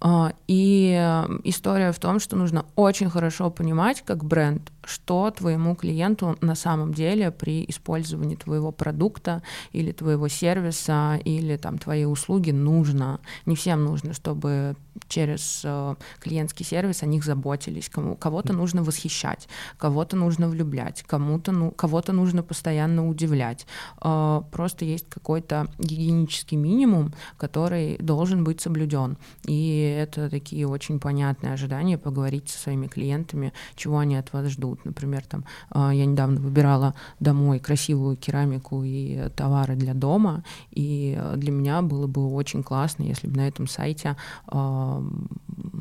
А, 0.01 0.33
И 0.47 0.97
э, 0.97 1.27
история 1.45 1.93
в 1.93 1.99
том, 1.99 2.21
что 2.21 2.37
нужно 2.37 2.65
очень 2.77 3.11
хорошо 3.11 3.51
понимать, 3.51 4.03
как 4.03 4.25
бренд, 4.25 4.73
что 4.85 5.31
твоему 5.31 5.75
клиенту 5.75 6.37
на 6.41 6.55
самом 6.55 6.95
деле 6.95 7.31
при 7.31 7.65
использовании 7.69 8.37
твоего 8.37 8.71
продукта 8.71 9.43
или 9.73 9.93
твоего 9.93 10.29
сервиса 10.29 11.21
или 11.25 11.57
там 11.57 11.79
твоей 11.79 12.07
услуги 12.07 12.53
нужно. 12.53 13.21
Не 13.45 13.57
всем 13.57 13.85
нужно, 13.85 14.15
чтобы 14.15 14.77
через 15.09 15.63
э, 15.65 15.95
клиентский 16.21 16.65
сервис 16.65 17.03
о 17.03 17.07
них 17.07 17.25
заботились. 17.25 17.89
Кому, 17.89 18.15
кого-то 18.17 18.53
нужно 18.53 18.83
восхищать, 18.83 19.49
кого-то 19.79 20.17
нужно 20.17 20.49
влюблять, 20.49 21.03
кому-то 21.07 21.53
ну, 21.53 21.71
кого-то 21.73 22.13
нужно 22.13 22.43
постоянно 22.43 23.09
удивлять. 23.09 23.67
Э, 24.03 24.43
просто 24.53 24.85
есть 24.85 25.09
какой-то 25.09 25.67
гигиенический 25.79 26.57
минимум, 26.57 27.13
который 27.37 27.97
должен 27.99 28.45
быть 28.45 28.61
соблюден. 28.61 29.19
И 29.47 29.88
это 29.89 30.31
такие 30.31 30.67
очень 30.67 31.01
понятные 31.01 31.53
ожидания 31.53 31.99
поговорить 31.99 32.49
со 32.49 32.59
своими 32.59 32.87
клиентами, 32.87 33.53
чего 33.75 33.99
они 33.99 34.17
от 34.17 34.33
вас 34.33 34.47
ждут. 34.49 34.85
Например, 34.85 35.25
там 35.25 35.45
э, 35.75 35.91
я 35.95 36.07
недавно 36.07 36.41
выбирала 36.41 36.95
домой 37.21 37.59
красивую 37.59 38.17
керамику 38.17 38.83
и 38.85 39.29
товары 39.37 39.77
для 39.77 39.95
дома, 39.95 40.45
и 40.71 41.19
для 41.37 41.53
меня 41.53 41.83
было 41.83 42.07
бы 42.07 42.29
очень 42.33 42.63
классно, 42.63 43.03
если 43.05 43.29
бы 43.29 43.37
на 43.37 43.49
этом 43.49 43.67
сайте, 43.69 44.17
э, 44.51 45.03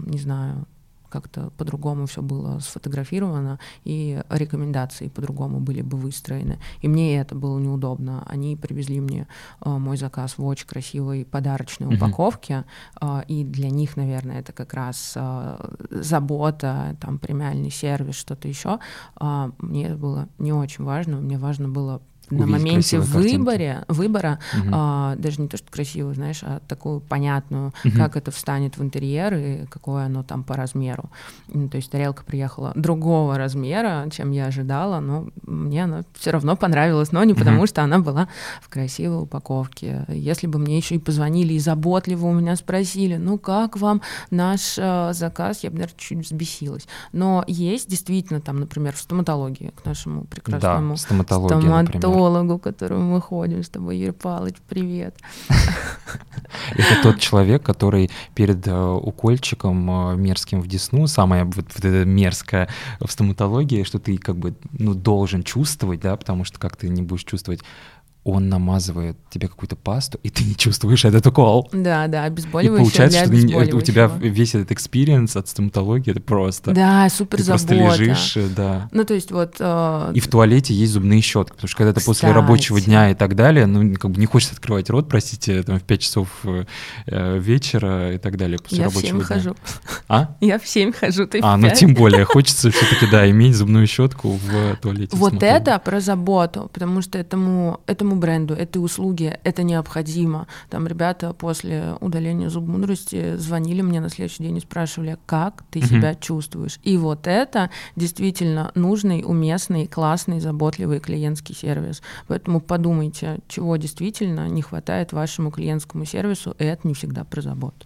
не 0.05 0.17
знаю, 0.17 0.65
как-то 1.09 1.51
по-другому 1.57 2.05
все 2.05 2.21
было 2.21 2.59
сфотографировано, 2.59 3.59
и 3.83 4.21
рекомендации 4.29 5.09
по-другому 5.09 5.59
были 5.59 5.81
бы 5.81 5.97
выстроены. 5.97 6.59
И 6.81 6.87
мне 6.87 7.19
это 7.19 7.35
было 7.35 7.59
неудобно. 7.59 8.23
Они 8.27 8.55
привезли 8.55 8.99
мне 9.01 9.27
э, 9.61 9.69
мой 9.69 9.97
заказ 9.97 10.37
в 10.37 10.45
очень 10.45 10.67
красивой 10.67 11.25
подарочной 11.25 11.95
упаковке, 11.95 12.65
э, 13.01 13.21
и 13.27 13.43
для 13.43 13.69
них, 13.69 13.97
наверное, 13.97 14.39
это 14.39 14.53
как 14.53 14.73
раз 14.73 15.13
э, 15.15 15.75
забота, 15.89 16.97
там, 16.99 17.19
премиальный 17.19 17.71
сервис, 17.71 18.15
что-то 18.15 18.47
еще. 18.47 18.79
А 19.15 19.51
мне 19.59 19.85
это 19.87 19.95
было 19.95 20.29
не 20.37 20.53
очень 20.53 20.83
важно. 20.83 21.17
Мне 21.17 21.37
важно 21.37 21.69
было 21.69 22.01
на 22.29 22.43
Увидеть 22.43 22.59
моменте 22.61 22.97
картинки. 22.99 23.35
выборе, 23.37 23.85
выбора 23.87 24.39
Мгм. 24.53 24.71
а, 24.73 25.15
даже 25.15 25.41
не 25.41 25.47
то, 25.47 25.57
что 25.57 25.71
красивую, 25.71 26.13
знаешь, 26.15 26.39
а 26.43 26.59
такую 26.67 26.99
понятную, 26.99 27.73
Мгм. 27.83 27.95
как 27.97 28.15
это 28.17 28.31
встанет 28.31 28.77
в 28.77 28.83
интерьер 28.83 29.33
и 29.35 29.65
какое 29.67 30.05
оно 30.05 30.23
там 30.23 30.43
по 30.43 30.55
размеру. 30.55 31.09
М, 31.53 31.69
То 31.69 31.77
есть 31.77 31.89
тарелка 31.91 32.23
приехала 32.25 32.71
другого 32.75 33.37
размера, 33.37 34.07
чем 34.11 34.31
я 34.31 34.47
ожидала, 34.47 34.99
но 34.99 35.27
мне 35.45 35.83
она 35.85 36.03
все 36.17 36.31
равно 36.31 36.55
понравилась, 36.55 37.11
но 37.11 37.23
не 37.23 37.33
Мгм. 37.33 37.39
потому, 37.39 37.67
что 37.67 37.81
она 37.83 37.99
была 37.99 38.27
в 38.61 38.69
красивой 38.69 39.23
упаковке. 39.23 40.05
Если 40.09 40.47
бы 40.47 40.59
мне 40.59 40.77
еще 40.77 40.95
и 40.95 40.99
позвонили 40.99 41.53
и 41.53 41.59
заботливо 41.59 42.27
у 42.27 42.33
меня 42.33 42.55
спросили, 42.55 43.15
ну 43.17 43.37
как 43.37 43.77
вам 43.77 44.01
наш 44.31 44.75
э, 44.77 45.11
заказ, 45.13 45.63
я 45.63 45.69
бы, 45.69 45.77
наверное, 45.77 45.97
чуть 45.97 46.19
взбесилась. 46.25 46.87
Но 47.13 47.43
есть 47.47 47.89
действительно 47.89 48.41
там, 48.41 48.57
например, 48.57 48.93
в 48.95 48.99
стоматологии 48.99 49.71
к 49.81 49.85
нашему 49.85 50.25
прекрасному 50.25 50.95
Да, 50.95 50.97
стоматология, 50.97 51.57
например. 51.69 52.01
Стоматологу, 52.17 52.57
к 52.57 52.63
которому 52.63 53.13
мы 53.13 53.21
ходим 53.21 53.63
с 53.63 53.69
тобой, 53.69 53.97
Юрий 53.97 54.11
Павлович, 54.11 54.55
привет. 54.67 55.15
Это 56.71 57.03
тот 57.03 57.19
человек, 57.19 57.63
который 57.63 58.09
перед 58.35 58.67
э, 58.67 58.73
укольчиком 58.73 60.11
э, 60.11 60.15
мерзким 60.15 60.61
в 60.61 60.67
десну, 60.67 61.07
самое 61.07 61.43
вот, 61.43 61.55
вот 61.75 61.85
это 61.85 62.05
в 62.99 63.11
стоматологии, 63.11 63.83
что 63.83 63.99
ты 63.99 64.17
как 64.17 64.35
бы 64.37 64.55
ну, 64.71 64.93
должен 64.93 65.43
чувствовать, 65.43 65.99
да, 65.99 66.15
потому 66.15 66.45
что 66.45 66.59
как 66.59 66.75
ты 66.75 66.89
не 66.89 67.01
будешь 67.01 67.23
чувствовать, 67.23 67.61
он 68.27 68.49
намазывает 68.49 69.17
тебе 69.29 69.47
какую-то 69.47 69.75
пасту, 69.77 70.19
и 70.21 70.29
ты 70.29 70.43
не 70.43 70.55
чувствуешь 70.55 71.05
этот 71.05 71.25
укол. 71.27 71.69
Да, 71.71 72.07
да, 72.07 72.25
И 72.25 72.27
обезболивающее 72.27 72.83
получается, 72.83 73.25
для 73.27 73.65
что 73.65 73.77
у 73.77 73.81
тебя 73.81 74.07
весь 74.07 74.53
этот 74.53 74.71
experience 74.73 75.35
от 75.37 75.47
стоматологии, 75.47 76.11
это 76.11 76.19
просто... 76.19 76.71
Да, 76.71 77.07
супер 77.09 77.39
ты 77.39 77.45
просто 77.45 77.75
забота. 77.75 78.01
лежишь, 78.01 78.37
э, 78.37 78.47
да. 78.55 78.89
Ну, 78.91 79.05
то 79.05 79.13
есть 79.13 79.31
вот... 79.31 79.55
э, 79.59 80.11
И 80.13 80.19
в 80.19 80.27
туалете 80.27 80.73
есть 80.73 80.91
зубные 80.91 81.21
щетки, 81.21 81.53
потому 81.53 81.69
что 81.69 81.77
когда 81.77 81.93
ты 81.93 82.03
после 82.03 82.31
рабочего 82.31 82.81
дня 82.81 83.11
и 83.11 83.15
так 83.15 83.35
далее, 83.35 83.65
ну, 83.65 83.93
как 83.95 84.11
бы 84.11 84.19
не 84.19 84.25
хочется 84.25 84.55
открывать 84.55 84.89
рот, 84.89 85.07
простите, 85.07 85.63
там, 85.63 85.79
в 85.79 85.83
5 85.83 86.01
часов 86.01 86.27
э, 86.43 86.65
э, 87.05 87.39
вечера 87.39 88.13
и 88.13 88.17
так 88.17 88.37
далее 88.37 88.59
после 88.59 88.79
я 88.79 88.89
в 88.89 88.95
рабочего 88.95 89.07
7 89.07 89.17
дня. 89.19 89.25
хожу. 89.25 89.55
А? 90.09 90.35
Я 90.41 90.59
в 90.59 90.67
7 90.67 90.91
хожу, 90.91 91.27
ты 91.27 91.41
в 91.41 91.45
А, 91.45 91.55
ну 91.55 91.69
тем 91.73 91.93
более, 91.93 92.25
хочется 92.25 92.71
все-таки, 92.71 93.09
да, 93.09 93.29
иметь 93.29 93.55
зубную 93.55 93.87
щетку 93.87 94.31
в 94.31 94.75
туалете. 94.81 95.15
Вот 95.15 95.41
это 95.41 95.79
про 95.79 96.01
заботу, 96.01 96.69
потому 96.73 97.01
что 97.01 97.17
этому, 97.17 97.79
этому 97.87 98.16
бренду, 98.17 98.53
этой 98.53 98.77
услуге 98.83 99.39
это 99.43 99.63
необходимо. 99.63 100.47
Там 100.69 100.87
ребята 100.87 101.33
после 101.33 101.95
удаления 102.01 102.49
зуб 102.49 102.67
мудрости 102.67 103.35
звонили 103.37 103.81
мне 103.81 103.99
на 104.01 104.09
следующий 104.09 104.43
день 104.43 104.57
и 104.57 104.61
спрашивали, 104.61 105.17
как 105.25 105.63
ты 105.69 105.79
Мгм. 105.79 105.87
себя 105.87 106.15
чувствуешь. 106.15 106.79
И 106.83 106.97
вот 106.97 107.27
это 107.27 107.69
действительно 107.95 108.71
нужный, 108.75 109.23
уместный, 109.25 109.87
классный, 109.87 110.39
заботливый 110.39 110.99
клиентский 110.99 111.55
сервис. 111.55 112.01
Поэтому 112.27 112.59
подумайте, 112.61 113.39
чего 113.47 113.77
действительно 113.77 114.47
не 114.49 114.61
хватает 114.61 115.13
вашему 115.13 115.51
клиентскому 115.51 116.05
сервису, 116.05 116.55
и 116.59 116.63
это 116.63 116.87
не 116.87 116.93
всегда 116.93 117.23
про 117.23 117.41
заботу. 117.41 117.85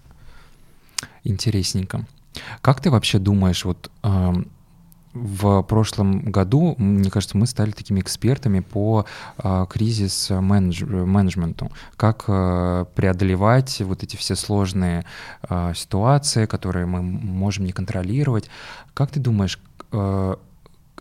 Интересненько. 1.24 2.06
Как 2.62 2.82
ты 2.82 2.90
вообще 2.90 3.20
думаешь, 3.20 3.66
вот 3.66 3.92
эм, 4.04 4.48
в 5.14 5.62
прошлом 5.64 6.32
году, 6.32 6.76
мне 6.78 7.10
кажется, 7.10 7.38
мы 7.38 7.46
стали 7.48 7.72
такими 7.72 8.00
экспертами 8.00 8.62
по 8.62 9.06
э, 9.38 9.66
кризис 9.70 10.32
менедж- 10.32 11.06
менеджменту, 11.06 11.72
как 11.96 12.26
э, 12.28 12.86
преодолевать 12.96 13.82
вот 13.82 14.04
эти 14.04 14.16
все 14.16 14.36
сложные 14.36 15.06
э, 15.50 15.74
ситуации, 15.76 16.46
которые 16.46 16.86
мы 16.86 17.02
можем 17.02 17.66
не 17.66 17.72
контролировать. 17.72 18.50
Как 18.94 19.12
ты 19.12 19.20
думаешь, 19.20 19.60
э, 19.92 20.36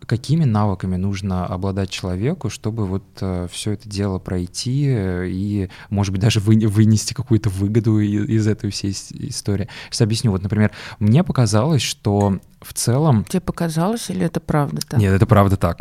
какими 0.06 0.44
навыками 0.44 0.96
нужно 0.96 1.46
обладать 1.46 1.90
человеку, 1.90 2.50
чтобы 2.50 2.86
вот 2.86 3.04
все 3.50 3.72
это 3.72 3.88
дело 3.88 4.18
пройти 4.18 4.86
э, 4.88 5.28
и, 5.28 5.68
может 5.88 6.12
быть, 6.12 6.20
даже 6.20 6.40
вы- 6.40 6.66
вынести 6.66 7.14
какую-то 7.14 7.48
выгоду 7.50 7.98
и- 8.00 8.34
из 8.34 8.46
этой 8.46 8.70
всей 8.70 8.90
ис- 8.92 9.14
истории? 9.28 9.68
Сейчас 9.86 10.00
объясню. 10.02 10.30
Вот, 10.30 10.42
например, 10.42 10.70
мне 10.98 11.22
показалось, 11.24 11.82
что 11.82 12.38
в 12.60 12.72
целом... 12.74 13.24
Тебе 13.24 13.40
показалось 13.40 14.10
или 14.10 14.24
это 14.26 14.40
правда 14.40 14.80
так? 14.86 14.98
Нет, 15.00 15.12
это 15.12 15.26
правда 15.26 15.56
так. 15.56 15.80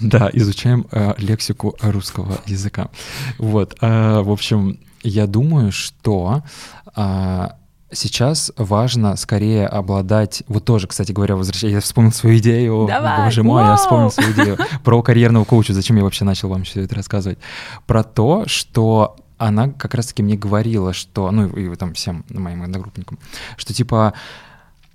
Да, 0.00 0.30
изучаем 0.32 0.86
э, 0.92 1.14
лексику 1.18 1.76
русского 1.82 2.38
языка. 2.46 2.88
Вот, 3.38 3.76
э, 3.80 4.20
в 4.20 4.30
общем, 4.30 4.78
я 5.02 5.26
думаю, 5.26 5.72
что 5.72 6.42
э, 6.96 7.48
сейчас 7.94 8.52
важно 8.56 9.16
скорее 9.16 9.66
обладать... 9.66 10.42
Вот 10.48 10.64
тоже, 10.64 10.86
кстати 10.86 11.12
говоря, 11.12 11.36
возвращаясь, 11.36 11.74
я 11.74 11.80
вспомнил 11.80 12.12
свою 12.12 12.38
идею. 12.38 12.86
Давай, 12.88 13.24
Боже 13.24 13.42
мой, 13.42 13.62
я 13.62 13.68
вау! 13.68 13.76
вспомнил 13.76 14.10
свою 14.10 14.32
идею 14.32 14.58
про 14.84 15.02
карьерного 15.02 15.44
коуча. 15.44 15.72
Зачем 15.72 15.96
я 15.96 16.04
вообще 16.04 16.24
начал 16.24 16.48
вам 16.48 16.64
все 16.64 16.82
это 16.82 16.94
рассказывать? 16.94 17.38
Про 17.86 18.02
то, 18.02 18.44
что 18.46 19.16
она 19.38 19.68
как 19.68 19.94
раз-таки 19.94 20.22
мне 20.22 20.36
говорила, 20.36 20.92
что, 20.92 21.30
ну 21.30 21.48
и 21.48 21.74
там 21.76 21.94
всем 21.94 22.24
моим 22.28 22.62
одногруппникам, 22.62 23.18
что 23.56 23.74
типа 23.74 24.14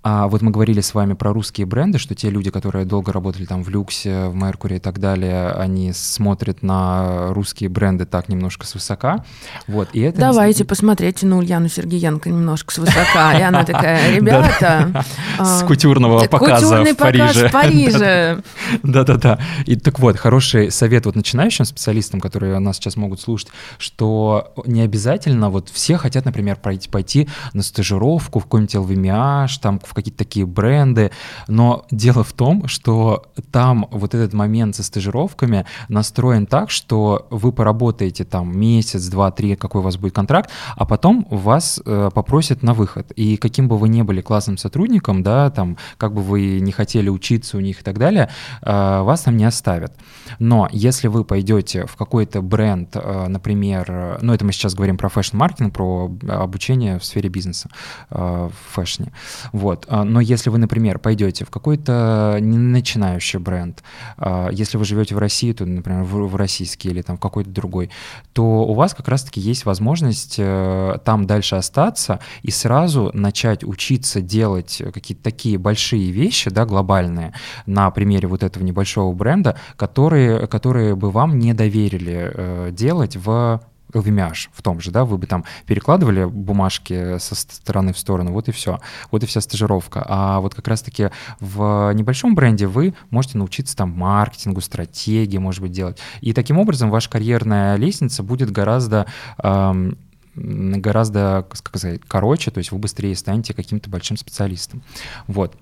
а 0.01 0.27
вот 0.29 0.41
мы 0.41 0.51
говорили 0.51 0.79
с 0.79 0.93
вами 0.93 1.13
про 1.13 1.33
русские 1.33 1.67
бренды, 1.67 1.97
что 1.97 2.15
те 2.15 2.29
люди, 2.29 2.51
которые 2.51 2.85
долго 2.85 3.11
работали 3.11 3.43
там 3.43 3.63
в 3.63 3.69
Люксе, 3.69 4.27
в 4.27 4.35
Меркури 4.35 4.75
и 4.75 4.79
так 4.79 4.99
далее, 4.99 5.51
они 5.51 5.91
смотрят 5.91 6.63
на 6.63 7.33
русские 7.33 7.69
бренды 7.69 8.05
так 8.05 8.29
немножко 8.29 8.65
свысока. 8.65 9.25
Вот, 9.67 9.89
и 9.91 9.99
это... 9.99 10.19
Давайте 10.19 10.63
посмотрите 10.63 11.25
на 11.25 11.37
Ульяну 11.37 11.67
Сергеенко 11.67 12.29
немножко 12.29 12.73
свысока. 12.73 13.37
И 13.37 13.41
она 13.41 13.65
такая, 13.65 14.15
ребята... 14.15 15.03
С 15.37 15.63
а, 15.63 15.67
кутюрного 15.67 16.25
показа 16.27 16.85
в 16.85 16.95
Париже. 16.95 17.49
в 17.49 17.51
Париже. 17.51 18.41
Да-да-да. 18.83 19.39
И 19.65 19.75
так 19.75 19.99
вот, 19.99 20.17
хороший 20.17 20.71
совет 20.71 21.07
вот 21.07 21.17
начинающим 21.17 21.65
специалистам, 21.65 22.21
которые 22.21 22.57
нас 22.59 22.77
сейчас 22.77 22.95
могут 22.95 23.19
слушать, 23.19 23.49
что 23.77 24.53
не 24.65 24.81
обязательно, 24.81 25.49
вот 25.49 25.67
все 25.69 25.97
хотят, 25.97 26.23
например, 26.23 26.55
пойти 26.55 27.27
на 27.51 27.63
стажировку 27.63 28.39
в 28.39 28.43
какой-нибудь 28.43 28.75
LVMH, 28.75 29.59
там 29.61 29.79
в 29.89 29.93
какие-то 29.99 30.17
такие 30.19 30.45
бренды, 30.45 31.11
но 31.47 31.85
дело 31.91 32.23
в 32.23 32.33
том, 32.33 32.67
что 32.67 33.23
там 33.51 33.87
вот 33.91 34.15
этот 34.15 34.33
момент 34.33 34.75
со 34.75 34.83
стажировками 34.83 35.65
настроен 35.87 36.45
так, 36.45 36.69
что 36.69 37.27
вы 37.29 37.51
поработаете 37.51 38.23
там 38.25 38.57
месяц, 38.57 39.07
два, 39.07 39.31
три, 39.31 39.55
какой 39.55 39.81
у 39.81 39.83
вас 39.83 39.97
будет 39.97 40.13
контракт, 40.13 40.49
а 40.75 40.85
потом 40.85 41.27
вас 41.29 41.81
э, 41.85 42.09
попросят 42.13 42.63
на 42.63 42.73
выход. 42.73 43.11
И 43.11 43.37
каким 43.37 43.67
бы 43.67 43.77
вы 43.77 43.89
ни 43.89 44.01
были 44.01 44.21
классным 44.21 44.57
сотрудником, 44.57 45.23
да, 45.23 45.49
там, 45.49 45.77
как 45.97 46.13
бы 46.13 46.21
вы 46.21 46.59
не 46.59 46.71
хотели 46.71 47.09
учиться 47.09 47.57
у 47.57 47.59
них 47.59 47.81
и 47.81 47.83
так 47.83 47.97
далее, 47.97 48.29
э, 48.61 49.01
вас 49.01 49.21
там 49.21 49.37
не 49.37 49.45
оставят. 49.45 49.93
Но 50.39 50.67
если 50.71 51.07
вы 51.07 51.23
пойдете 51.23 51.85
в 51.85 51.95
какой-то 51.95 52.41
бренд, 52.41 52.95
э, 52.95 53.27
например, 53.27 54.19
ну 54.21 54.33
это 54.33 54.45
мы 54.45 54.51
сейчас 54.51 54.75
говорим 54.75 54.97
про 54.97 55.09
fashion-маркетинг, 55.09 55.73
про 55.73 56.11
обучение 56.27 56.99
в 56.99 57.05
сфере 57.05 57.29
бизнеса 57.29 57.69
э, 58.09 58.49
в 58.49 58.73
fashion 58.73 59.03
е, 59.03 59.11
вот. 59.51 59.78
А, 59.87 60.03
но 60.03 60.19
если 60.19 60.49
вы, 60.49 60.57
например, 60.57 60.99
пойдете 60.99 61.45
в 61.45 61.49
какой-то 61.49 62.37
начинающий 62.41 63.39
бренд, 63.39 63.83
э, 64.17 64.49
если 64.51 64.77
вы 64.77 64.85
живете 64.85 65.15
в 65.15 65.17
России, 65.17 65.53
то, 65.53 65.65
например, 65.65 66.03
в, 66.03 66.35
российский 66.35 66.89
или 66.89 67.01
там 67.01 67.17
в 67.17 67.19
какой-то 67.19 67.49
другой, 67.49 67.89
то 68.33 68.43
у 68.43 68.73
вас 68.73 68.93
как 68.93 69.07
раз-таки 69.07 69.39
есть 69.39 69.65
возможность 69.65 70.37
там 70.37 71.25
дальше 71.25 71.55
остаться 71.55 72.19
и 72.41 72.51
сразу 72.51 73.11
начать 73.13 73.63
учиться 73.63 74.21
делать 74.21 74.81
какие-то 74.93 75.23
такие 75.23 75.57
большие 75.57 76.11
вещи, 76.11 76.49
да, 76.49 76.65
глобальные, 76.65 77.33
на 77.65 77.89
примере 77.91 78.27
вот 78.27 78.43
этого 78.43 78.63
небольшого 78.63 79.13
бренда, 79.13 79.57
которые, 79.75 80.47
которые 80.47 80.95
бы 80.95 81.11
вам 81.11 81.39
не 81.39 81.53
доверили 81.53 82.31
э, 82.33 82.69
делать 82.71 83.15
в 83.15 83.61
LVMH 83.93 84.49
в 84.51 84.61
том 84.61 84.79
же, 84.79 84.91
да, 84.91 85.05
вы 85.05 85.17
бы 85.17 85.27
там 85.27 85.45
перекладывали 85.65 86.25
бумажки 86.25 87.17
со 87.17 87.35
стороны 87.35 87.93
в 87.93 87.97
сторону, 87.97 88.31
вот 88.31 88.47
и 88.49 88.51
все, 88.51 88.79
вот 89.11 89.23
и 89.23 89.25
вся 89.25 89.41
стажировка. 89.41 90.05
А 90.07 90.39
вот 90.39 90.55
как 90.55 90.67
раз-таки 90.67 91.09
в 91.39 91.91
небольшом 91.93 92.35
бренде 92.35 92.67
вы 92.67 92.93
можете 93.09 93.37
научиться 93.37 93.75
там 93.75 93.91
маркетингу, 93.91 94.61
стратегии, 94.61 95.37
может 95.37 95.61
быть, 95.61 95.71
делать. 95.71 95.99
И 96.21 96.33
таким 96.33 96.57
образом 96.57 96.89
ваша 96.89 97.09
карьерная 97.09 97.75
лестница 97.75 98.23
будет 98.23 98.51
гораздо 98.51 99.05
эм, 99.41 99.97
гораздо, 100.35 101.45
как 101.49 101.57
сказать, 101.57 102.01
короче, 102.07 102.51
то 102.51 102.59
есть 102.59 102.71
вы 102.71 102.77
быстрее 102.77 103.15
станете 103.15 103.53
каким-то 103.53 103.89
большим 103.89 104.17
специалистом. 104.17 104.81
Вот. 105.27 105.55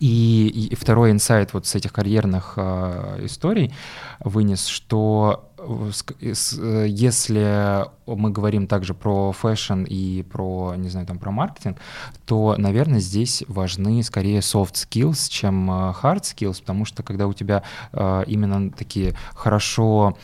И, 0.00 0.68
и 0.70 0.74
второй 0.74 1.10
инсайт 1.10 1.52
вот 1.54 1.66
с 1.66 1.74
этих 1.74 1.92
карьерных 1.92 2.54
э, 2.56 3.20
историй 3.24 3.74
вынес, 4.20 4.66
что 4.66 5.47
если 6.20 7.84
мы 8.06 8.30
говорим 8.30 8.66
также 8.66 8.94
про 8.94 9.32
fashion 9.32 9.84
и 9.84 10.22
про, 10.22 10.74
не 10.76 10.88
знаю, 10.88 11.06
там 11.06 11.18
про 11.18 11.30
маркетинг, 11.30 11.78
то, 12.26 12.54
наверное, 12.56 13.00
здесь 13.00 13.44
важны 13.48 14.02
скорее 14.02 14.38
soft 14.38 14.74
skills, 14.74 15.28
чем 15.28 15.70
э, 15.70 15.94
hard 16.02 16.22
skills, 16.22 16.60
потому 16.60 16.84
что 16.84 17.02
когда 17.02 17.26
у 17.26 17.32
тебя 17.32 17.62
э, 17.92 18.24
именно 18.26 18.70
такие 18.70 19.14
хорошо 19.34 20.16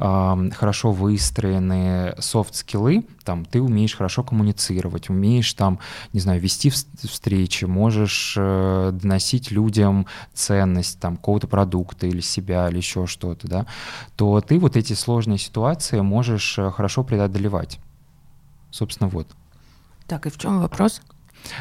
хорошо 0.00 0.92
выстроенные 0.92 2.16
софт-скиллы, 2.18 3.04
там, 3.22 3.44
ты 3.44 3.60
умеешь 3.60 3.94
хорошо 3.94 4.22
коммуницировать, 4.22 5.10
умеешь 5.10 5.52
там, 5.52 5.78
не 6.14 6.20
знаю, 6.20 6.40
вести 6.40 6.70
встречи, 6.70 7.66
можешь 7.66 8.34
э, 8.38 8.90
доносить 8.94 9.50
людям 9.50 10.06
ценность 10.32 10.98
там 11.00 11.16
какого-то 11.16 11.46
продукта 11.48 12.06
или 12.06 12.20
себя, 12.20 12.68
или 12.70 12.78
еще 12.78 13.06
что-то, 13.06 13.46
да, 13.46 13.66
то 14.16 14.40
ты 14.40 14.58
вот 14.58 14.76
эти 14.76 14.94
сложные 14.94 15.38
ситуации 15.38 16.00
можешь 16.00 16.58
э, 16.58 16.70
хорошо 16.70 17.04
преодолевать. 17.04 17.78
Собственно, 18.70 19.08
вот. 19.08 19.28
Так, 20.06 20.26
и 20.26 20.30
в 20.30 20.38
чем 20.38 20.60
вопрос? 20.60 21.02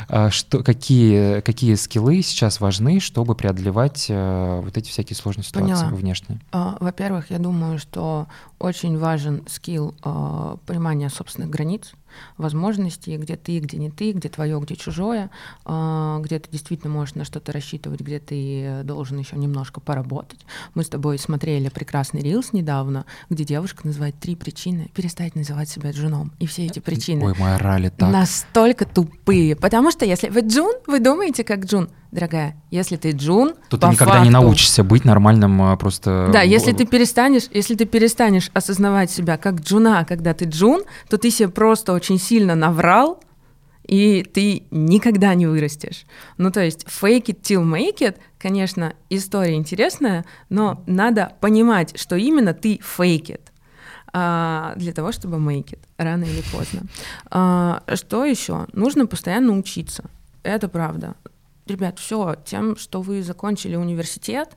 А 0.07 0.29
что, 0.29 0.63
какие, 0.63 1.41
какие 1.41 1.75
скиллы 1.75 2.21
сейчас 2.21 2.59
важны, 2.59 2.99
чтобы 2.99 3.35
преодолевать 3.35 4.07
э, 4.09 4.61
вот 4.63 4.77
эти 4.77 4.89
всякие 4.89 5.15
сложные 5.15 5.43
ситуации 5.43 5.73
Поняла. 5.73 5.89
внешние? 5.89 6.39
А, 6.51 6.77
во-первых, 6.79 7.31
я 7.31 7.39
думаю, 7.39 7.79
что 7.79 8.27
очень 8.59 8.97
важен 8.97 9.43
скилл 9.47 9.95
э, 10.03 10.55
понимания 10.65 11.09
собственных 11.09 11.49
границ 11.49 11.93
возможностей, 12.37 13.17
где 13.17 13.35
ты, 13.35 13.59
где 13.59 13.77
не 13.77 13.89
ты, 13.89 14.11
где 14.11 14.29
твое, 14.29 14.59
где 14.59 14.75
чужое, 14.75 15.29
а, 15.65 16.19
где 16.19 16.39
ты 16.39 16.49
действительно 16.51 16.93
можешь 16.93 17.15
на 17.15 17.25
что-то 17.25 17.51
рассчитывать, 17.51 18.01
где 18.01 18.19
ты 18.19 18.81
должен 18.83 19.17
еще 19.17 19.35
немножко 19.37 19.79
поработать. 19.79 20.39
Мы 20.75 20.83
с 20.83 20.89
тобой 20.89 21.17
смотрели 21.17 21.69
прекрасный 21.69 22.21
рилс 22.21 22.53
недавно, 22.53 23.05
где 23.29 23.43
девушка 23.43 23.85
называет 23.85 24.19
три 24.19 24.35
причины 24.35 24.89
перестать 24.93 25.35
называть 25.35 25.69
себя 25.69 25.91
джуном. 25.91 26.31
И 26.39 26.45
все 26.45 26.65
эти 26.65 26.79
причины 26.79 27.25
Ой, 27.25 27.35
мы 27.37 27.55
орали 27.55 27.89
так. 27.89 28.11
настолько 28.11 28.85
тупые. 28.85 29.55
Потому 29.55 29.91
что 29.91 30.05
если 30.05 30.29
вы 30.29 30.41
джун, 30.41 30.73
вы 30.87 30.99
думаете 30.99 31.43
как 31.43 31.65
джун 31.65 31.89
дорогая, 32.11 32.55
если 32.71 32.97
ты 32.97 33.11
джун, 33.11 33.53
то 33.69 33.77
ты 33.77 33.87
никогда 33.87 34.13
факту, 34.13 34.25
не 34.25 34.31
научишься 34.31 34.83
быть 34.83 35.05
нормальным 35.05 35.61
а, 35.61 35.75
просто. 35.77 36.29
Да, 36.33 36.41
если 36.41 36.71
ты 36.71 36.85
перестанешь, 36.85 37.47
если 37.51 37.75
ты 37.75 37.85
перестанешь 37.85 38.49
осознавать 38.53 39.11
себя 39.11 39.37
как 39.37 39.61
джуна, 39.61 40.05
когда 40.05 40.33
ты 40.33 40.45
джун, 40.45 40.83
то 41.09 41.17
ты 41.17 41.29
себе 41.29 41.49
просто 41.49 41.93
очень 41.93 42.19
сильно 42.19 42.55
наврал, 42.55 43.21
и 43.87 44.23
ты 44.23 44.63
никогда 44.71 45.33
не 45.33 45.47
вырастешь. 45.47 46.05
Ну, 46.37 46.51
то 46.51 46.63
есть 46.63 46.85
fake 46.85 47.25
it 47.25 47.41
till 47.41 47.63
make 47.63 47.99
it, 47.99 48.17
конечно, 48.37 48.93
история 49.09 49.55
интересная, 49.55 50.25
но 50.49 50.83
надо 50.87 51.33
понимать, 51.39 51.99
что 51.99 52.15
именно 52.15 52.53
ты 52.53 52.79
fake 52.97 53.27
it 53.27 53.41
а, 54.13 54.73
для 54.75 54.93
того, 54.93 55.11
чтобы 55.11 55.37
make 55.37 55.73
it 55.73 55.79
рано 55.97 56.23
или 56.23 56.43
поздно. 56.51 56.81
А, 57.29 57.83
что 57.95 58.25
еще? 58.25 58.67
Нужно 58.73 59.05
постоянно 59.05 59.57
учиться. 59.57 60.05
Это 60.43 60.69
правда 60.69 61.15
ребят, 61.69 61.99
все, 61.99 62.35
тем, 62.45 62.75
что 62.75 63.01
вы 63.01 63.23
закончили 63.23 63.75
университет, 63.75 64.49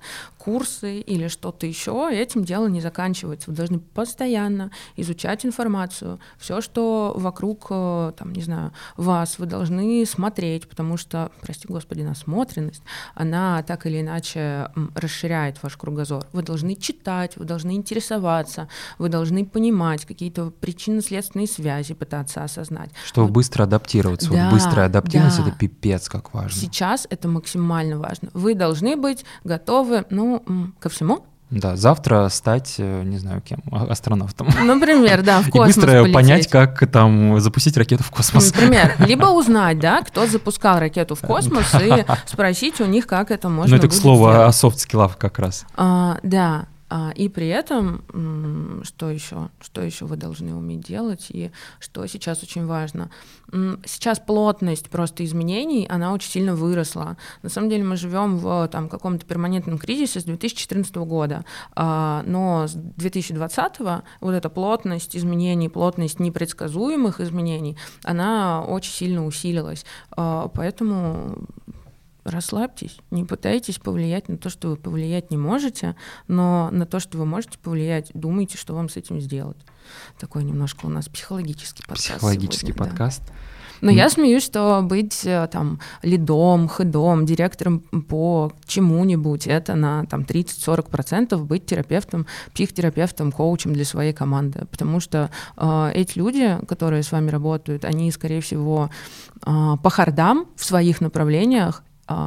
курсы 0.43 0.99
или 0.99 1.28
что-то 1.28 1.66
еще, 1.66 2.09
этим 2.11 2.43
дело 2.43 2.66
не 2.66 2.80
заканчивается. 2.80 3.51
Вы 3.51 3.57
должны 3.57 3.78
постоянно 3.78 4.72
изучать 4.97 5.47
информацию, 5.47 6.18
все, 6.36 6.61
что 6.61 7.14
вокруг, 7.16 7.66
э, 7.70 8.12
там, 8.18 8.32
не 8.32 8.43
знаю, 8.43 8.72
вас, 8.97 9.38
вы 9.38 9.47
должны 9.47 10.05
смотреть, 10.05 10.68
потому 10.68 10.97
что, 10.97 11.30
прости 11.40 11.68
господи, 11.68 12.03
насмотренность, 12.03 12.82
она 13.14 13.62
так 13.62 13.86
или 13.86 14.01
иначе 14.01 14.68
расширяет 14.97 15.62
ваш 15.62 15.76
кругозор. 15.76 16.26
Вы 16.32 16.43
должны 16.43 16.74
читать, 16.74 17.36
вы 17.36 17.45
должны 17.45 17.72
интересоваться, 17.76 18.68
вы 18.99 19.11
должны 19.11 19.47
понимать 19.47 20.05
какие-то 20.05 20.51
причинно-следственные 20.51 21.47
связи, 21.47 21.95
пытаться 21.95 22.43
осознать. 22.43 22.90
Чтобы 23.07 23.28
вот. 23.28 23.34
быстро 23.34 23.62
адаптироваться. 23.62 24.28
Да, 24.28 24.47
вот 24.47 24.55
быстрая 24.55 24.86
адаптивность 24.86 25.38
да. 25.38 25.47
это 25.47 25.57
пипец 25.57 26.09
как 26.09 26.34
важно. 26.34 26.61
Сейчас 26.61 27.07
это 27.11 27.28
максимально 27.28 27.99
важно. 27.99 28.30
Вы 28.34 28.55
должны 28.55 28.97
быть 28.97 29.24
готовы, 29.45 30.05
ну, 30.11 30.32
ко 30.78 30.89
всему, 30.89 31.24
да, 31.53 31.76
завтра 31.76 32.30
стать, 32.30 32.76
э, 32.78 33.03
не 33.03 33.18
знаю 33.18 33.43
кем, 33.43 33.61
а, 33.70 33.85
астронавтом. 33.85 34.49
Например, 34.64 35.22
да, 35.22 35.43
в 35.43 35.51
космос 35.51 35.76
И 35.76 35.80
быстро 35.80 35.93
полететь. 36.01 36.14
понять, 36.14 36.47
как 36.49 36.91
там 36.91 37.41
запустить 37.41 37.76
ракету 37.76 38.03
в 38.03 38.11
космос. 38.11 38.55
Например, 38.55 38.95
либо 39.07 39.26
узнать, 39.26 39.78
да, 39.78 40.01
кто 40.01 40.26
запускал 40.26 40.80
ракету 40.80 41.14
в 41.14 41.20
космос, 41.20 41.66
и 41.78 42.07
спросить 42.24 42.80
у 42.80 42.87
них, 42.87 43.07
как 43.07 43.30
это 43.30 43.51
можно 43.51 43.70
Ну, 43.70 43.76
это, 43.76 43.89
к 43.89 43.93
слову, 43.93 44.28
о 44.28 44.51
софт-скиллах 44.51 45.18
как 45.18 45.39
раз. 45.39 45.66
А, 45.76 46.16
да, 46.22 46.68
и 47.14 47.28
при 47.28 47.49
этом, 47.49 48.82
что 48.84 49.11
еще, 49.11 49.51
что 49.61 49.82
еще 49.82 50.05
вы 50.05 50.16
должны 50.16 50.55
уметь 50.55 50.80
делать, 50.80 51.26
и 51.30 51.51
что 51.78 52.07
сейчас 52.07 52.43
очень 52.43 52.66
важно. 52.66 53.11
Сейчас 53.84 54.18
плотность 54.18 54.90
просто 54.90 55.24
изменений, 55.24 55.86
она 55.88 56.12
очень 56.12 56.30
сильно 56.30 56.55
выросла. 56.55 57.16
На 57.43 57.49
самом 57.49 57.70
деле 57.70 57.84
мы 57.84 57.97
живем 57.97 58.38
в 58.38 58.68
там, 58.68 58.88
каком-то 58.88 59.26
перманентном 59.26 59.78
кризисе 59.78 60.20
с 60.20 60.24
2014 60.24 60.95
года, 60.97 61.45
а, 61.74 62.22
но 62.26 62.66
с 62.66 62.72
2020 62.72 63.78
вот 64.20 64.32
эта 64.32 64.49
плотность 64.49 65.16
изменений, 65.16 65.68
плотность 65.68 66.20
непредсказуемых 66.20 67.20
изменений, 67.20 67.76
она 68.05 68.62
очень 68.62 68.93
сильно 68.93 69.26
усилилась. 69.26 69.84
А, 70.11 70.49
поэтому 70.49 71.47
расслабьтесь, 72.25 72.99
не 73.11 73.25
пытайтесь 73.25 73.79
повлиять 73.79 74.29
на 74.29 74.37
то, 74.37 74.49
что 74.49 74.68
вы 74.68 74.77
повлиять 74.77 75.31
не 75.31 75.37
можете, 75.37 75.97
но 76.29 76.70
на 76.70 76.87
то, 76.87 77.01
что 77.01 77.18
вы 77.18 77.27
можете 77.27 77.59
повлиять, 77.59 78.11
думайте, 78.14 78.57
что 78.57 78.75
вам 78.75 78.89
с 78.89 78.97
этим 78.97 79.20
сделать. 79.20 79.59
Такой 80.18 80.45
немножко 80.45 80.87
у 80.87 80.89
нас 80.89 81.09
психологический 81.09 81.83
подкаст. 81.83 82.12
Психологический 82.12 82.73
сегодня, 82.73 82.91
подкаст. 82.91 83.23
Да. 83.27 83.35
Но 83.83 83.91
mm. 83.91 83.95
я 83.95 84.09
смеюсь, 84.09 84.45
что 84.45 84.81
быть 84.83 85.27
э, 85.27 85.49
там 85.51 85.81
лидом, 86.03 86.68
хедом, 86.68 87.27
директором 87.27 87.81
по 87.81 88.53
чему-нибудь, 88.64 89.47
это 89.49 89.75
на 89.75 90.07
там 90.07 90.23
30-40% 90.23 91.37
быть 91.37 91.66
терапевтом, 91.66 92.27
психотерапевтом, 92.55 93.33
коучем 93.33 93.73
для 93.73 93.85
своей 93.85 94.12
команды. 94.12 94.66
Потому 94.70 95.01
что 95.01 95.31
э, 95.57 95.91
эти 95.95 96.16
люди, 96.16 96.59
которые 96.68 97.03
с 97.03 97.11
вами 97.11 97.31
работают, 97.31 97.85
они, 97.85 98.11
скорее 98.12 98.41
всего, 98.41 98.89
э, 99.45 99.77
по 99.83 99.91
хардам 99.91 100.47
в 100.57 100.64
своих 100.64 101.01
направлениях 101.01 101.83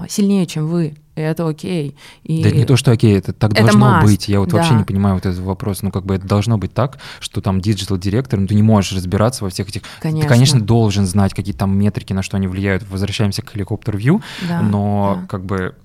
сильнее, 0.07 0.45
чем 0.45 0.67
вы, 0.67 0.95
и 1.15 1.21
это 1.21 1.47
окей. 1.47 1.95
И... 2.23 2.43
Да 2.43 2.49
это 2.49 2.57
не 2.57 2.65
то, 2.65 2.76
что 2.76 2.91
окей, 2.91 3.17
это 3.17 3.34
так 3.34 3.51
Это 3.53 3.63
должно 3.63 3.99
must, 3.99 4.03
быть. 4.03 4.28
Я 4.28 4.39
вот 4.39 4.51
вообще 4.51 4.71
да. 4.71 4.78
не 4.80 4.84
понимаю 4.84 5.15
вот 5.15 5.26
этот 5.26 5.39
вопрос. 5.39 5.82
Ну, 5.82 5.91
как 5.91 6.05
бы 6.05 6.15
это 6.15 6.28
должно 6.28 6.57
быть 6.57 6.73
так, 6.73 6.97
что 7.19 7.41
там 7.41 7.61
digital-директор, 7.62 8.39
ну, 8.39 8.47
ты 8.47 8.55
не 8.55 8.63
можешь 8.63 8.91
разбираться 8.93 9.43
во 9.43 9.49
всех 9.49 9.69
этих... 9.69 9.82
Конечно. 10.01 10.28
Ты, 10.28 10.34
конечно, 10.34 10.61
должен 10.61 11.05
знать, 11.05 11.34
какие 11.34 11.53
там 11.53 11.78
метрики, 11.78 12.13
на 12.13 12.21
что 12.21 12.38
они 12.38 12.47
влияют. 12.47 12.84
Возвращаемся 12.89 13.41
к 13.41 13.55
helicopter-view, 13.55 14.21
Да, 14.47 14.61
но 14.61 15.19
да. 15.21 15.28
как 15.28 15.45
бы 15.45 15.76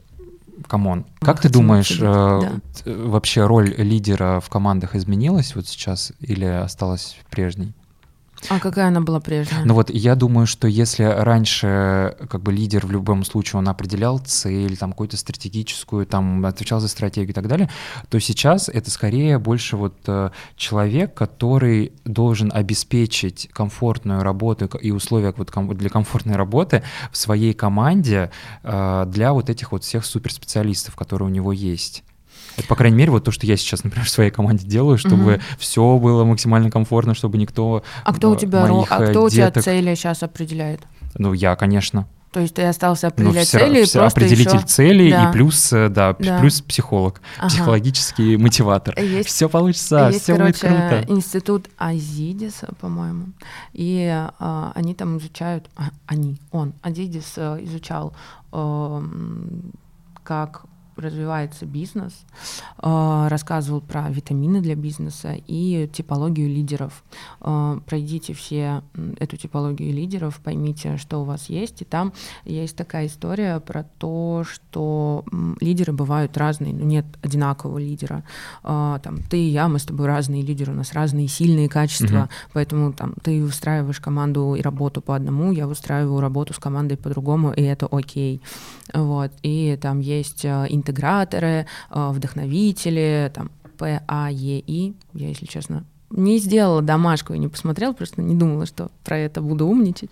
come 0.67 0.90
on. 0.90 1.07
Как 1.21 1.41
ты 1.41 1.49
думаешь, 1.49 1.91
э, 1.93 2.01
да. 2.01 2.53
т- 2.85 2.95
вообще 2.95 3.47
роль 3.47 3.75
лидера 3.77 4.41
в 4.41 4.49
командах 4.49 4.95
изменилась 4.95 5.55
вот 5.55 5.67
сейчас 5.69 6.13
или 6.21 6.45
осталась 6.45 7.17
прежней? 7.31 7.73
А 8.49 8.59
какая 8.59 8.89
она 8.89 9.01
была 9.01 9.21
прежняя? 9.21 9.65
Ну 9.65 9.75
вот 9.75 9.91
я 9.91 10.15
думаю, 10.15 10.47
что 10.47 10.67
если 10.67 11.05
раньше 11.05 12.17
как 12.29 12.43
бы 12.43 12.53
лидер 12.53 12.87
в 12.87 12.91
любом 12.91 13.25
случае 13.25 13.59
он 13.59 13.69
определял 13.69 14.19
цель, 14.19 14.77
там 14.77 14.93
какую-то 14.93 15.17
стратегическую, 15.17 16.07
там 16.07 16.45
отвечал 16.47 16.81
за 16.81 16.89
стратегию 16.89 17.31
и 17.31 17.35
так 17.35 17.49
далее, 17.49 17.71
то 18.09 18.19
сейчас 18.19 18.69
это 18.69 18.91
скорее 18.91 19.39
больше 19.39 19.77
вот 19.77 19.95
э, 20.07 20.31
человек, 20.57 21.15
который 21.15 21.93
должен 22.05 22.51
обеспечить 22.53 23.49
комфортную 23.53 24.23
работу 24.23 24.67
и 24.81 24.91
условия 24.91 25.35
вот 25.37 25.51
для 25.77 25.91
комфортной 25.91 26.37
работы 26.37 26.83
в 27.13 27.17
своей 27.17 27.53
команде 27.53 28.31
э, 28.63 29.05
для 29.09 29.33
вот 29.33 29.51
этих 29.51 29.73
вот 29.73 29.85
всех 29.85 30.05
суперспециалистов, 30.05 30.97
которые 30.97 31.29
у 31.29 31.33
него 31.33 31.53
есть. 31.53 32.03
Это, 32.61 32.69
по 32.69 32.77
крайней 32.77 32.97
мере, 32.97 33.11
вот 33.11 33.25
то, 33.25 33.31
что 33.33 33.47
я 33.47 33.57
сейчас, 33.57 33.83
например, 33.85 34.07
в 34.07 34.11
своей 34.11 34.31
команде 34.31 34.67
делаю, 34.67 34.97
чтобы 34.99 35.33
Мгм. 35.33 35.41
все 35.59 35.99
было 35.99 36.25
максимально 36.25 36.71
комфортно, 36.71 37.15
чтобы 37.15 37.39
никто 37.39 37.83
а 38.05 38.13
кто 38.15 38.31
у 38.31 38.35
э, 38.35 38.39
тебя, 38.39 38.67
моих, 38.67 38.91
а 38.93 39.03
э, 39.03 39.11
кто 39.11 39.25
у 39.25 39.29
тебя 39.31 39.47
деток- 39.47 39.65
цели 39.65 39.95
сейчас 39.95 40.23
определяет? 40.23 40.81
Ну, 41.17 41.33
я, 41.33 41.57
конечно. 41.57 42.07
То 42.33 42.39
есть 42.39 42.55
ты 42.55 42.63
остался 42.63 43.09
Ну, 43.17 43.25
определять 43.25 43.49
всё- 43.49 43.59
цели 43.59 43.81
и 43.81 43.85
всё- 43.85 43.99
просто 43.99 44.21
определитель 44.21 44.57
ещё- 44.59 44.67
целей 44.69 45.11
Да. 45.11 45.29
и 45.29 45.33
плюс, 45.33 45.73
э, 45.73 45.89
да, 45.89 46.15
Да. 46.17 46.39
плюс 46.39 46.61
психолог, 46.61 47.21
Ага. 47.39 47.49
психологический 47.49 48.37
мотиватор. 48.37 48.97
Есть- 49.01 49.29
все 49.31 49.49
получится, 49.49 50.11
Есть, 50.13 50.23
все 50.23 50.37
будет 50.37 50.57
короче, 50.61 50.77
круто. 51.01 51.05
институт 51.13 51.69
Азидиса, 51.77 52.69
по-моему, 52.81 53.25
и 53.73 54.07
а, 54.39 54.71
они 54.77 54.95
там 54.95 55.19
изучают, 55.19 55.69
а, 55.77 55.91
они, 56.07 56.37
он, 56.53 56.73
Азидис 56.83 57.33
а, 57.37 57.59
изучал, 57.65 58.13
эм, 58.53 59.73
как 60.23 60.63
развивается 61.01 61.67
бизнес, 61.67 62.13
а, 62.79 63.29
рассказывал 63.29 63.81
про 63.81 64.09
витамины 64.11 64.61
для 64.61 64.75
бизнеса 64.75 65.35
и 65.47 65.89
типологию 65.93 66.49
лидеров. 66.49 67.03
А, 67.41 67.79
Пройдите 67.87 68.33
все 68.35 68.83
эту 69.19 69.37
типологию 69.37 69.93
лидеров, 69.93 70.41
поймите, 70.45 70.97
что 70.97 71.19
у 71.23 71.25
вас 71.25 71.49
есть, 71.49 71.83
и 71.83 71.85
там 71.85 72.13
есть 72.45 72.77
такая 72.77 73.07
история 73.07 73.61
про 73.61 73.85
то, 73.99 74.45
что 74.47 75.25
лидеры 75.61 75.93
бывают 75.93 76.37
разные, 76.37 76.73
но 76.75 76.85
нет 76.85 77.07
одинакового 77.23 77.79
лидера. 77.79 78.23
А, 78.63 78.99
Там 79.01 79.19
ты 79.23 79.39
и 79.39 79.49
я, 79.49 79.69
мы 79.69 79.79
с 79.79 79.85
тобой 79.85 80.07
разные 80.07 80.43
лидеры, 80.43 80.73
у 80.73 80.77
нас 80.77 80.93
разные 80.93 81.29
сильные 81.29 81.69
качества, 81.69 82.17
Мгм. 82.19 82.29
поэтому 82.53 82.93
там 82.93 83.15
ты 83.23 83.43
выстраиваешь 83.43 84.01
команду 84.01 84.55
и 84.55 84.63
работу 84.63 85.01
по 85.01 85.15
одному, 85.17 85.53
я 85.53 85.67
выстраиваю 85.67 86.21
работу 86.21 86.55
с 86.55 86.59
командой 86.59 86.97
по-другому, 86.97 87.53
и 87.53 87.63
это 87.63 87.87
окей. 87.87 88.41
Вот. 88.93 89.31
И 89.43 89.79
там 89.81 90.01
есть 90.01 90.45
э, 90.45 90.67
интеграторы, 90.91 91.67
э, 91.91 92.11
вдохновители, 92.11 93.31
там 93.35 93.51
ПАЕИ, 93.79 94.95
я, 95.15 95.29
если 95.29 95.47
честно, 95.47 95.85
не 96.11 96.39
сделала 96.39 96.83
домашку 96.83 97.35
и 97.35 97.39
не 97.39 97.49
посмотрела, 97.49 97.93
просто 97.93 98.21
не 98.21 98.35
думала, 98.35 98.67
что 98.67 98.91
про 99.05 99.17
это 99.17 99.41
буду 99.41 99.67
умничать. 99.67 100.11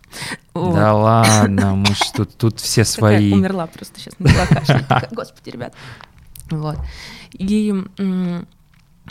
Вот. 0.54 0.74
Да 0.74 0.94
ладно, 0.94 1.74
мы 1.74 1.86
ж 1.86 2.00
тут, 2.14 2.36
тут 2.36 2.60
все 2.60 2.84
Такая 2.84 3.18
свои. 3.18 3.32
умерла 3.32 3.66
просто 3.66 3.98
сейчас, 4.00 4.14
начала 4.18 4.46
кашлять. 4.46 4.88
Такая, 4.88 5.10
Господи, 5.12 5.50
ребят. 5.50 5.74
Вот. 6.50 6.78
И 7.32 7.74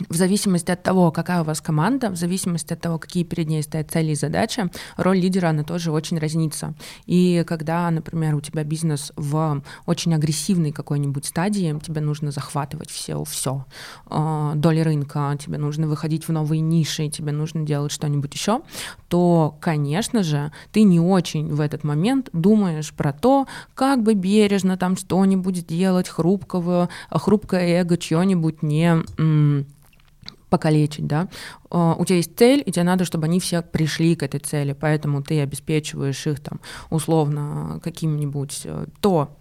в 0.09 0.15
зависимости 0.15 0.71
от 0.71 0.83
того, 0.83 1.11
какая 1.11 1.41
у 1.41 1.43
вас 1.43 1.61
команда, 1.61 2.09
в 2.09 2.15
зависимости 2.15 2.73
от 2.73 2.81
того, 2.81 2.99
какие 2.99 3.23
перед 3.23 3.47
ней 3.47 3.63
стоят 3.63 3.91
цели 3.91 4.11
и 4.11 4.15
задачи, 4.15 4.69
роль 4.95 5.19
лидера, 5.19 5.49
она 5.49 5.63
тоже 5.63 5.91
очень 5.91 6.17
разнится. 6.19 6.73
И 7.05 7.43
когда, 7.47 7.89
например, 7.89 8.35
у 8.35 8.41
тебя 8.41 8.63
бизнес 8.63 9.11
в 9.15 9.61
очень 9.85 10.13
агрессивной 10.13 10.71
какой-нибудь 10.71 11.25
стадии, 11.25 11.77
тебе 11.83 12.01
нужно 12.01 12.31
захватывать 12.31 12.89
все, 12.89 13.23
все, 13.23 13.65
доли 14.09 14.79
рынка, 14.81 15.37
тебе 15.39 15.57
нужно 15.57 15.87
выходить 15.87 16.27
в 16.27 16.31
новые 16.31 16.61
ниши, 16.61 17.09
тебе 17.09 17.31
нужно 17.31 17.63
делать 17.63 17.91
что-нибудь 17.91 18.33
еще, 18.33 18.61
то, 19.07 19.55
конечно 19.59 20.23
же, 20.23 20.51
ты 20.71 20.83
не 20.83 20.99
очень 20.99 21.53
в 21.53 21.61
этот 21.61 21.83
момент 21.83 22.29
думаешь 22.33 22.93
про 22.93 23.13
то, 23.13 23.47
как 23.73 24.03
бы 24.03 24.13
бережно 24.13 24.77
там 24.77 24.97
что-нибудь 24.97 25.57
сделать, 25.57 26.09
хрупкого, 26.09 26.89
хрупкое 27.09 27.81
эго 27.81 27.97
чье-нибудь 27.97 28.63
не 28.63 29.03
покалечить, 30.49 31.07
да, 31.07 31.27
Э, 31.71 31.95
у 31.97 32.05
тебя 32.05 32.17
есть 32.17 32.37
цель, 32.37 32.63
и 32.65 32.71
тебе 32.71 32.83
надо, 32.83 33.05
чтобы 33.05 33.25
они 33.25 33.39
все 33.39 33.61
пришли 33.61 34.15
к 34.15 34.23
этой 34.23 34.39
цели, 34.39 34.73
поэтому 34.73 35.21
ты 35.21 35.41
обеспечиваешь 35.41 36.25
их 36.27 36.39
там 36.39 36.59
условно 36.89 37.79
каким-нибудь 37.83 38.61
э, 38.65 38.85
то, 39.01 39.37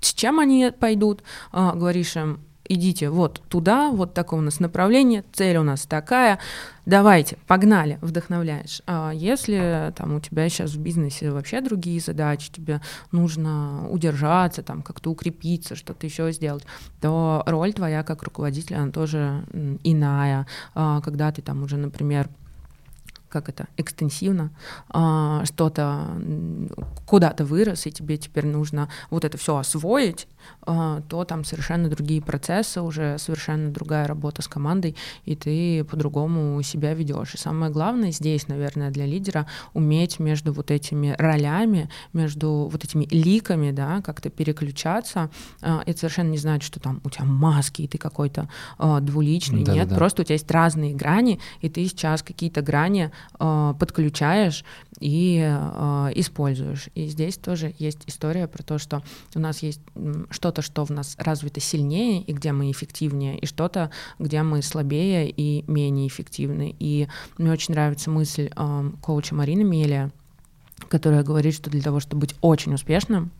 с 0.00 0.12
чем 0.12 0.38
они 0.40 0.72
пойдут, 0.78 1.22
э, 1.52 1.72
говоришь 1.74 2.16
им, 2.16 2.40
идите 2.68 3.10
вот 3.10 3.42
туда, 3.48 3.90
вот 3.90 4.14
такое 4.14 4.40
у 4.40 4.42
нас 4.42 4.60
направление, 4.60 5.24
цель 5.32 5.56
у 5.56 5.62
нас 5.62 5.86
такая, 5.86 6.38
давайте, 6.84 7.36
погнали, 7.46 7.98
вдохновляешь. 8.00 8.82
А 8.86 9.10
если 9.12 9.92
там 9.96 10.14
у 10.14 10.20
тебя 10.20 10.48
сейчас 10.48 10.72
в 10.72 10.80
бизнесе 10.80 11.30
вообще 11.30 11.60
другие 11.60 12.00
задачи, 12.00 12.50
тебе 12.52 12.80
нужно 13.12 13.88
удержаться, 13.90 14.62
там 14.62 14.82
как-то 14.82 15.10
укрепиться, 15.10 15.76
что-то 15.76 16.06
еще 16.06 16.32
сделать, 16.32 16.64
то 17.00 17.42
роль 17.46 17.72
твоя 17.72 18.02
как 18.02 18.22
руководителя, 18.22 18.78
она 18.78 18.92
тоже 18.92 19.44
иная. 19.84 20.46
А, 20.74 21.00
Когда 21.00 21.32
ты 21.32 21.42
там 21.42 21.62
уже, 21.62 21.76
например, 21.76 22.28
как 23.28 23.48
это, 23.48 23.66
экстенсивно, 23.76 24.50
а, 24.88 25.44
что-то 25.44 26.06
куда-то 27.06 27.44
вырос, 27.44 27.86
и 27.86 27.92
тебе 27.92 28.16
теперь 28.16 28.46
нужно 28.46 28.88
вот 29.10 29.24
это 29.24 29.36
все 29.38 29.56
освоить, 29.56 30.26
а, 30.62 31.02
то 31.08 31.24
там 31.24 31.44
совершенно 31.44 31.88
другие 31.88 32.22
процессы, 32.22 32.80
уже 32.80 33.18
совершенно 33.18 33.70
другая 33.70 34.06
работа 34.06 34.42
с 34.42 34.48
командой, 34.48 34.96
и 35.24 35.34
ты 35.36 35.84
по-другому 35.84 36.60
себя 36.62 36.94
ведешь. 36.94 37.34
И 37.34 37.38
самое 37.38 37.70
главное 37.72 38.10
здесь, 38.12 38.48
наверное, 38.48 38.90
для 38.90 39.06
лидера 39.06 39.46
уметь 39.74 40.18
между 40.18 40.52
вот 40.52 40.70
этими 40.70 41.14
ролями, 41.18 41.88
между 42.12 42.68
вот 42.70 42.84
этими 42.84 43.06
ликами, 43.10 43.70
да, 43.70 44.02
как-то 44.02 44.30
переключаться. 44.30 45.30
А, 45.62 45.82
Это 45.86 45.98
совершенно 45.98 46.30
не 46.30 46.38
значит, 46.38 46.66
что 46.66 46.80
там 46.80 47.00
у 47.04 47.10
тебя 47.10 47.24
маски, 47.24 47.82
и 47.82 47.88
ты 47.88 47.98
какой-то 47.98 48.48
а, 48.78 49.00
двуличный. 49.00 49.58
Нет, 49.58 49.66
Да-да-да. 49.66 49.96
просто 49.96 50.22
у 50.22 50.24
тебя 50.24 50.34
есть 50.34 50.50
разные 50.50 50.94
грани, 50.94 51.40
и 51.60 51.68
ты 51.68 51.84
сейчас 51.86 52.22
какие-то 52.22 52.62
грани 52.62 53.10
а, 53.38 53.74
подключаешь 53.74 54.64
и 55.00 55.42
а, 55.44 56.10
используешь. 56.14 56.88
И 56.94 57.06
здесь 57.06 57.36
тоже 57.36 57.74
есть 57.78 58.00
история 58.06 58.48
про 58.48 58.62
то, 58.62 58.78
что 58.78 59.02
у 59.34 59.38
нас 59.38 59.62
есть 59.62 59.80
что-то, 60.30 60.62
что 60.62 60.84
в 60.84 60.90
нас 60.90 61.16
развито 61.18 61.60
сильнее 61.60 62.22
и 62.22 62.32
где 62.32 62.52
мы 62.52 62.70
эффективнее, 62.70 63.38
и 63.38 63.46
что-то, 63.46 63.90
где 64.18 64.42
мы 64.42 64.62
слабее 64.62 65.30
и 65.30 65.64
менее 65.70 66.08
эффективны. 66.08 66.74
И 66.78 67.08
мне 67.38 67.52
очень 67.52 67.74
нравится 67.74 68.10
мысль 68.10 68.50
ам, 68.56 68.96
коуча 69.02 69.34
Марины 69.34 69.64
Мелия, 69.64 70.12
которая 70.88 71.22
говорит, 71.22 71.54
что 71.54 71.70
для 71.70 71.82
того, 71.82 72.00
чтобы 72.00 72.22
быть 72.22 72.34
очень 72.40 72.74
успешным, 72.74 73.30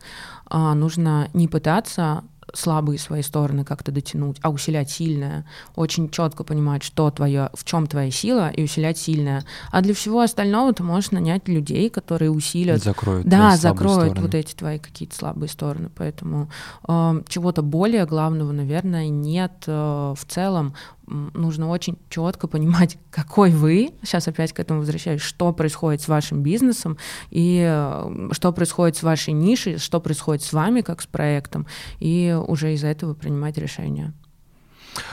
а, 0.46 0.74
нужно 0.74 1.28
не 1.34 1.48
пытаться 1.48 2.24
слабые 2.56 2.98
свои 2.98 3.22
стороны 3.22 3.64
как-то 3.64 3.92
дотянуть, 3.92 4.38
а 4.42 4.50
усилять 4.50 4.90
сильное, 4.90 5.46
очень 5.74 6.10
четко 6.10 6.44
понимать, 6.44 6.82
что 6.82 7.10
твое, 7.10 7.50
в 7.54 7.64
чем 7.64 7.86
твоя 7.86 8.10
сила, 8.10 8.50
и 8.50 8.64
усилять 8.64 8.98
сильное. 8.98 9.44
А 9.70 9.80
для 9.82 9.94
всего 9.94 10.20
остального 10.20 10.72
ты 10.72 10.82
можешь 10.82 11.10
нанять 11.10 11.48
людей, 11.48 11.90
которые 11.90 12.30
усилят 12.30 12.82
Закроют 12.82 13.26
да, 13.26 13.56
закроют 13.56 14.12
стороны. 14.12 14.20
вот 14.20 14.34
эти 14.34 14.54
твои 14.54 14.78
какие-то 14.78 15.16
слабые 15.16 15.48
стороны. 15.48 15.90
Поэтому 15.94 16.48
э, 16.88 17.22
чего-то 17.28 17.62
более 17.62 18.06
главного, 18.06 18.52
наверное, 18.52 19.08
нет 19.08 19.64
э, 19.66 20.14
в 20.16 20.24
целом. 20.26 20.74
Нужно 21.06 21.68
очень 21.68 21.98
четко 22.08 22.48
понимать, 22.48 22.98
какой 23.10 23.50
вы. 23.50 23.90
Сейчас 24.02 24.28
опять 24.28 24.52
к 24.52 24.60
этому 24.60 24.80
возвращаюсь, 24.80 25.20
что 25.20 25.52
происходит 25.52 26.02
с 26.02 26.08
вашим 26.08 26.42
бизнесом 26.42 26.98
и 27.30 27.64
э, 27.66 28.28
что 28.32 28.52
происходит 28.52 28.96
с 28.96 29.02
вашей 29.02 29.32
нишей, 29.32 29.78
что 29.78 30.00
происходит 30.00 30.42
с 30.42 30.52
вами 30.52 30.80
как 30.80 31.00
с 31.02 31.06
проектом, 31.06 31.66
и 31.98 32.36
уже 32.46 32.74
из-за 32.74 32.88
этого 32.88 33.14
принимать 33.14 33.58
решения. 33.58 34.12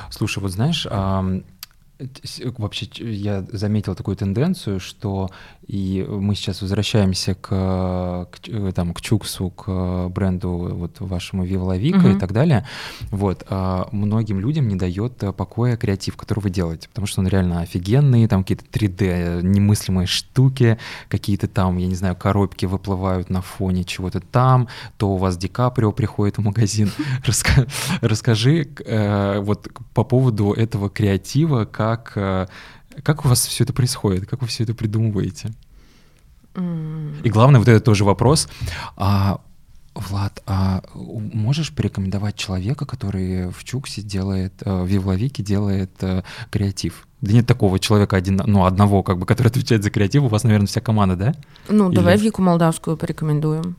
Слушай, 0.09 0.39
вот 0.39 0.51
знаешь, 0.51 0.87
Вообще, 2.57 2.87
я 2.99 3.45
заметил 3.51 3.93
такую 3.93 4.17
тенденцию, 4.17 4.79
что 4.79 5.29
и 5.67 6.03
мы 6.09 6.33
сейчас 6.33 6.61
возвращаемся 6.61 7.35
к, 7.35 7.47
к, 8.31 8.47
э, 8.47 8.71
там, 8.73 8.93
к 8.93 9.01
Чуксу, 9.01 9.51
к 9.51 10.09
бренду 10.09 10.49
вот 10.73 10.99
вашему 10.99 11.45
Viva 11.45 11.79
Vika 11.79 12.01
uh-huh. 12.01 12.15
и 12.15 12.19
так 12.19 12.33
далее. 12.33 12.65
Вот. 13.11 13.45
А 13.47 13.87
многим 13.91 14.39
людям 14.39 14.67
не 14.67 14.75
дает 14.75 15.17
покоя 15.37 15.77
креатив, 15.77 16.17
который 16.17 16.39
вы 16.39 16.49
делаете, 16.49 16.89
потому 16.89 17.05
что 17.05 17.21
он 17.21 17.27
реально 17.27 17.61
офигенный, 17.61 18.27
там 18.27 18.43
какие-то 18.43 18.65
3D 18.65 19.43
немыслимые 19.43 20.07
штуки, 20.07 20.79
какие-то 21.09 21.47
там, 21.47 21.77
я 21.77 21.87
не 21.87 21.95
знаю, 21.95 22.15
коробки 22.15 22.65
выплывают 22.65 23.29
на 23.29 23.41
фоне 23.41 23.83
чего-то 23.83 24.19
там, 24.19 24.67
то 24.97 25.11
у 25.11 25.17
вас 25.17 25.37
Ди 25.37 25.47
Каприо 25.47 25.91
приходит 25.91 26.37
в 26.37 26.41
магазин. 26.41 26.91
Расскажи 28.01 28.67
э, 28.83 29.39
вот 29.39 29.69
по 29.93 30.03
поводу 30.03 30.53
этого 30.53 30.89
креатива, 30.89 31.65
как 31.65 31.82
э, 32.15 32.47
как 33.03 33.25
у 33.25 33.27
вас 33.27 33.45
все 33.45 33.63
это 33.63 33.73
происходит? 33.73 34.27
Как 34.27 34.41
вы 34.41 34.47
все 34.47 34.63
это 34.63 34.73
придумываете? 34.73 35.51
Mm. 36.53 37.21
И 37.23 37.29
главное, 37.29 37.59
вот 37.59 37.67
это 37.67 37.79
тоже 37.79 38.03
вопрос. 38.03 38.47
А, 38.95 39.39
Влад, 39.95 40.41
а 40.47 40.81
можешь 40.95 41.71
порекомендовать 41.71 42.35
человека, 42.35 42.85
который 42.85 43.51
в 43.51 43.63
Чуксе 43.63 44.01
делает, 44.01 44.53
э, 44.65 44.83
в 44.83 44.87
Евловике 44.87 45.43
делает 45.43 45.91
э, 46.01 46.23
креатив? 46.49 47.07
Да 47.21 47.31
нет 47.31 47.47
такого 47.47 47.79
человека 47.79 48.17
один, 48.17 48.41
ну, 48.45 48.65
одного, 48.65 49.03
как 49.03 49.17
бы, 49.19 49.25
который 49.25 49.47
отвечает 49.49 49.83
за 49.83 49.91
креатив. 49.91 50.23
У 50.23 50.27
вас, 50.27 50.43
наверное, 50.43 50.67
вся 50.67 50.81
команда, 50.81 51.15
да? 51.15 51.33
Ну, 51.69 51.89
Или... 51.89 51.95
давай 51.95 52.17
Вику 52.17 52.41
Молдавскую 52.41 52.97
порекомендуем. 52.97 53.75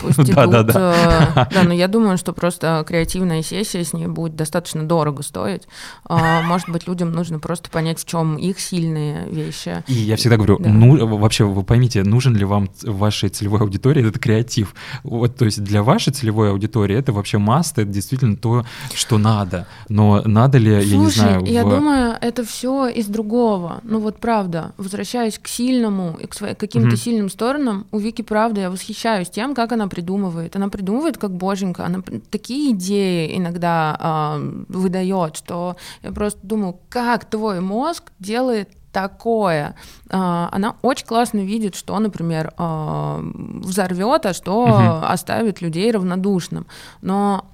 Пусть 0.00 0.18
идут, 0.20 0.34
да, 0.34 0.46
да, 0.46 0.62
да. 0.62 1.48
да, 1.54 1.62
но 1.62 1.72
я 1.72 1.88
думаю, 1.88 2.18
что 2.18 2.32
просто 2.32 2.84
креативная 2.86 3.42
сессия 3.42 3.84
с 3.84 3.92
ней 3.92 4.06
будет 4.06 4.36
достаточно 4.36 4.82
дорого 4.82 5.22
стоить. 5.22 5.62
А, 6.04 6.42
может 6.42 6.68
быть, 6.68 6.86
людям 6.86 7.12
нужно 7.12 7.38
просто 7.38 7.70
понять, 7.70 8.00
в 8.00 8.04
чем 8.04 8.36
их 8.36 8.60
сильные 8.60 9.26
вещи. 9.28 9.84
И 9.86 9.94
я 9.94 10.16
всегда 10.16 10.36
говорю, 10.36 10.58
ну, 10.58 11.06
вообще, 11.18 11.44
вы 11.44 11.62
поймите, 11.62 12.02
нужен 12.02 12.36
ли 12.36 12.44
вам 12.44 12.68
вашей 12.82 13.28
целевой 13.28 13.60
аудитории 13.60 14.06
этот 14.06 14.20
креатив? 14.20 14.74
Вот, 15.02 15.36
то 15.36 15.44
есть 15.44 15.62
для 15.62 15.82
вашей 15.82 16.12
целевой 16.12 16.50
аудитории 16.50 16.96
это 16.96 17.12
вообще 17.12 17.38
маст, 17.38 17.78
это 17.78 17.90
действительно 17.90 18.36
то, 18.36 18.64
что 18.94 19.18
надо. 19.18 19.66
Но 19.88 20.22
надо 20.24 20.58
ли, 20.58 20.80
Слушай, 20.82 20.90
я 20.90 20.98
не 20.98 21.10
знаю... 21.10 21.44
я 21.44 21.64
в... 21.64 21.70
думаю, 21.70 22.16
это 22.20 22.44
все 22.44 22.88
из 22.88 23.06
другого. 23.06 23.80
Ну 23.84 24.00
вот 24.00 24.18
правда, 24.18 24.72
возвращаясь 24.76 25.38
к 25.38 25.48
сильному 25.48 26.16
и 26.20 26.26
к 26.26 26.34
своим 26.34 26.56
каким-то 26.56 26.96
mm-hmm. 26.96 26.96
сильным 26.96 27.30
сторонам, 27.30 27.86
у 27.92 27.98
Вики, 27.98 28.22
правда, 28.22 28.62
я 28.62 28.70
восхищаюсь 28.70 29.30
тем, 29.30 29.54
как 29.54 29.61
как 29.62 29.72
она 29.72 29.86
придумывает. 29.86 30.56
Она 30.56 30.68
придумывает 30.68 31.18
как 31.18 31.36
боженька. 31.36 31.84
Она 31.84 32.02
такие 32.30 32.72
идеи 32.72 33.36
иногда 33.36 33.96
э, 34.38 34.62
выдает, 34.68 35.36
что 35.36 35.76
я 36.02 36.10
просто 36.10 36.40
думаю, 36.42 36.78
как 36.88 37.24
твой 37.24 37.60
мозг 37.60 38.10
делает 38.18 38.70
такое. 38.92 39.74
А, 40.10 40.48
она 40.52 40.76
очень 40.82 41.06
классно 41.06 41.38
видит, 41.38 41.74
что, 41.74 41.98
например, 41.98 42.52
а, 42.58 43.20
взорвет, 43.22 44.26
а 44.26 44.34
что 44.34 44.64
угу. 44.64 45.06
оставит 45.06 45.62
людей 45.62 45.90
равнодушным. 45.90 46.66
Но 47.00 47.46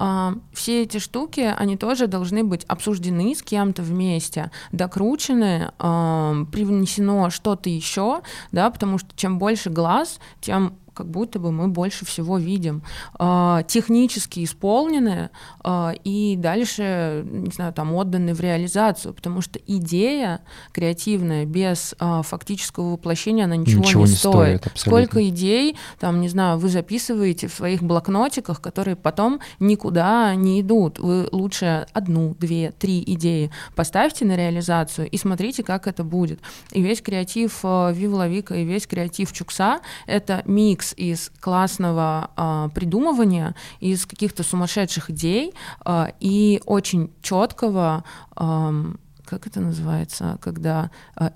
все 0.53 0.83
эти 0.83 0.99
штуки, 0.99 1.55
они 1.57 1.77
тоже 1.77 2.07
должны 2.09 2.43
быть 2.43 2.65
обсуждены 2.65 3.35
с 3.35 3.43
кем-то 3.43 3.83
вместе, 3.83 4.51
докручены, 4.73 5.71
привнесено 5.79 7.31
что-то 7.31 7.71
еще, 7.71 8.23
да, 8.51 8.71
потому 8.71 8.99
что 8.99 9.09
чем 9.15 9.39
больше 9.39 9.71
глаз, 9.71 10.19
тем 10.41 10.75
как 10.99 11.07
будто 11.07 11.39
бы 11.39 11.53
мы 11.53 11.69
больше 11.69 12.05
всего 12.05 12.39
видим. 12.39 12.83
Э, 13.21 13.63
технически 13.69 14.43
исполненные 14.43 15.31
э, 15.63 15.93
и 16.03 16.35
дальше, 16.37 17.25
не 17.25 17.53
знаю, 17.53 17.73
там 17.73 17.95
отданы 17.95 18.35
в 18.35 18.41
реализацию, 18.41 19.15
потому 19.15 19.41
что 19.41 19.61
идея 19.65 20.41
креативная 20.73 21.45
без 21.45 21.95
э, 22.01 22.23
фактического 22.25 22.95
воплощения, 22.95 23.45
она 23.45 23.55
ничего, 23.55 23.83
ничего 23.83 24.05
не, 24.07 24.11
не 24.11 24.17
стоит. 24.17 24.63
стоит 24.63 24.73
Сколько 24.75 25.29
идей, 25.29 25.77
там, 26.01 26.21
не 26.21 26.29
знаю, 26.29 26.59
вы 26.59 26.69
записываете 26.69 27.47
в 27.47 27.55
своих 27.55 27.81
блокнотиках, 27.85 28.61
которые 28.61 28.97
потом 28.97 29.39
никуда 29.61 30.35
не 30.35 30.61
идут. 30.63 30.99
Вы 30.99 31.29
лучше 31.31 31.87
одну, 31.93 32.35
две, 32.41 32.73
три 32.73 33.05
идеи 33.07 33.53
поставьте 33.77 34.25
на 34.25 34.37
реализацию 34.37 35.09
и 35.09 35.17
смотрите, 35.17 35.63
как 35.63 35.87
это 35.87 36.03
будет. 36.03 36.41
И 36.73 36.83
весь 36.83 37.01
креатив 37.01 37.63
Вива 37.63 38.17
Лавика 38.17 38.57
и 38.57 38.65
весь 38.65 38.89
креатив 38.89 39.33
Чукса— 39.33 39.79
это 40.07 40.43
микс 40.45 40.88
микс 40.89 40.95
из 40.97 41.31
классного 41.41 42.31
э, 42.37 42.69
придумывания, 42.75 43.55
из 43.81 44.07
каких-то 44.07 44.43
сумасшедших 44.43 45.11
идей 45.11 45.53
э, 45.85 46.07
и 46.21 46.61
очень 46.67 47.11
четкого, 47.23 48.05
э, 48.37 48.85
как 49.25 49.47
это 49.47 49.61
называется, 49.61 50.39
когда 50.41 50.91
э, 51.17 51.31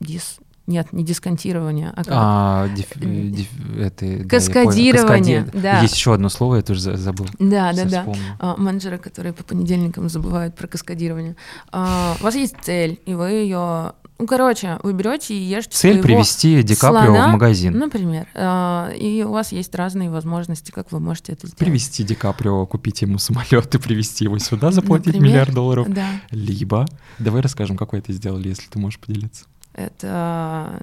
дис, 0.00 0.38
нет, 0.66 0.92
не 0.92 1.04
дисконтирование, 1.04 1.92
а 1.94 2.04
как? 2.04 2.08
А, 2.10 2.68
диф, 2.74 2.86
диф, 2.96 3.48
это, 3.78 4.28
Каскадирование, 4.28 5.48
да, 5.52 5.60
да. 5.60 5.80
Есть 5.80 5.94
еще 5.94 6.12
одно 6.12 6.28
слово, 6.28 6.56
я 6.56 6.62
тоже 6.62 6.96
забыл. 6.96 7.26
Да, 7.38 7.72
да, 7.72 7.84
да. 7.84 8.06
А, 8.40 8.56
менеджеры, 8.56 8.98
которые 8.98 9.32
по 9.32 9.44
понедельникам 9.44 10.08
забывают 10.08 10.56
про 10.56 10.66
каскадирование. 10.66 11.36
А, 11.70 12.16
у 12.20 12.24
вас 12.24 12.34
есть 12.34 12.56
цель, 12.62 13.00
и 13.06 13.14
вы 13.14 13.30
ее 13.30 13.92
ну, 14.18 14.26
короче, 14.26 14.78
вы 14.82 14.94
берете 14.94 15.34
и 15.34 15.42
ешьте 15.42 15.76
Цель 15.76 16.00
привести 16.00 16.62
Ди 16.62 16.74
Каприо 16.74 17.04
слона, 17.04 17.28
в 17.28 17.32
магазин. 17.32 17.78
Например. 17.78 18.26
А, 18.34 18.90
и 18.90 19.22
у 19.22 19.30
вас 19.30 19.52
есть 19.52 19.74
разные 19.74 20.10
возможности, 20.10 20.70
как 20.70 20.90
вы 20.90 21.00
можете 21.00 21.32
это 21.32 21.46
сделать. 21.46 21.58
Привести 21.58 22.02
Ди 22.02 22.14
Каприо, 22.14 22.64
купить 22.66 23.02
ему 23.02 23.18
самолет 23.18 23.74
и 23.74 23.78
привезти 23.78 24.24
его 24.24 24.38
сюда, 24.38 24.70
заплатить 24.70 25.08
например, 25.08 25.28
миллиард 25.28 25.54
долларов. 25.54 25.92
Да. 25.92 26.06
Либо, 26.30 26.86
давай 27.18 27.42
расскажем, 27.42 27.76
как 27.76 27.92
вы 27.92 27.98
это 27.98 28.12
сделали, 28.12 28.48
если 28.48 28.68
ты 28.68 28.78
можешь 28.78 28.98
поделиться. 28.98 29.44
Это 29.74 30.82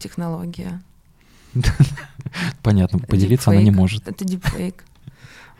технология. 0.00 0.82
Понятно, 2.62 2.98
поделиться 2.98 3.50
она 3.50 3.62
не 3.62 3.70
может. 3.70 4.08
Это 4.08 4.24
дипфейк. 4.24 4.84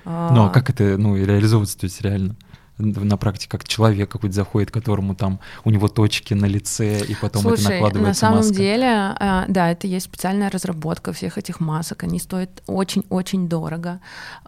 Ну, 0.05 0.45
а 0.45 0.51
как 0.51 0.69
это 0.69 0.99
ну, 0.99 1.17
реализовывается, 1.17 1.79
то 1.79 1.85
есть 1.85 2.03
реально? 2.03 2.37
На 2.79 3.17
практике 3.17 3.49
как 3.49 3.67
человек 3.67 4.11
какой-то 4.11 4.35
заходит, 4.35 4.71
которому 4.71 5.15
там 5.15 5.41
у 5.65 5.71
него 5.71 5.89
точки 5.89 6.35
на 6.35 6.47
лице, 6.47 7.05
и 7.05 7.15
потом 7.15 7.43
Слушай, 7.43 7.61
это 7.61 7.71
накладывается 7.73 8.09
на 8.09 8.15
самом 8.15 8.39
маска. 8.39 8.55
деле, 8.55 8.87
а, 8.87 9.45
да, 9.49 9.71
это 9.71 9.87
есть 9.87 10.07
специальная 10.07 10.51
разработка 10.51 11.13
всех 11.13 11.39
этих 11.39 11.61
масок, 11.61 12.03
они 12.03 12.19
стоят 12.19 12.63
очень-очень 12.67 13.49
дорого. 13.49 14.01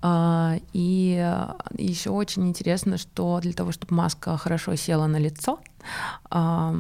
А, 0.03 0.57
и 0.73 1.35
еще 1.79 2.11
очень 2.11 2.49
интересно, 2.49 2.99
что 2.99 3.39
для 3.41 3.53
того, 3.53 3.73
чтобы 3.73 3.95
маска 3.95 4.37
хорошо 4.37 4.75
села 4.77 5.07
на 5.07 5.19
лицо, 5.19 5.61
да, 6.31 6.73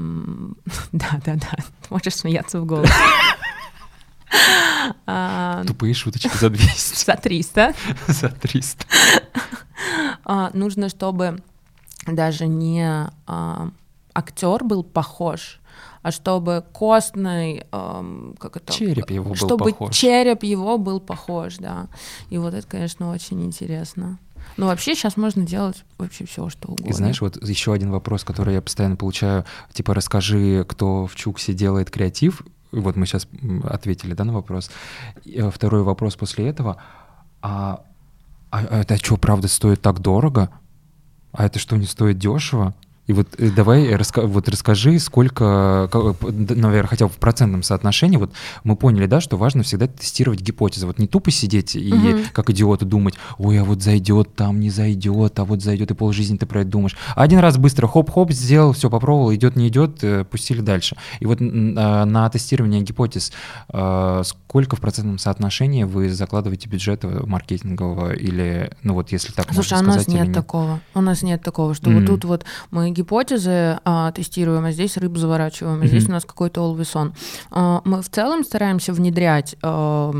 да, 0.92 1.34
да, 1.34 1.56
можешь 1.90 2.16
смеяться 2.16 2.60
в 2.60 2.66
голос. 2.66 2.90
Тупые 5.66 5.94
шуточки 5.94 6.36
за 6.36 6.50
200. 6.50 7.04
За 7.04 7.16
300. 7.16 7.74
За 8.08 8.28
300. 8.28 8.84
А, 10.24 10.50
нужно, 10.52 10.88
чтобы 10.88 11.38
даже 12.06 12.46
не 12.46 13.08
а, 13.26 13.70
актер 14.14 14.64
был 14.64 14.82
похож, 14.82 15.60
а 16.02 16.10
чтобы 16.10 16.64
костный, 16.72 17.66
как 17.70 18.56
это, 18.56 18.72
череп 18.72 19.10
его 19.10 19.30
был 19.30 19.34
чтобы 19.34 19.70
похож. 19.70 19.94
череп 19.94 20.42
его 20.42 20.78
был 20.78 21.00
похож, 21.00 21.56
да. 21.58 21.88
И 22.30 22.38
вот 22.38 22.54
это, 22.54 22.66
конечно, 22.66 23.10
очень 23.10 23.44
интересно. 23.44 24.18
Но 24.56 24.66
вообще 24.66 24.94
сейчас 24.94 25.16
можно 25.16 25.44
делать 25.44 25.84
вообще 25.98 26.24
все, 26.24 26.48
что 26.48 26.68
угодно. 26.68 26.88
И 26.88 26.92
знаешь, 26.92 27.20
вот 27.20 27.42
еще 27.46 27.72
один 27.72 27.90
вопрос, 27.90 28.24
который 28.24 28.54
я 28.54 28.62
постоянно 28.62 28.96
получаю, 28.96 29.44
типа 29.72 29.94
расскажи, 29.94 30.64
кто 30.68 31.06
в 31.06 31.14
Чуксе 31.14 31.52
делает 31.52 31.90
креатив. 31.90 32.42
Вот 32.80 32.96
мы 32.96 33.06
сейчас 33.06 33.26
ответили, 33.64 34.14
да, 34.14 34.24
на 34.24 34.32
вопрос. 34.32 34.70
Э, 35.24 35.50
второй 35.50 35.82
вопрос 35.82 36.16
после 36.16 36.48
этого. 36.48 36.76
А 37.42 37.84
а, 38.50 38.58
а 38.70 38.80
это 38.80 38.96
что, 38.96 39.16
правда 39.16 39.48
стоит 39.48 39.82
так 39.82 40.00
дорого? 40.00 40.50
А 41.32 41.44
это 41.44 41.58
что, 41.58 41.76
не 41.76 41.86
стоит 41.86 42.18
дешево? 42.18 42.74
И 43.06 43.12
вот 43.12 43.28
э, 43.38 43.50
давай 43.50 43.94
раска 43.94 44.22
вот 44.22 44.48
расскажи, 44.48 44.98
сколько, 44.98 45.88
наверное, 46.22 46.86
хотя 46.86 47.06
бы 47.06 47.12
в 47.12 47.16
процентном 47.16 47.62
соотношении, 47.62 48.16
вот 48.16 48.32
мы 48.64 48.76
поняли, 48.76 49.06
да, 49.06 49.20
что 49.20 49.36
важно 49.36 49.62
всегда 49.62 49.86
тестировать 49.86 50.40
гипотезы, 50.40 50.86
вот 50.86 50.98
не 50.98 51.06
тупо 51.06 51.30
сидеть 51.30 51.76
и 51.76 51.92
угу. 51.92 52.20
как 52.32 52.50
идиоты 52.50 52.84
думать, 52.84 53.14
ой, 53.38 53.60
а 53.60 53.64
вот 53.64 53.82
зайдет, 53.82 54.34
там 54.34 54.60
не 54.60 54.70
зайдет, 54.70 55.38
а 55.38 55.44
вот 55.44 55.62
зайдет, 55.62 55.90
и 55.90 55.94
полжизни 55.94 56.36
ты 56.36 56.46
про 56.46 56.62
это 56.62 56.70
думаешь. 56.70 56.96
А 57.14 57.22
один 57.22 57.38
раз 57.38 57.58
быстро 57.58 57.86
хоп-хоп 57.86 58.32
сделал, 58.32 58.72
все 58.72 58.90
попробовал, 58.90 59.32
идет, 59.34 59.56
не 59.56 59.68
идет, 59.68 60.02
э, 60.02 60.24
пустили 60.24 60.60
дальше. 60.60 60.96
И 61.20 61.26
вот 61.26 61.38
а, 61.40 62.04
на 62.04 62.28
тестирование 62.28 62.82
гипотез 62.82 63.32
а, 63.68 64.22
сколько 64.24 64.76
в 64.76 64.80
процентном 64.80 65.18
соотношении 65.18 65.84
вы 65.84 66.08
закладываете 66.08 66.68
бюджета 66.68 67.08
маркетингового 67.26 68.12
или, 68.12 68.70
ну 68.82 68.94
вот 68.94 69.12
если 69.12 69.32
так 69.32 69.52
Слушай, 69.52 69.74
можно 69.74 69.92
сказать, 69.92 70.08
у 70.08 70.10
нас 70.10 70.18
нет, 70.18 70.26
нет 70.28 70.34
такого, 70.34 70.80
у 70.94 71.00
нас 71.00 71.22
нет 71.22 71.42
такого, 71.42 71.74
что 71.74 71.90
mm 71.90 71.96
вот 71.96 72.06
тут 72.06 72.24
вот 72.24 72.44
мы 72.70 72.90
гипотезы 72.96 73.78
а, 73.84 74.10
тестируем, 74.12 74.64
а 74.64 74.72
здесь 74.72 74.96
рыбу 74.96 75.18
заворачиваем, 75.18 75.80
а 75.80 75.84
mm-hmm. 75.84 75.88
здесь 75.88 76.08
у 76.08 76.12
нас 76.12 76.24
какой-то 76.24 76.60
always 76.62 76.92
on. 76.94 77.12
А, 77.50 77.82
мы 77.84 78.02
в 78.02 78.08
целом 78.08 78.44
стараемся 78.44 78.92
внедрять 78.92 79.56
а, 79.62 80.10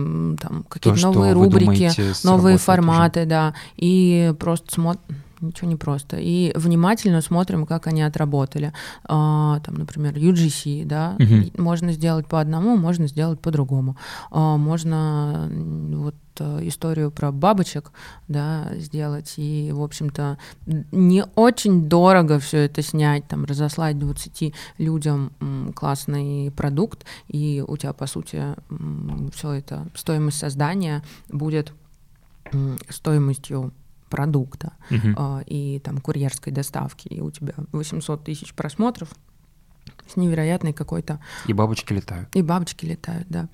там 0.40 0.64
какие-то 0.68 1.00
новые 1.00 1.32
рубрики, 1.32 1.90
новые 2.26 2.58
форматы, 2.58 3.20
уже. 3.20 3.28
да, 3.28 3.54
и 3.76 4.34
просто 4.38 4.74
смотрим 4.74 5.16
ничего 5.40 5.68
не 5.68 5.76
просто. 5.76 6.16
И 6.16 6.52
внимательно 6.56 7.20
смотрим, 7.20 7.66
как 7.66 7.86
они 7.86 8.02
отработали. 8.02 8.72
А, 9.04 9.60
там, 9.60 9.74
например, 9.74 10.14
UGC, 10.14 10.86
да, 10.86 11.14
угу. 11.18 11.62
можно 11.62 11.92
сделать 11.92 12.26
по 12.26 12.40
одному, 12.40 12.76
можно 12.76 13.06
сделать 13.06 13.38
по-другому. 13.40 13.96
А, 14.30 14.56
можно 14.56 15.48
вот 15.92 16.14
историю 16.40 17.10
про 17.10 17.32
бабочек, 17.32 17.92
да, 18.28 18.68
сделать 18.76 19.34
и, 19.36 19.70
в 19.72 19.82
общем-то, 19.82 20.38
не 20.92 21.24
очень 21.34 21.88
дорого 21.88 22.38
все 22.38 22.58
это 22.58 22.82
снять, 22.82 23.26
там, 23.26 23.44
разослать 23.44 23.98
20 23.98 24.54
людям 24.78 25.32
классный 25.74 26.50
продукт, 26.50 27.04
и 27.28 27.64
у 27.66 27.76
тебя, 27.76 27.92
по 27.92 28.06
сути, 28.06 28.42
все 29.34 29.52
это, 29.52 29.86
стоимость 29.94 30.38
создания 30.38 31.02
будет 31.28 31.72
стоимостью 32.88 33.72
продукта 34.08 34.72
uh-huh. 34.90 35.44
и 35.46 35.80
там 35.80 35.98
курьерской 35.98 36.52
доставки, 36.52 37.08
и 37.08 37.20
у 37.20 37.30
тебя 37.30 37.54
800 37.72 38.24
тысяч 38.24 38.54
просмотров 38.54 39.10
с 40.08 40.16
невероятной 40.16 40.72
какой-то... 40.72 41.20
И 41.46 41.52
бабочки 41.52 41.92
летают. 41.92 42.34
И 42.34 42.42
бабочки 42.42 42.84
летают, 42.84 43.26
да. 43.28 43.48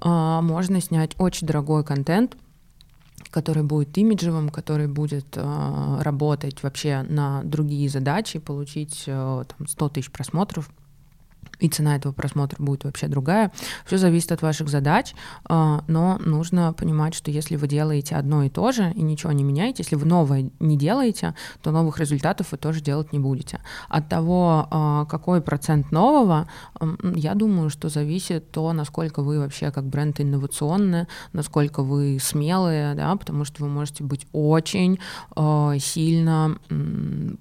А, 0.00 0.40
можно 0.42 0.80
снять 0.80 1.12
очень 1.18 1.46
дорогой 1.46 1.84
контент, 1.84 2.36
который 3.30 3.62
будет 3.62 3.96
имиджевым, 3.98 4.48
который 4.48 4.86
будет 4.86 5.36
э, 5.36 5.98
работать 6.00 6.62
вообще 6.62 7.02
на 7.08 7.42
другие 7.44 7.88
задачи, 7.88 8.38
получить 8.38 9.04
э, 9.06 9.44
там, 9.46 9.66
100 9.66 9.88
тысяч 9.90 10.10
просмотров 10.10 10.70
и 11.58 11.68
цена 11.68 11.96
этого 11.96 12.12
просмотра 12.12 12.62
будет 12.62 12.84
вообще 12.84 13.08
другая. 13.08 13.50
Все 13.86 13.98
зависит 13.98 14.32
от 14.32 14.42
ваших 14.42 14.68
задач, 14.68 15.14
а, 15.44 15.82
но 15.88 16.18
нужно 16.18 16.72
понимать, 16.72 17.14
что 17.14 17.30
если 17.30 17.56
вы 17.56 17.68
делаете 17.68 18.16
одно 18.16 18.44
и 18.44 18.48
то 18.48 18.72
же 18.72 18.92
и 18.94 19.02
ничего 19.02 19.32
не 19.32 19.44
меняете, 19.44 19.82
если 19.82 19.96
вы 19.96 20.06
новое 20.06 20.50
не 20.60 20.76
делаете, 20.76 21.34
то 21.62 21.70
новых 21.70 21.98
результатов 21.98 22.52
вы 22.52 22.58
тоже 22.58 22.80
делать 22.80 23.12
не 23.12 23.18
будете. 23.18 23.60
От 23.88 24.08
того, 24.08 24.68
а, 24.70 25.04
какой 25.06 25.40
процент 25.40 25.90
нового, 25.90 26.48
я 27.02 27.34
думаю, 27.34 27.70
что 27.70 27.88
зависит 27.88 28.50
то, 28.50 28.72
насколько 28.72 29.22
вы 29.22 29.40
вообще 29.40 29.70
как 29.70 29.84
бренд 29.84 30.20
инновационны, 30.20 31.08
насколько 31.32 31.82
вы 31.82 32.18
смелые, 32.20 32.94
да, 32.94 33.14
потому 33.16 33.44
что 33.44 33.64
вы 33.64 33.68
можете 33.68 34.04
быть 34.04 34.26
очень 34.32 34.98
а, 35.34 35.76
сильно 35.78 36.58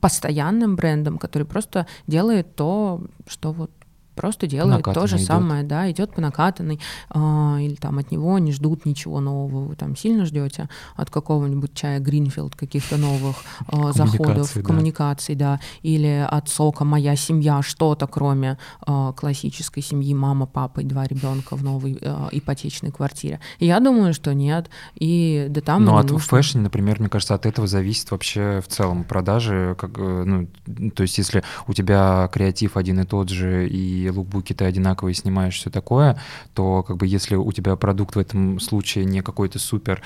постоянным 0.02 0.76
брендом, 0.76 1.18
который 1.18 1.44
просто 1.44 1.86
делает 2.08 2.56
то, 2.56 3.02
что 3.28 3.52
вот 3.52 3.72
просто 4.18 4.48
делает 4.48 4.84
то 4.84 5.08
же 5.08 5.18
идет. 5.18 5.28
самое, 5.28 5.64
да, 5.64 5.90
идет 5.90 6.14
по 6.14 6.22
накатанной, 6.22 6.80
э, 7.14 7.20
или 7.62 7.76
там 7.76 8.00
от 8.00 8.12
него 8.12 8.38
не 8.40 8.52
ждут 8.52 8.86
ничего 8.86 9.20
нового. 9.20 9.68
Вы 9.68 9.76
там 9.76 9.96
сильно 9.96 10.26
ждете 10.26 10.68
от 10.96 11.10
какого-нибудь 11.10 11.74
чая 11.74 12.00
Гринфилд 12.00 12.56
каких-то 12.56 12.98
новых 12.98 13.36
э, 13.72 13.92
заходов, 13.94 14.52
да. 14.54 14.62
коммуникаций, 14.62 15.36
да, 15.36 15.60
или 15.82 16.28
от 16.30 16.50
сока 16.50 16.84
«Моя 16.84 17.16
семья» 17.16 17.62
что-то, 17.62 18.08
кроме 18.08 18.58
э, 18.86 19.14
классической 19.16 19.82
семьи 19.84 20.14
мама, 20.14 20.46
папа 20.46 20.82
и 20.82 20.84
два 20.84 21.06
ребенка 21.06 21.56
в 21.56 21.64
новой 21.64 21.98
э, 22.02 22.30
ипотечной 22.32 22.92
квартире. 22.92 23.40
Я 23.60 23.80
думаю, 23.80 24.14
что 24.14 24.34
нет. 24.34 24.70
И 24.96 25.48
да 25.50 25.62
там. 25.62 25.86
Ну, 25.86 25.98
от 25.98 26.10
нужно... 26.10 26.28
fashion, 26.28 26.62
например, 26.62 27.00
мне 27.00 27.10
кажется, 27.10 27.36
от 27.36 27.46
этого 27.46 27.68
зависит 27.68 28.12
вообще 28.12 28.62
в 28.62 28.68
целом 28.68 29.04
продажи. 29.04 29.76
Как, 29.78 29.92
э, 29.98 30.24
ну, 30.26 30.48
то 30.92 31.04
есть, 31.04 31.18
если 31.18 31.44
у 31.68 31.74
тебя 31.74 32.30
креатив 32.34 32.78
один 32.78 33.02
и 33.02 33.04
тот 33.06 33.30
же, 33.30 33.68
и 33.68 34.07
лукбуки 34.12 34.54
ты 34.54 34.66
одинаковые 34.66 35.14
снимаешь, 35.14 35.56
все 35.56 35.70
такое, 35.70 36.20
то 36.54 36.84
как 36.84 36.98
бы 36.98 37.08
если 37.08 37.36
у 37.36 37.52
тебя 37.52 37.76
продукт 37.76 38.16
в 38.16 38.20
этом 38.20 38.60
случае 38.60 39.06
не 39.06 39.22
какой-то 39.22 39.60
супер 39.60 40.02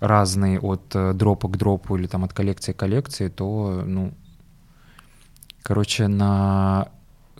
разный 0.00 0.58
от 0.58 0.94
э, 0.94 1.12
дропа 1.12 1.48
к 1.48 1.56
дропу 1.56 1.96
или 1.96 2.06
там 2.06 2.24
от 2.24 2.32
коллекции 2.32 2.72
к 2.72 2.76
коллекции, 2.76 3.28
то, 3.28 3.82
ну, 3.84 4.12
короче, 5.62 6.08
на 6.08 6.88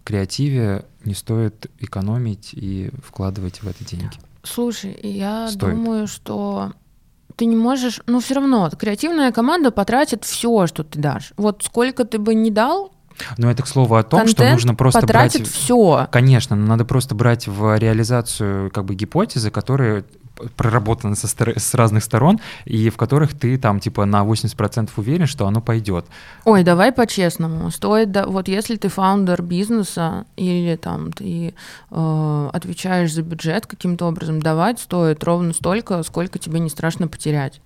креативе 0.05 0.85
не 1.05 1.15
стоит 1.15 1.67
экономить 1.81 2.51
и 2.53 2.91
вкладывать 3.03 3.63
в 3.63 3.69
это 3.69 3.85
деньги. 3.85 4.17
Слушай, 4.45 4.99
я 5.03 5.49
Стоит. 5.49 5.75
думаю, 5.75 6.07
что 6.07 6.73
ты 7.35 7.45
не 7.45 7.57
можешь, 7.57 8.01
ну 8.07 8.21
все 8.21 8.35
равно 8.35 8.71
креативная 8.71 9.33
команда 9.33 9.71
потратит 9.71 10.25
все, 10.25 10.67
что 10.67 10.85
ты 10.85 10.99
дашь. 10.99 11.33
Вот 11.37 11.63
сколько 11.65 12.05
ты 12.05 12.19
бы 12.19 12.35
не 12.35 12.51
дал, 12.51 12.93
но 13.39 13.51
это 13.51 13.63
к 13.63 13.69
слову 13.69 13.97
о 13.97 14.03
том, 14.03 14.21
Контент 14.21 14.39
что 14.39 14.53
нужно 14.53 14.75
просто 14.75 15.07
брать... 15.07 15.49
все. 15.49 16.09
Конечно, 16.11 16.57
надо 16.57 16.85
просто 16.85 17.15
брать 17.15 17.47
в 17.47 17.77
реализацию 17.79 18.71
как 18.71 18.85
бы 18.85 18.95
гипотезы, 18.95 19.51
которые 19.51 20.05
проработаны 20.57 21.17
со 21.17 21.27
с 21.29 21.75
разных 21.75 22.05
сторон, 22.05 22.41
и 22.65 22.91
в 22.91 22.97
которых 22.97 23.39
ты 23.39 23.59
там 23.59 23.81
типа 23.81 24.05
на 24.05 24.25
80% 24.25 24.91
уверен, 24.97 25.27
что 25.27 25.47
оно 25.47 25.61
пойдет. 25.61 26.07
Ой, 26.45 26.63
давай 26.63 26.93
по-честному. 26.93 27.71
Стоит, 27.71 28.13
да, 28.13 28.27
вот 28.27 28.49
если 28.49 28.77
ты 28.77 28.89
фаундер 28.89 29.43
бизнеса 29.43 30.27
или 30.37 30.77
там 30.77 31.13
ты 31.13 31.55
э, 31.91 32.51
отвечаешь 32.53 33.13
за 33.13 33.23
бюджет 33.23 33.67
каким-то 33.67 34.07
образом, 34.07 34.41
давать 34.41 34.81
стоит 34.81 35.25
ровно 35.25 35.53
столько, 35.53 36.03
сколько 36.03 36.39
тебе 36.39 36.61
не 36.61 36.69
страшно 36.69 37.09
потерять. 37.09 37.61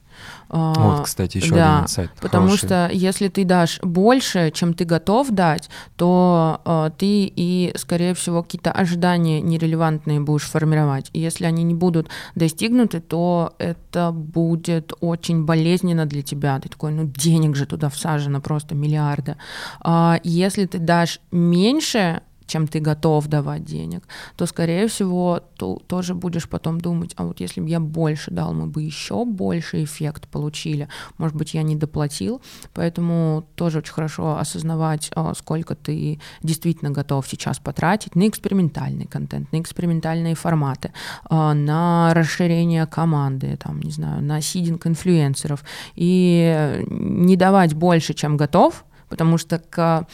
А, 0.48 0.72
вот, 0.74 1.04
кстати, 1.04 1.38
еще 1.38 1.54
да, 1.54 1.74
один 1.74 1.84
инсайт. 1.84 2.10
Потому 2.20 2.46
хороший. 2.46 2.66
что 2.66 2.90
если 2.92 3.28
ты 3.28 3.44
дашь 3.44 3.78
больше, 3.82 4.50
чем 4.52 4.74
ты 4.74 4.84
готов 4.84 5.30
дать, 5.30 5.70
то 5.96 6.60
э, 6.64 6.90
ты 6.98 7.32
и, 7.34 7.72
скорее 7.76 8.14
всего, 8.14 8.42
какие-то 8.42 8.72
ожидания 8.72 9.40
нерелевантные 9.40 10.20
будешь 10.20 10.42
формировать. 10.42 11.10
И 11.12 11.20
если 11.20 11.44
они 11.44 11.62
не 11.62 11.74
будут 11.74 12.08
достигнуты, 12.34 13.00
то 13.00 13.54
это 13.58 14.10
будет 14.10 14.92
очень 15.00 15.44
болезненно 15.44 16.06
для 16.06 16.22
тебя. 16.22 16.58
Ты 16.58 16.68
такой, 16.68 16.92
ну 16.92 17.04
денег 17.04 17.54
же 17.54 17.66
туда 17.66 17.88
всажено 17.88 18.40
просто 18.40 18.74
миллиарды. 18.74 19.36
А 19.80 20.18
если 20.24 20.66
ты 20.66 20.78
дашь 20.78 21.20
меньше, 21.30 22.22
чем 22.50 22.66
ты 22.66 22.80
готов 22.80 23.26
давать 23.28 23.64
денег, 23.64 24.08
то, 24.36 24.46
скорее 24.46 24.88
всего, 24.88 25.40
ты 25.56 25.76
тоже 25.86 26.14
будешь 26.14 26.48
потом 26.48 26.80
думать, 26.80 27.12
а 27.16 27.24
вот 27.24 27.40
если 27.40 27.60
бы 27.60 27.68
я 27.68 27.80
больше 27.80 28.30
дал, 28.30 28.52
мы 28.52 28.66
бы 28.66 28.82
еще 28.82 29.24
больше 29.24 29.84
эффект 29.84 30.28
получили. 30.28 30.88
Может 31.18 31.36
быть, 31.36 31.54
я 31.54 31.62
не 31.62 31.76
доплатил, 31.76 32.42
поэтому 32.74 33.46
тоже 33.54 33.78
очень 33.78 33.92
хорошо 33.92 34.36
осознавать, 34.38 35.10
а, 35.14 35.34
сколько 35.34 35.74
ты 35.74 36.20
действительно 36.42 36.90
готов 36.90 37.26
сейчас 37.28 37.58
потратить 37.58 38.16
на 38.16 38.26
экспериментальный 38.26 39.06
контент, 39.06 39.52
на 39.52 39.60
экспериментальные 39.60 40.34
форматы, 40.34 40.92
а, 41.24 41.54
на 41.54 42.12
расширение 42.14 42.86
команды, 42.86 43.56
там, 43.56 43.80
не 43.80 43.92
знаю, 43.92 44.22
на 44.22 44.40
сидинг 44.40 44.86
инфлюенсеров, 44.86 45.64
и 45.94 46.84
не 46.88 47.36
давать 47.36 47.74
больше, 47.74 48.14
чем 48.14 48.36
готов, 48.36 48.84
потому 49.08 49.38
что 49.38 49.58
к 49.58 50.06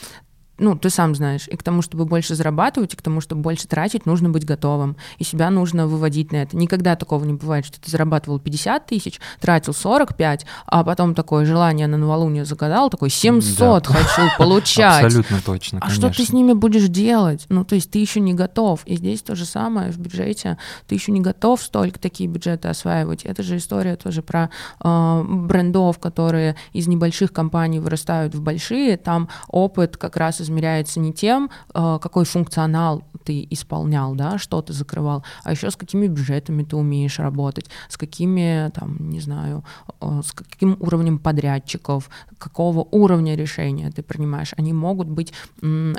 ну, 0.58 0.76
ты 0.76 0.90
сам 0.90 1.14
знаешь, 1.14 1.48
и 1.48 1.56
к 1.56 1.62
тому, 1.62 1.82
чтобы 1.82 2.06
больше 2.06 2.34
зарабатывать, 2.34 2.94
и 2.94 2.96
к 2.96 3.02
тому, 3.02 3.20
чтобы 3.20 3.42
больше 3.42 3.68
тратить, 3.68 4.06
нужно 4.06 4.30
быть 4.30 4.44
готовым, 4.44 4.96
и 5.18 5.24
себя 5.24 5.50
нужно 5.50 5.86
выводить 5.86 6.32
на 6.32 6.36
это. 6.36 6.56
Никогда 6.56 6.96
такого 6.96 7.24
не 7.24 7.34
бывает, 7.34 7.66
что 7.66 7.80
ты 7.80 7.90
зарабатывал 7.90 8.38
50 8.38 8.86
тысяч, 8.86 9.20
тратил 9.40 9.74
45, 9.74 10.46
а 10.66 10.84
потом 10.84 11.14
такое 11.14 11.44
желание 11.44 11.86
на 11.86 11.98
новолуние 11.98 12.44
загадал, 12.44 12.88
такой 12.88 13.10
700 13.10 13.84
да. 13.84 13.92
хочу 13.92 14.30
получать. 14.38 15.04
Абсолютно 15.04 15.40
точно, 15.44 15.78
А 15.82 15.90
что 15.90 16.10
ты 16.10 16.24
с 16.24 16.32
ними 16.32 16.52
будешь 16.52 16.88
делать? 16.88 17.44
Ну, 17.48 17.64
то 17.64 17.74
есть 17.74 17.90
ты 17.90 17.98
еще 17.98 18.20
не 18.20 18.34
готов. 18.34 18.80
И 18.86 18.96
здесь 18.96 19.22
то 19.22 19.34
же 19.34 19.44
самое 19.44 19.90
в 19.90 19.98
бюджете. 19.98 20.58
Ты 20.86 20.94
еще 20.94 21.12
не 21.12 21.20
готов 21.20 21.62
столько 21.62 21.98
такие 21.98 22.28
бюджеты 22.28 22.68
осваивать. 22.68 23.24
Это 23.24 23.42
же 23.42 23.58
история 23.58 23.96
тоже 23.96 24.22
про 24.22 24.50
э, 24.82 25.24
брендов, 25.26 25.98
которые 25.98 26.56
из 26.72 26.86
небольших 26.86 27.32
компаний 27.32 27.80
вырастают 27.80 28.34
в 28.34 28.40
большие. 28.40 28.96
Там 28.96 29.28
опыт 29.48 29.96
как 29.96 30.16
раз 30.16 30.40
измеряется 30.46 31.00
не 31.00 31.12
тем, 31.12 31.50
э, 31.74 31.98
какой 32.00 32.24
функционал 32.24 33.02
ты 33.24 33.46
исполнял, 33.50 34.14
да, 34.14 34.38
что 34.38 34.62
ты 34.62 34.72
закрывал, 34.72 35.24
а 35.42 35.50
еще 35.52 35.70
с 35.70 35.76
какими 35.76 36.06
бюджетами 36.06 36.62
ты 36.62 36.76
умеешь 36.76 37.18
работать, 37.18 37.68
с 37.88 37.96
какими, 37.96 38.70
там, 38.70 39.10
не 39.10 39.20
знаю, 39.20 39.64
э, 40.00 40.20
с 40.24 40.32
каким 40.32 40.76
уровнем 40.80 41.18
подрядчиков, 41.18 42.08
какого 42.38 42.86
уровня 42.90 43.34
решения 43.34 43.90
ты 43.90 44.02
принимаешь. 44.02 44.54
Они 44.56 44.72
могут 44.72 45.08
быть 45.08 45.32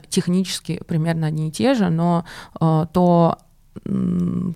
технически 0.10 0.82
примерно 0.88 1.28
одни 1.28 1.50
и 1.50 1.52
те 1.52 1.74
же, 1.74 1.90
но 1.90 2.26
э, 2.60 2.86
то 2.94 3.38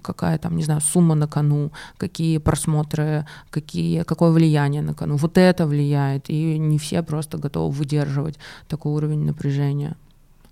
какая 0.02 0.38
там, 0.38 0.56
не 0.56 0.64
знаю, 0.64 0.82
сумма 0.82 1.16
на 1.16 1.28
кону, 1.28 1.72
какие 1.98 2.38
просмотры, 2.38 3.26
какие, 3.50 4.04
какое 4.04 4.32
влияние 4.32 4.82
на 4.82 4.94
кону. 4.94 5.16
Вот 5.18 5.38
это 5.38 5.66
влияет, 5.66 6.30
и 6.30 6.58
не 6.58 6.78
все 6.78 7.04
просто 7.04 7.38
готовы 7.38 7.72
выдерживать 7.72 8.40
такой 8.68 8.94
уровень 8.94 9.26
напряжения. 9.26 9.96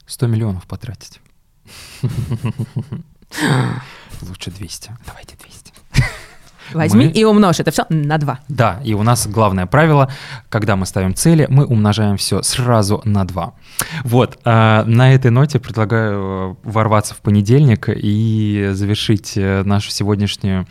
100 0.05 0.27
миллионов 0.27 0.67
потратить. 0.67 1.21
Лучше 4.21 4.51
200. 4.51 4.91
Давайте 5.05 5.37
200. 5.37 5.68
Возьми 6.73 7.05
мы... 7.05 7.11
и 7.11 7.23
умножь 7.23 7.59
это 7.59 7.71
все 7.71 7.85
на 7.89 8.17
2. 8.17 8.39
Да, 8.47 8.79
и 8.83 8.93
у 8.93 9.03
нас 9.03 9.27
главное 9.27 9.65
правило, 9.65 10.09
когда 10.49 10.75
мы 10.75 10.85
ставим 10.85 11.13
цели, 11.13 11.45
мы 11.49 11.65
умножаем 11.65 12.17
все 12.17 12.41
сразу 12.41 13.01
на 13.05 13.25
2. 13.25 13.53
Вот, 14.03 14.39
а 14.45 14.83
на 14.85 15.13
этой 15.13 15.31
ноте 15.31 15.59
предлагаю 15.59 16.57
ворваться 16.63 17.13
в 17.13 17.17
понедельник 17.17 17.89
и 17.89 18.69
завершить 18.73 19.33
э, 19.35 19.63
нашу 19.63 19.91
сегодняшнюю 19.91 20.67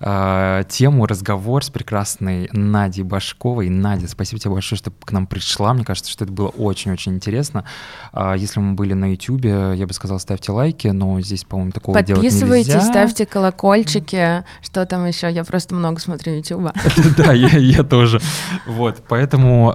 а, 0.00 0.64
тему, 0.64 1.06
разговор 1.06 1.64
с 1.64 1.70
прекрасной 1.70 2.48
Надей 2.52 3.02
Башковой. 3.02 3.68
Надя, 3.68 4.08
спасибо 4.08 4.40
тебе 4.40 4.52
большое, 4.52 4.78
что 4.78 4.90
к 4.90 5.12
нам 5.12 5.26
пришла. 5.26 5.74
Мне 5.74 5.84
кажется, 5.84 6.10
что 6.10 6.24
это 6.24 6.32
было 6.32 6.48
очень-очень 6.48 7.14
интересно. 7.14 7.64
А, 8.12 8.34
если 8.34 8.60
мы 8.60 8.74
были 8.74 8.94
на 8.94 9.12
YouTube, 9.12 9.44
я 9.44 9.86
бы 9.86 9.92
сказал, 9.92 10.18
ставьте 10.18 10.52
лайки, 10.52 10.88
но 10.88 11.20
здесь, 11.20 11.44
по-моему, 11.44 11.72
такого 11.72 12.02
делать 12.02 12.22
нельзя. 12.22 12.46
Подписывайтесь, 12.46 12.86
ставьте 12.86 13.26
колокольчики, 13.26 14.44
что 14.62 14.84
там 14.86 15.06
еще 15.06 15.28
я 15.36 15.44
просто 15.44 15.74
много 15.74 16.00
смотрю 16.00 16.34
YouTube. 16.34 16.72
Да, 17.16 17.32
я 17.32 17.82
тоже. 17.82 18.20
Вот, 18.66 19.02
поэтому 19.08 19.72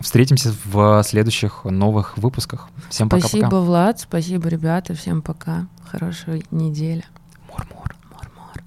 встретимся 0.00 0.54
в 0.64 1.02
следующих 1.02 1.64
новых 1.64 2.16
выпусках. 2.16 2.68
Всем 2.88 3.08
пока. 3.08 3.28
Спасибо, 3.28 3.56
Влад, 3.56 4.00
спасибо, 4.00 4.48
ребята, 4.48 4.94
всем 4.94 5.20
пока. 5.22 5.66
Хорошей 5.90 6.44
недели. 6.50 7.04
Мур-мур. 7.48 7.94
Мур-мур. 8.12 8.62